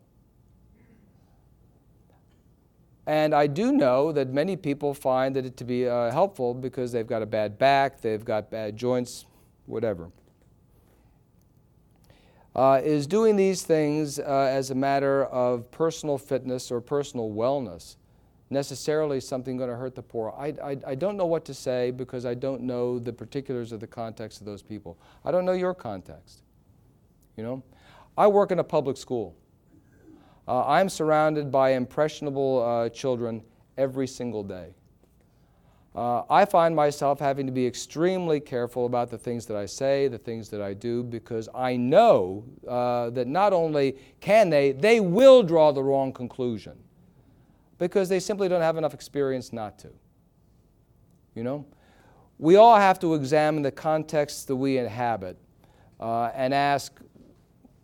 And 3.06 3.34
I 3.34 3.46
do 3.46 3.72
know 3.72 4.12
that 4.12 4.30
many 4.30 4.56
people 4.56 4.94
find 4.94 5.36
that 5.36 5.44
it 5.44 5.58
to 5.58 5.64
be 5.64 5.86
uh, 5.86 6.10
helpful 6.10 6.54
because 6.54 6.90
they've 6.90 7.06
got 7.06 7.20
a 7.20 7.26
bad 7.26 7.58
back, 7.58 8.00
they've 8.00 8.24
got 8.24 8.50
bad 8.50 8.76
joints, 8.76 9.26
whatever. 9.66 10.10
Uh, 12.54 12.80
is 12.84 13.06
doing 13.06 13.34
these 13.34 13.62
things 13.62 14.20
uh, 14.20 14.48
as 14.50 14.70
a 14.70 14.74
matter 14.74 15.24
of 15.26 15.68
personal 15.72 16.16
fitness 16.16 16.70
or 16.70 16.80
personal 16.80 17.30
wellness 17.30 17.96
necessarily 18.50 19.20
something 19.20 19.56
going 19.56 19.70
to 19.70 19.74
hurt 19.74 19.96
the 19.96 20.02
poor? 20.02 20.32
I, 20.38 20.54
I, 20.62 20.76
I 20.86 20.94
don't 20.94 21.16
know 21.16 21.26
what 21.26 21.44
to 21.46 21.54
say 21.54 21.90
because 21.90 22.24
I 22.24 22.34
don't 22.34 22.62
know 22.62 23.00
the 23.00 23.12
particulars 23.12 23.72
of 23.72 23.80
the 23.80 23.86
context 23.88 24.40
of 24.40 24.46
those 24.46 24.62
people. 24.62 24.96
I 25.24 25.32
don't 25.32 25.44
know 25.44 25.52
your 25.52 25.74
context. 25.74 26.42
You 27.36 27.42
know, 27.42 27.62
I 28.16 28.28
work 28.28 28.52
in 28.52 28.60
a 28.60 28.64
public 28.64 28.96
school. 28.96 29.34
Uh, 30.46 30.64
I'm 30.66 30.88
surrounded 30.88 31.50
by 31.50 31.70
impressionable 31.70 32.62
uh, 32.62 32.88
children 32.90 33.42
every 33.76 34.06
single 34.06 34.44
day. 34.44 34.74
Uh, 35.94 36.22
I 36.28 36.44
find 36.44 36.74
myself 36.74 37.20
having 37.20 37.46
to 37.46 37.52
be 37.52 37.64
extremely 37.64 38.40
careful 38.40 38.86
about 38.86 39.10
the 39.10 39.18
things 39.18 39.46
that 39.46 39.56
I 39.56 39.66
say, 39.66 40.08
the 40.08 40.18
things 40.18 40.48
that 40.48 40.60
I 40.60 40.74
do, 40.74 41.04
because 41.04 41.48
I 41.54 41.76
know 41.76 42.44
uh, 42.66 43.10
that 43.10 43.28
not 43.28 43.52
only 43.52 43.96
can 44.20 44.50
they, 44.50 44.72
they 44.72 44.98
will 44.98 45.44
draw 45.44 45.70
the 45.70 45.84
wrong 45.84 46.12
conclusion 46.12 46.72
because 47.78 48.08
they 48.08 48.18
simply 48.18 48.48
don't 48.48 48.60
have 48.60 48.76
enough 48.76 48.92
experience 48.92 49.52
not 49.52 49.78
to. 49.80 49.90
You 51.36 51.44
know? 51.44 51.66
We 52.38 52.56
all 52.56 52.76
have 52.76 52.98
to 53.00 53.14
examine 53.14 53.62
the 53.62 53.70
context 53.70 54.48
that 54.48 54.56
we 54.56 54.78
inhabit 54.78 55.38
uh, 56.00 56.30
and 56.34 56.52
ask 56.52 57.00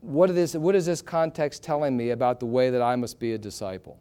what, 0.00 0.30
is, 0.30 0.56
what 0.56 0.74
is 0.74 0.86
this 0.86 1.00
context 1.00 1.62
telling 1.62 1.96
me 1.96 2.10
about 2.10 2.40
the 2.40 2.46
way 2.46 2.70
that 2.70 2.82
I 2.82 2.96
must 2.96 3.20
be 3.20 3.34
a 3.34 3.38
disciple? 3.38 4.00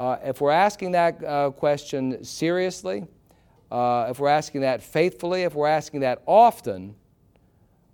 Uh, 0.00 0.16
if 0.24 0.40
we're 0.40 0.50
asking 0.50 0.92
that 0.92 1.22
uh, 1.22 1.50
question 1.50 2.24
seriously, 2.24 3.06
uh, 3.70 4.06
if 4.08 4.18
we're 4.18 4.30
asking 4.30 4.62
that 4.62 4.82
faithfully, 4.82 5.42
if 5.42 5.54
we're 5.54 5.68
asking 5.68 6.00
that 6.00 6.22
often, 6.24 6.94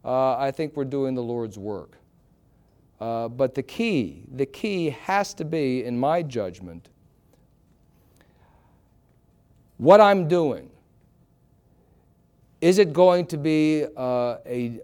uh, 0.04 0.36
I 0.36 0.52
think 0.52 0.76
we're 0.76 0.84
doing 0.84 1.16
the 1.16 1.22
Lord's 1.22 1.58
work. 1.58 1.98
Uh, 3.00 3.26
but 3.26 3.56
the 3.56 3.62
key, 3.64 4.22
the 4.36 4.46
key 4.46 4.90
has 4.90 5.34
to 5.34 5.44
be, 5.44 5.82
in 5.82 5.98
my 5.98 6.22
judgment, 6.22 6.90
what 9.78 10.00
I'm 10.00 10.28
doing. 10.28 10.70
Is 12.60 12.78
it 12.78 12.92
going 12.92 13.26
to 13.26 13.36
be 13.36 13.84
uh, 13.96 14.36
a, 14.46 14.80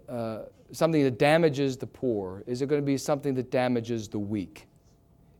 something 0.73 1.01
that 1.01 1.17
damages 1.17 1.77
the 1.77 1.87
poor? 1.87 2.43
Is 2.47 2.61
it 2.61 2.67
going 2.67 2.81
to 2.81 2.85
be 2.85 2.97
something 2.97 3.33
that 3.35 3.49
damages 3.49 4.09
the 4.09 4.19
weak? 4.19 4.67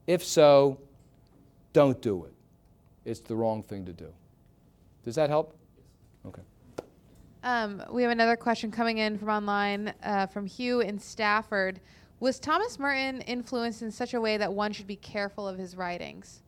If 0.08 0.24
so, 0.24 0.80
don't 1.74 2.02
do 2.02 2.26
it. 2.26 2.34
It's 3.06 3.20
the 3.20 3.36
wrong 3.36 3.64
thing 3.64 3.86
to 3.86 3.94
do. 3.94 4.08
Does 5.04 5.16
that 5.16 5.30
help? 5.30 5.58
Okay. 6.26 6.42
Um, 7.44 7.84
we 7.92 8.02
have 8.04 8.12
another 8.12 8.38
question 8.38 8.72
coming 8.72 9.00
in 9.00 9.18
from 9.18 9.28
online 9.28 9.94
uh, 10.04 10.28
from 10.28 10.46
Hugh 10.46 10.80
in 10.80 10.98
Stafford. 10.98 11.82
Was 12.22 12.40
Thomas 12.40 12.80
Merton 12.80 13.20
influenced 13.22 13.82
in 13.82 13.92
such 13.92 14.14
a 14.14 14.22
way 14.22 14.38
that 14.38 14.54
one 14.54 14.72
should 14.72 14.88
be 14.88 14.96
careful 14.96 15.46
of 15.46 15.58
his 15.58 15.76
writings? 15.76 16.42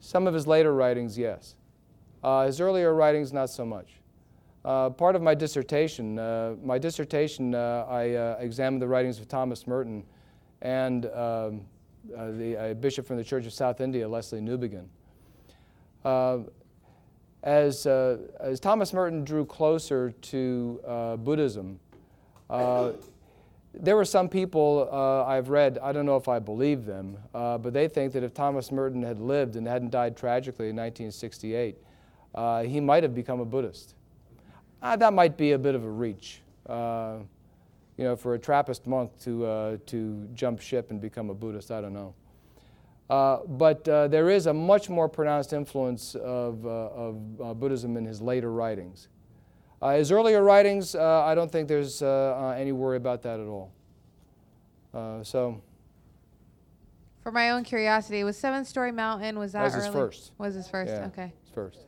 Some 0.00 0.26
of 0.26 0.34
his 0.34 0.46
later 0.46 0.74
writings, 0.74 1.16
yes. 1.16 1.54
Uh, 2.22 2.44
his 2.44 2.60
earlier 2.60 2.92
writings, 2.92 3.32
not 3.32 3.48
so 3.48 3.64
much. 3.64 3.94
Uh, 4.62 4.90
part 4.90 5.16
of 5.16 5.22
my 5.22 5.34
dissertation, 5.34 6.18
uh, 6.18 6.56
my 6.62 6.76
dissertation, 6.76 7.54
uh, 7.54 7.86
I 7.88 8.14
uh, 8.14 8.36
examined 8.40 8.82
the 8.82 8.88
writings 8.88 9.18
of 9.18 9.28
Thomas 9.28 9.66
Merton 9.66 10.04
and 10.60 11.06
um, 11.06 11.62
uh, 12.16 12.30
the 12.32 12.76
bishop 12.80 13.06
from 13.06 13.16
the 13.16 13.24
Church 13.24 13.46
of 13.46 13.52
South 13.52 13.80
India, 13.80 14.06
Lesslie 14.06 14.42
Newbigin. 14.42 14.86
as, 17.42 17.86
as 17.86 18.60
Thomas 18.60 18.92
Merton 18.92 19.24
drew 19.24 19.44
closer 19.44 20.10
to 20.10 21.16
Buddhism, 21.22 21.80
there 23.78 23.96
were 23.96 24.04
some 24.04 24.28
people 24.28 24.88
uh, 24.90 25.24
I've 25.24 25.48
read, 25.48 25.78
I 25.82 25.92
don't 25.92 26.06
know 26.06 26.16
if 26.16 26.28
I 26.28 26.38
believe 26.38 26.86
them, 26.86 27.18
uh, 27.34 27.58
but 27.58 27.72
they 27.72 27.88
think 27.88 28.12
that 28.14 28.22
if 28.22 28.32
Thomas 28.32 28.72
Merton 28.72 29.02
had 29.02 29.20
lived 29.20 29.56
and 29.56 29.66
hadn't 29.66 29.90
died 29.90 30.16
tragically 30.16 30.70
in 30.70 30.76
1968, 30.76 31.76
uh, 32.34 32.62
he 32.62 32.80
might 32.80 33.02
have 33.02 33.14
become 33.14 33.40
a 33.40 33.44
Buddhist. 33.44 33.94
Uh, 34.82 34.96
that 34.96 35.12
might 35.12 35.36
be 35.36 35.52
a 35.52 35.58
bit 35.58 35.74
of 35.74 35.84
a 35.84 35.90
reach, 35.90 36.40
uh, 36.68 37.18
you 37.96 38.04
know, 38.04 38.16
for 38.16 38.34
a 38.34 38.38
Trappist 38.38 38.86
monk 38.86 39.10
to, 39.20 39.46
uh, 39.46 39.76
to 39.86 40.28
jump 40.34 40.60
ship 40.60 40.90
and 40.90 41.00
become 41.00 41.30
a 41.30 41.34
Buddhist, 41.34 41.70
I 41.70 41.80
don't 41.80 41.94
know. 41.94 42.14
but 43.08 43.84
there 43.84 44.30
is 44.30 44.46
a 44.46 44.54
much 44.54 44.88
more 44.88 45.08
pronounced 45.08 45.52
influence 45.52 46.14
of, 46.14 46.66
of 46.66 47.58
Buddhism 47.58 47.96
in 47.96 48.04
his 48.04 48.20
later 48.20 48.52
writings. 48.52 49.08
Uh, 49.80 49.96
his 49.96 50.10
earlier 50.10 50.42
writings, 50.42 50.94
uh, 50.94 51.22
I 51.22 51.34
don't 51.34 51.52
think 51.52 51.68
there's 51.68 52.02
uh, 52.02 52.54
any 52.58 52.72
worry 52.72 52.96
about 52.96 53.22
that 53.22 53.40
at 53.40 53.46
all. 53.46 53.72
so. 55.22 55.62
For 57.22 57.32
my 57.32 57.50
own 57.50 57.64
curiosity, 57.64 58.22
was 58.24 58.38
Seven 58.38 58.64
Storey 58.64 58.92
Mountain 58.92 59.38
was 59.38 59.52
that, 59.52 59.64
was 59.64 59.74
early? 59.74 59.84
his 59.84 59.92
first? 59.94 60.32
Was 60.38 60.54
his 60.54 60.68
first? 60.68 60.92
Yeah, 60.92 61.06
okay. 61.06 61.32
His 61.42 61.52
first. 61.52 61.80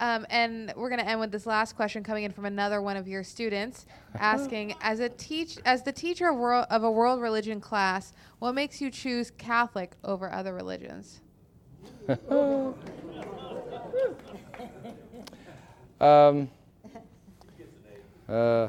Um, 0.00 0.26
and 0.30 0.72
we're 0.76 0.88
going 0.88 1.00
to 1.00 1.06
end 1.06 1.20
with 1.20 1.30
this 1.30 1.44
last 1.44 1.76
question 1.76 2.02
coming 2.02 2.24
in 2.24 2.32
from 2.32 2.46
another 2.46 2.80
one 2.80 2.96
of 2.96 3.06
your 3.06 3.22
students, 3.22 3.84
asking, 4.18 4.74
as 4.80 4.98
a 5.00 5.10
teach, 5.10 5.58
as 5.66 5.82
the 5.82 5.92
teacher 5.92 6.30
of, 6.30 6.36
world, 6.36 6.66
of 6.70 6.84
a 6.84 6.90
world 6.90 7.20
religion 7.20 7.60
class, 7.60 8.14
what 8.38 8.54
makes 8.54 8.80
you 8.80 8.90
choose 8.90 9.30
Catholic 9.30 9.92
over 10.02 10.32
other 10.32 10.54
religions? 10.54 11.20
um, 16.00 16.48
uh, 18.26 18.68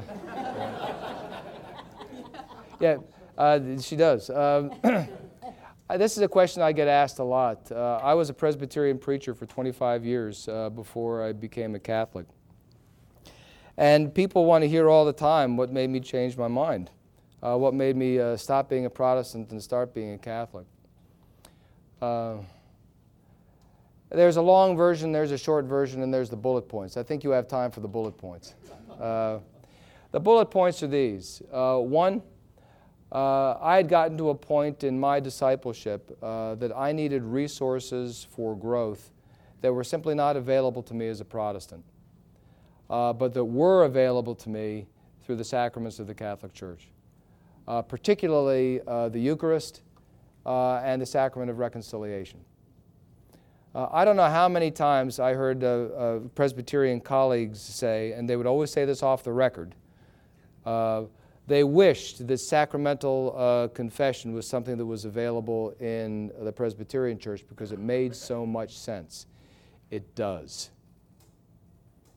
yeah, 2.80 2.96
uh, 3.38 3.58
she 3.80 3.96
does. 3.96 4.28
Um, 4.28 4.70
this 5.96 6.16
is 6.16 6.22
a 6.22 6.28
question 6.28 6.62
I 6.62 6.72
get 6.72 6.88
asked 6.88 7.18
a 7.18 7.24
lot. 7.24 7.70
Uh, 7.70 8.00
I 8.02 8.14
was 8.14 8.30
a 8.30 8.34
Presbyterian 8.34 8.98
preacher 8.98 9.34
for 9.34 9.46
25 9.46 10.04
years 10.04 10.48
uh, 10.48 10.70
before 10.70 11.24
I 11.24 11.32
became 11.32 11.74
a 11.74 11.78
Catholic. 11.78 12.26
And 13.76 14.14
people 14.14 14.44
want 14.44 14.62
to 14.62 14.68
hear 14.68 14.88
all 14.88 15.04
the 15.04 15.12
time 15.12 15.56
what 15.56 15.72
made 15.72 15.90
me 15.90 16.00
change 16.00 16.36
my 16.36 16.48
mind, 16.48 16.90
uh, 17.42 17.56
what 17.56 17.74
made 17.74 17.96
me 17.96 18.18
uh, 18.18 18.36
stop 18.36 18.68
being 18.68 18.86
a 18.86 18.90
Protestant 18.90 19.50
and 19.50 19.62
start 19.62 19.94
being 19.94 20.12
a 20.12 20.18
Catholic. 20.18 20.66
there's 24.10 24.36
a 24.36 24.42
long 24.42 24.76
version, 24.76 25.10
there's 25.10 25.30
a 25.30 25.38
short 25.38 25.64
version, 25.64 26.02
and 26.02 26.12
there's 26.12 26.28
the 26.28 26.36
bullet 26.36 26.68
points. 26.68 26.96
I 26.96 27.02
think 27.02 27.24
you 27.24 27.30
have 27.30 27.48
time 27.48 27.70
for 27.70 27.80
the 27.80 27.88
bullet 27.88 28.18
points. 28.18 28.54
The 30.12 30.20
bullet 30.20 30.50
points 30.50 30.82
are 30.82 30.88
these. 30.88 31.42
Uh, 31.50 31.78
one, 31.78 32.22
uh, 33.12 33.58
I 33.60 33.76
had 33.76 33.88
gotten 33.88 34.16
to 34.18 34.30
a 34.30 34.34
point 34.34 34.84
in 34.84 34.98
my 34.98 35.20
discipleship 35.20 36.16
uh, 36.22 36.54
that 36.56 36.74
I 36.74 36.92
needed 36.92 37.22
resources 37.22 38.26
for 38.30 38.56
growth 38.56 39.10
that 39.60 39.72
were 39.72 39.84
simply 39.84 40.14
not 40.14 40.36
available 40.36 40.82
to 40.84 40.94
me 40.94 41.08
as 41.08 41.20
a 41.20 41.24
Protestant, 41.24 41.84
uh, 42.90 43.12
but 43.12 43.34
that 43.34 43.44
were 43.44 43.84
available 43.84 44.34
to 44.34 44.48
me 44.48 44.86
through 45.24 45.36
the 45.36 45.44
sacraments 45.44 45.98
of 45.98 46.06
the 46.06 46.14
Catholic 46.14 46.52
Church, 46.52 46.88
uh, 47.68 47.82
particularly 47.82 48.80
uh, 48.86 49.08
the 49.08 49.20
Eucharist 49.20 49.82
and 50.44 51.00
the 51.00 51.06
sacrament 51.06 51.50
of 51.50 51.58
reconciliation. 51.58 52.40
Uh, 53.74 53.88
I 53.90 54.04
don't 54.04 54.16
know 54.16 54.28
how 54.28 54.50
many 54.50 54.70
times 54.70 55.18
I 55.18 55.32
heard 55.32 55.64
uh, 55.64 55.66
uh, 55.66 56.18
Presbyterian 56.34 57.00
colleagues 57.00 57.58
say, 57.58 58.12
and 58.12 58.28
they 58.28 58.36
would 58.36 58.46
always 58.46 58.70
say 58.70 58.84
this 58.84 59.02
off 59.02 59.22
the 59.22 59.32
record, 59.32 59.74
uh, 60.66 61.04
they 61.46 61.64
wished 61.64 62.26
that 62.26 62.38
sacramental 62.38 63.34
uh, 63.36 63.68
confession 63.68 64.32
was 64.32 64.46
something 64.46 64.76
that 64.76 64.86
was 64.86 65.04
available 65.04 65.74
in 65.80 66.30
the 66.40 66.52
Presbyterian 66.52 67.18
Church 67.18 67.44
because 67.48 67.72
it 67.72 67.78
made 67.78 68.14
so 68.14 68.46
much 68.46 68.78
sense. 68.78 69.26
It 69.90 70.14
does. 70.14 70.70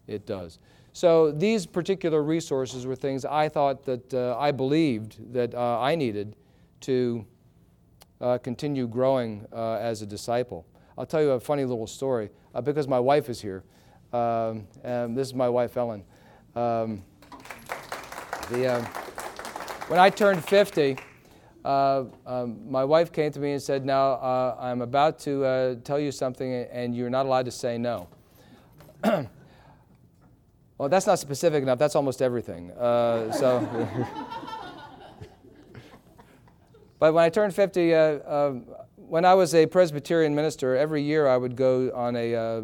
It 0.08 0.26
does. 0.26 0.60
So 0.94 1.32
these 1.32 1.66
particular 1.66 2.24
resources 2.24 2.86
were 2.86 2.96
things 2.96 3.26
I 3.26 3.50
thought 3.50 3.84
that 3.86 4.14
uh, 4.14 4.38
I 4.40 4.52
believed 4.52 5.34
that 5.34 5.54
uh, 5.54 5.80
I 5.80 5.96
needed 5.96 6.36
to 6.82 7.26
uh, 8.22 8.38
continue 8.38 8.88
growing 8.88 9.46
uh, 9.52 9.74
as 9.74 10.02
a 10.02 10.06
disciple. 10.06 10.66
I'll 10.98 11.06
tell 11.06 11.22
you 11.22 11.32
a 11.32 11.40
funny 11.40 11.66
little 11.66 11.88
story 11.88 12.30
because 12.64 12.88
my 12.88 13.00
wife 13.00 13.28
is 13.30 13.42
here. 13.42 13.64
Um, 14.14 14.68
and 14.84 15.18
this 15.18 15.28
is 15.28 15.34
my 15.34 15.50
wife, 15.50 15.76
Ellen. 15.76 16.06
Um, 16.56 17.04
the, 18.50 18.68
uh, 18.68 18.86
when 19.88 20.00
I 20.00 20.10
turned 20.10 20.44
50, 20.44 20.98
uh, 21.64 22.06
um, 22.26 22.70
my 22.70 22.84
wife 22.84 23.12
came 23.12 23.32
to 23.32 23.40
me 23.40 23.52
and 23.52 23.62
said, 23.62 23.86
Now 23.86 24.14
uh, 24.14 24.58
I'm 24.60 24.82
about 24.82 25.20
to 25.20 25.46
uh, 25.46 25.76
tell 25.84 26.00
you 26.00 26.12
something, 26.12 26.52
and 26.52 26.96
you're 26.96 27.10
not 27.10 27.26
allowed 27.26 27.46
to 27.46 27.52
say 27.52 27.78
no. 27.78 28.08
well, 29.04 29.30
that's 30.90 31.08
not 31.08 31.20
specific 31.20 31.62
enough. 31.62 31.78
That's 31.78 31.96
almost 31.96 32.22
everything. 32.22 32.72
Uh, 32.72 33.32
so, 33.32 33.60
but 37.00 37.14
when 37.14 37.24
I 37.24 37.30
turned 37.30 37.54
50, 37.54 37.94
uh, 37.94 38.20
um, 38.26 38.66
when 38.96 39.24
I 39.24 39.36
was 39.36 39.54
a 39.54 39.68
Presbyterian 39.68 40.34
minister, 40.34 40.76
every 40.76 41.04
year 41.04 41.28
I 41.28 41.38
would 41.38 41.56
go 41.56 41.92
on 41.94 42.16
a 42.16 42.64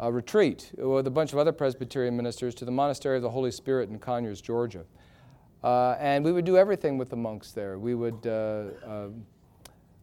a 0.00 0.10
retreat 0.10 0.70
with 0.78 1.06
a 1.06 1.10
bunch 1.10 1.34
of 1.34 1.38
other 1.38 1.52
Presbyterian 1.52 2.16
ministers 2.16 2.54
to 2.54 2.64
the 2.64 2.70
Monastery 2.70 3.16
of 3.16 3.22
the 3.22 3.28
Holy 3.28 3.50
Spirit 3.50 3.90
in 3.90 3.98
Conyers, 3.98 4.40
Georgia. 4.40 4.84
Uh, 5.62 5.94
and 6.00 6.24
we 6.24 6.32
would 6.32 6.46
do 6.46 6.56
everything 6.56 6.96
with 6.96 7.10
the 7.10 7.16
monks 7.16 7.52
there. 7.52 7.78
We 7.78 7.94
would, 7.94 8.26
uh, 8.26 8.88
uh, 8.88 9.08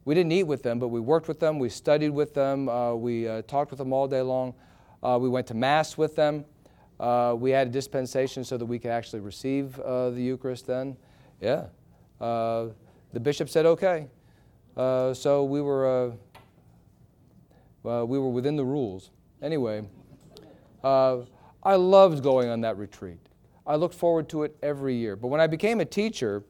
we 0.04 0.14
didn't 0.14 0.30
eat 0.30 0.44
with 0.44 0.62
them, 0.62 0.78
but 0.78 0.88
we 0.88 1.00
worked 1.00 1.26
with 1.26 1.40
them, 1.40 1.58
we 1.58 1.68
studied 1.68 2.10
with 2.10 2.32
them, 2.32 2.68
uh, 2.68 2.94
we 2.94 3.26
uh, 3.26 3.42
talked 3.42 3.72
with 3.72 3.78
them 3.78 3.92
all 3.92 4.06
day 4.06 4.22
long. 4.22 4.54
Uh, 5.02 5.18
we 5.20 5.28
went 5.28 5.48
to 5.48 5.54
Mass 5.54 5.98
with 5.98 6.14
them. 6.14 6.44
we 7.00 7.50
had 7.50 7.66
a 7.66 7.70
dispensation 7.70 8.44
so 8.44 8.56
that 8.56 8.66
we 8.66 8.78
could 8.78 8.92
actually 8.92 9.20
receive 9.20 9.76
the 9.76 10.14
Eucharist 10.16 10.68
then. 10.68 10.96
Yeah. 11.40 11.66
the 12.20 13.20
bishop 13.20 13.48
said 13.48 13.66
okay. 13.66 14.06
so 14.76 15.44
we 15.44 15.60
were, 15.60 16.12
we 17.82 18.18
were 18.18 18.30
within 18.30 18.54
the 18.54 18.64
rules. 18.64 19.10
Anyway, 19.42 19.82
uh, 20.82 21.18
I 21.62 21.74
loved 21.76 22.22
going 22.22 22.48
on 22.48 22.60
that 22.62 22.76
retreat. 22.78 23.18
I 23.66 23.76
looked 23.76 23.94
forward 23.94 24.28
to 24.30 24.44
it 24.44 24.56
every 24.62 24.94
year. 24.94 25.16
But 25.16 25.28
when 25.28 25.40
I 25.40 25.46
became 25.46 25.80
a 25.80 25.84
teacher, 25.84 26.44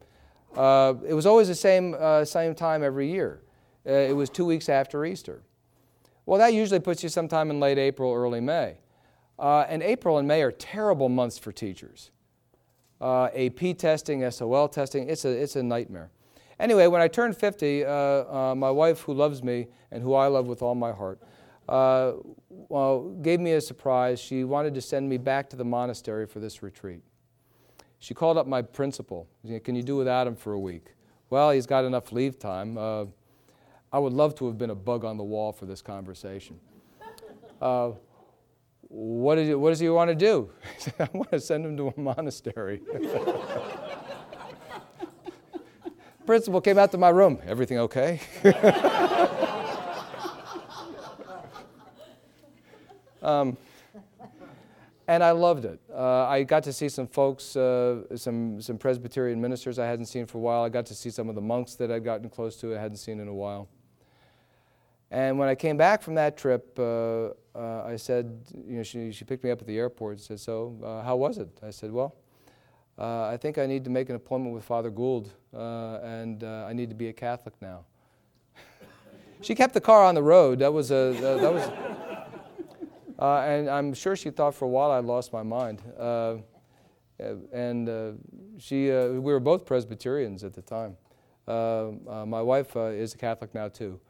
uh, 0.57 0.95
it 1.07 1.15
was 1.15 1.27
always 1.27 1.49
the 1.49 1.55
same, 1.55 1.95
uh, 1.99 2.25
same 2.25 2.55
time 2.55 2.83
every 2.83 3.11
year. 3.11 3.43
Uh, 3.87 3.93
it 3.93 4.15
was 4.17 4.31
two 4.31 4.45
weeks 4.45 4.69
after 4.69 5.05
Easter. 5.05 5.43
Well, 6.27 6.39
that 6.39 6.53
usually 6.53 6.81
puts 6.81 7.03
you 7.03 7.09
sometime 7.09 7.51
in 7.51 7.59
late 7.61 7.79
April, 7.79 8.15
early 8.15 8.41
May. 8.41 8.79
Uh, 9.39 9.61
and 9.69 9.83
April 9.83 10.19
and 10.19 10.29
May 10.29 10.43
are 10.43 10.53
terrible 10.53 11.09
months 11.09 11.39
for 11.39 11.53
teachers. 11.53 12.11
uh, 13.01 13.27
AP 13.35 13.77
testing, 13.79 14.29
SOL 14.31 14.69
testing. 14.69 15.09
It's 15.09 15.25
a, 15.25 15.29
it's 15.31 15.57
a 15.57 15.63
nightmare. 15.63 16.11
Anyway, 16.59 16.87
when 16.89 17.01
I 17.01 17.09
turned 17.09 17.37
50, 17.37 17.85
uh, 17.85 17.89
uh, 17.91 18.55
my 18.57 18.71
wife, 18.71 19.01
who 19.03 19.15
loves 19.15 19.43
me 19.43 19.69
and 19.93 20.03
who 20.03 20.15
I 20.15 20.27
love 20.27 20.49
with 20.49 20.63
all 20.63 20.75
my 20.75 20.91
heart, 20.93 21.21
well, 22.69 23.11
gave 23.23 23.39
me 23.41 23.53
a 23.53 23.61
surprise. 23.61 24.19
She 24.19 24.43
wanted 24.45 24.75
to 24.75 24.81
send 24.81 25.09
me 25.09 25.17
back 25.17 25.49
to 25.51 25.57
the 25.57 25.65
monastery 25.65 26.27
for 26.27 26.41
this 26.41 26.63
retreat. 26.63 27.03
She 28.01 28.15
called 28.15 28.37
up 28.37 28.47
my 28.47 28.63
principal. 28.63 29.29
Can 29.65 29.75
you 29.75 29.83
do 29.83 29.97
without 29.97 30.27
him 30.27 30.37
for 30.37 30.53
a 30.53 30.59
week? 30.59 30.95
Well, 31.31 31.51
he's 31.51 31.67
got 31.67 31.85
enough 31.85 32.11
leave 32.13 32.39
time. 32.39 32.79
Uh, 32.79 33.07
I 33.93 33.99
would 33.99 34.13
love 34.13 34.35
to 34.37 34.47
have 34.47 34.59
been 34.59 34.71
a 34.71 34.75
bug 34.75 35.05
on 35.05 35.17
the 35.17 35.25
wall 35.25 35.53
for 35.53 35.67
this 35.67 35.83
conversation. 35.83 36.59
Uh, 37.61 37.91
what, 38.83 39.35
did 39.35 39.49
you, 39.49 39.59
what 39.59 39.71
does 39.71 39.81
he 39.81 39.89
want 39.89 40.11
to 40.11 40.15
do? 40.15 40.49
He 40.77 40.83
said, 40.83 40.95
I 41.01 41.09
want 41.13 41.33
to 41.33 41.41
send 41.41 41.67
him 41.67 41.77
to 41.77 41.89
a 41.89 42.01
monastery. 42.01 42.81
Principal 46.25 46.61
came 46.61 46.79
out 46.79 46.93
to 46.93 46.99
my 46.99 47.09
room. 47.09 47.41
Everything 47.45 47.79
okay? 47.81 48.21
Um, 53.23 53.57
and 55.09 55.25
I 55.25 55.31
loved 55.31 55.65
it. 55.65 55.81
Uh, 55.91 56.27
I 56.27 56.43
got 56.43 56.63
to 56.65 56.73
see 56.73 56.91
some 56.91 57.07
folks, 57.07 57.57
uh, 57.57 58.15
some, 58.15 58.61
some 58.61 58.77
Presbyterian 58.77 59.41
ministers 59.41 59.79
I 59.79 59.87
hadn't 59.87 60.05
seen 60.05 60.27
for 60.27 60.37
a 60.37 60.41
while. 60.41 60.63
I 60.63 60.69
got 60.69 60.85
to 60.87 60.95
see 60.95 61.09
some 61.09 61.31
of 61.31 61.35
the 61.35 61.41
monks 61.41 61.75
that 61.77 61.91
I'd 61.91 62.05
gotten 62.05 62.29
close 62.29 62.57
to, 62.57 62.77
I 62.77 62.79
hadn't 62.79 62.99
seen 62.99 63.19
in 63.19 63.27
a 63.27 63.35
while. 63.35 63.69
And 65.11 65.39
when 65.39 65.49
I 65.49 65.55
came 65.55 65.79
back 65.79 66.03
from 66.03 66.15
that 66.17 66.37
trip, 66.37 66.79
uh, 66.79 67.29
uh, 67.55 67.85
I 67.87 67.97
said, 67.97 68.39
you 68.67 68.77
know, 68.77 68.83
she, 68.83 69.11
she 69.11 69.25
picked 69.25 69.43
me 69.43 69.51
up 69.51 69.63
at 69.63 69.67
the 69.67 69.79
airport 69.79 70.17
and 70.17 70.21
said, 70.21 70.41
so 70.41 70.79
uh, 70.85 71.03
how 71.03 71.17
was 71.17 71.39
it? 71.39 71.49
I 71.63 71.71
said, 71.71 71.91
well, 71.91 72.15
uh, 72.99 73.29
I 73.29 73.39
think 73.39 73.57
I 73.57 73.65
need 73.65 73.85
to 73.85 73.91
make 73.91 74.11
an 74.11 74.17
appointment 74.17 74.55
with 74.55 74.65
Father 74.65 74.91
Gould, 74.91 75.31
and 75.55 76.45
I 76.45 76.75
need 76.75 76.91
to 76.91 76.95
be 76.95 77.09
a 77.09 77.13
Catholic 77.15 77.55
now. 77.63 77.87
she 79.41 79.55
kept 79.55 79.73
the 79.73 79.81
car 79.81 80.05
on 80.05 80.15
the 80.15 80.23
road. 80.23 80.59
That 80.59 80.75
was 80.75 80.91
a, 80.91 81.17
that 81.19 81.53
was, 81.55 81.71
and 83.19 83.69
I'm 83.69 83.95
sure 83.95 84.17
she 84.17 84.31
thought 84.31 84.55
for 84.55 84.65
a 84.65 84.69
while 84.69 84.91
I 84.91 85.01
lost 85.01 85.33
my 85.33 85.43
mind. 85.43 85.83
and 87.19 88.19
she, 88.59 88.91
we 88.91 89.19
were 89.19 89.41
both 89.41 89.67
Presbyterians 89.67 90.45
at 90.45 90.55
the 90.55 90.63
time. 90.63 90.97
my 91.47 92.43
wife 92.43 92.77
is 92.77 93.15
a 93.15 93.19
Catholic 93.19 93.55
now 93.55 93.69
too. 93.69 94.01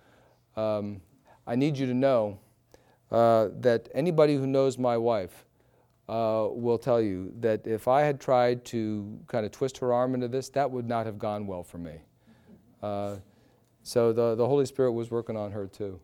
Um, 0.57 1.01
I 1.47 1.55
need 1.55 1.79
you 1.79 1.87
to 1.87 1.95
know 1.95 2.41
uh, 3.11 3.49
that 3.61 3.89
anybody 3.95 4.37
who 4.37 4.47
knows 4.47 4.77
my 4.77 4.97
wife 4.97 5.47
uh, 6.09 6.49
will 6.51 6.79
tell 6.79 7.01
you 7.01 7.33
that 7.41 7.67
if 7.67 7.89
I 7.89 8.03
had 8.03 8.21
tried 8.21 8.65
to 8.67 9.19
kind 9.29 9.47
of 9.47 9.53
twist 9.53 9.79
her 9.79 9.93
arm 9.93 10.15
into 10.15 10.29
this, 10.29 10.49
that 10.51 10.71
would 10.71 10.87
not 10.87 11.07
have 11.07 11.19
gone 11.19 11.47
well 11.47 11.63
for 11.63 11.79
me. 11.79 11.95
Uh, 12.83 13.17
so 13.83 14.13
the, 14.13 14.35
the 14.35 14.47
Holy 14.47 14.67
Spirit 14.67 14.93
was 14.93 15.11
working 15.11 15.37
on 15.37 15.53
her 15.53 15.67
too. 15.67 16.01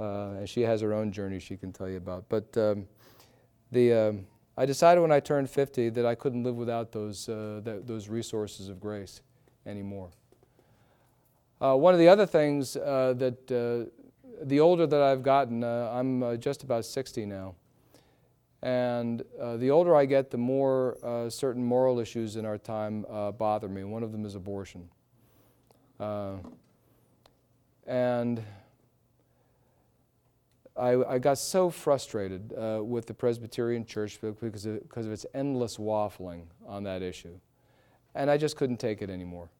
Uh, 0.00 0.38
and 0.38 0.48
she 0.48 0.62
has 0.62 0.80
her 0.80 0.94
own 0.94 1.12
journey 1.12 1.38
she 1.38 1.58
can 1.58 1.72
tell 1.72 1.88
you 1.88 1.98
about. 1.98 2.24
But 2.30 2.56
um, 2.56 2.86
the, 3.70 3.92
um, 3.92 4.26
I 4.56 4.64
decided 4.64 5.02
when 5.02 5.12
I 5.12 5.20
turned 5.20 5.50
50 5.50 5.90
that 5.90 6.06
I 6.06 6.14
couldn't 6.14 6.42
live 6.42 6.56
without 6.56 6.90
those, 6.90 7.28
uh, 7.28 7.60
th- 7.62 7.82
those 7.84 8.08
resources 8.08 8.70
of 8.70 8.80
grace 8.80 9.20
anymore. 9.66 10.08
Uh, 11.60 11.76
one 11.76 11.92
of 11.92 12.00
the 12.00 12.08
other 12.08 12.24
things 12.24 12.76
uh, 12.76 13.12
that 13.18 13.52
uh, 13.52 13.90
the 14.42 14.58
older 14.58 14.86
that 14.86 15.02
I've 15.02 15.22
gotten, 15.22 15.62
uh, 15.62 15.90
I'm 15.92 16.22
uh, 16.22 16.36
just 16.36 16.62
about 16.62 16.86
60 16.86 17.26
now. 17.26 17.54
And 18.62 19.22
uh, 19.38 19.58
the 19.58 19.70
older 19.70 19.94
I 19.94 20.06
get, 20.06 20.30
the 20.30 20.38
more 20.38 20.96
certain 21.30 21.62
moral 21.64 21.98
issues 21.98 22.36
in 22.36 22.46
our 22.46 22.58
time 22.58 23.04
bother 23.38 23.68
me. 23.68 23.84
One 23.84 24.02
of 24.02 24.12
them 24.12 24.24
is 24.24 24.34
abortion. 24.34 24.88
and 27.86 28.42
I, 30.80 31.14
I, 31.14 31.18
got 31.18 31.36
so 31.36 31.68
frustrated 31.68 32.54
uh, 32.56 32.80
with 32.82 33.06
the 33.06 33.12
Presbyterian 33.12 33.84
Church 33.84 34.18
because 34.20 34.64
of, 34.66 34.82
because 34.82 35.06
of 35.06 35.12
its 35.12 35.26
endless 35.34 35.76
waffling 35.76 36.44
on 36.66 36.84
that 36.84 37.02
issue. 37.02 37.38
And 38.14 38.30
I 38.30 38.38
just 38.38 38.56
couldn't 38.56 38.78
take 38.78 39.02
it 39.02 39.10
anymore. 39.10 39.50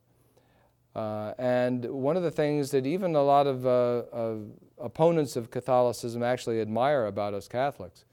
Uh, 0.96 1.34
and 1.38 1.84
one 1.84 2.16
of 2.16 2.22
the 2.22 2.30
things 2.30 2.70
that 2.72 2.86
even 2.86 3.14
a 3.14 3.22
lot 3.22 3.46
of 3.46 3.66
uh, 3.66 4.34
opponents 4.78 5.36
of 5.36 5.50
Catholicism 5.50 6.22
actually 6.22 6.60
admire 6.60 7.06
about 7.06 7.34
us 7.34 7.46
Catholics 7.46 8.04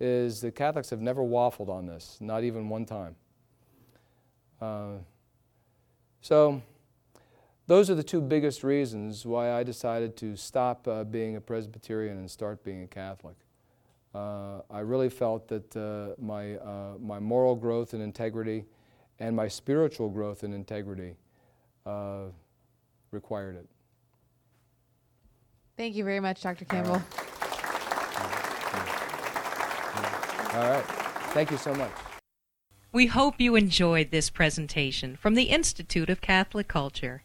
is 0.00 0.40
that 0.40 0.54
Catholics 0.54 0.90
have 0.90 1.00
never 1.00 1.22
waffled 1.22 1.68
on 1.68 1.86
this, 1.86 2.16
not 2.20 2.44
even 2.44 2.68
one 2.68 2.86
time. 2.86 3.16
Uh, 4.60 4.92
so, 6.20 6.62
those 7.66 7.90
are 7.90 7.94
the 7.94 8.02
two 8.02 8.20
biggest 8.20 8.62
reasons 8.62 9.24
why 9.24 9.52
I 9.52 9.62
decided 9.62 10.16
to 10.18 10.36
stop 10.36 10.86
uh, 10.86 11.04
being 11.04 11.36
a 11.36 11.40
Presbyterian 11.40 12.18
and 12.18 12.30
start 12.30 12.62
being 12.64 12.82
a 12.82 12.86
Catholic. 12.86 13.36
Uh, 14.14 14.60
I 14.70 14.80
really 14.80 15.08
felt 15.08 15.48
that 15.48 15.76
uh, 15.76 16.20
my, 16.22 16.56
my 17.00 17.18
moral 17.18 17.56
growth 17.56 17.94
and 17.94 18.02
integrity 18.02 18.64
and 19.18 19.34
my 19.34 19.48
spiritual 19.48 20.08
growth 20.08 20.42
and 20.42 20.54
integrity 20.54 21.16
uh, 21.86 22.26
required 23.10 23.56
it. 23.56 23.66
Thank 25.76 25.96
you 25.96 26.04
very 26.04 26.20
much, 26.20 26.42
Dr. 26.42 26.64
Campbell. 26.64 27.02
All 30.54 30.70
right. 30.70 30.84
Thank 31.32 31.50
you 31.50 31.56
so 31.56 31.74
much. 31.74 31.90
We 32.92 33.06
hope 33.06 33.40
you 33.40 33.56
enjoyed 33.56 34.12
this 34.12 34.30
presentation 34.30 35.16
from 35.16 35.34
the 35.34 35.44
Institute 35.44 36.08
of 36.08 36.20
Catholic 36.20 36.68
Culture. 36.68 37.24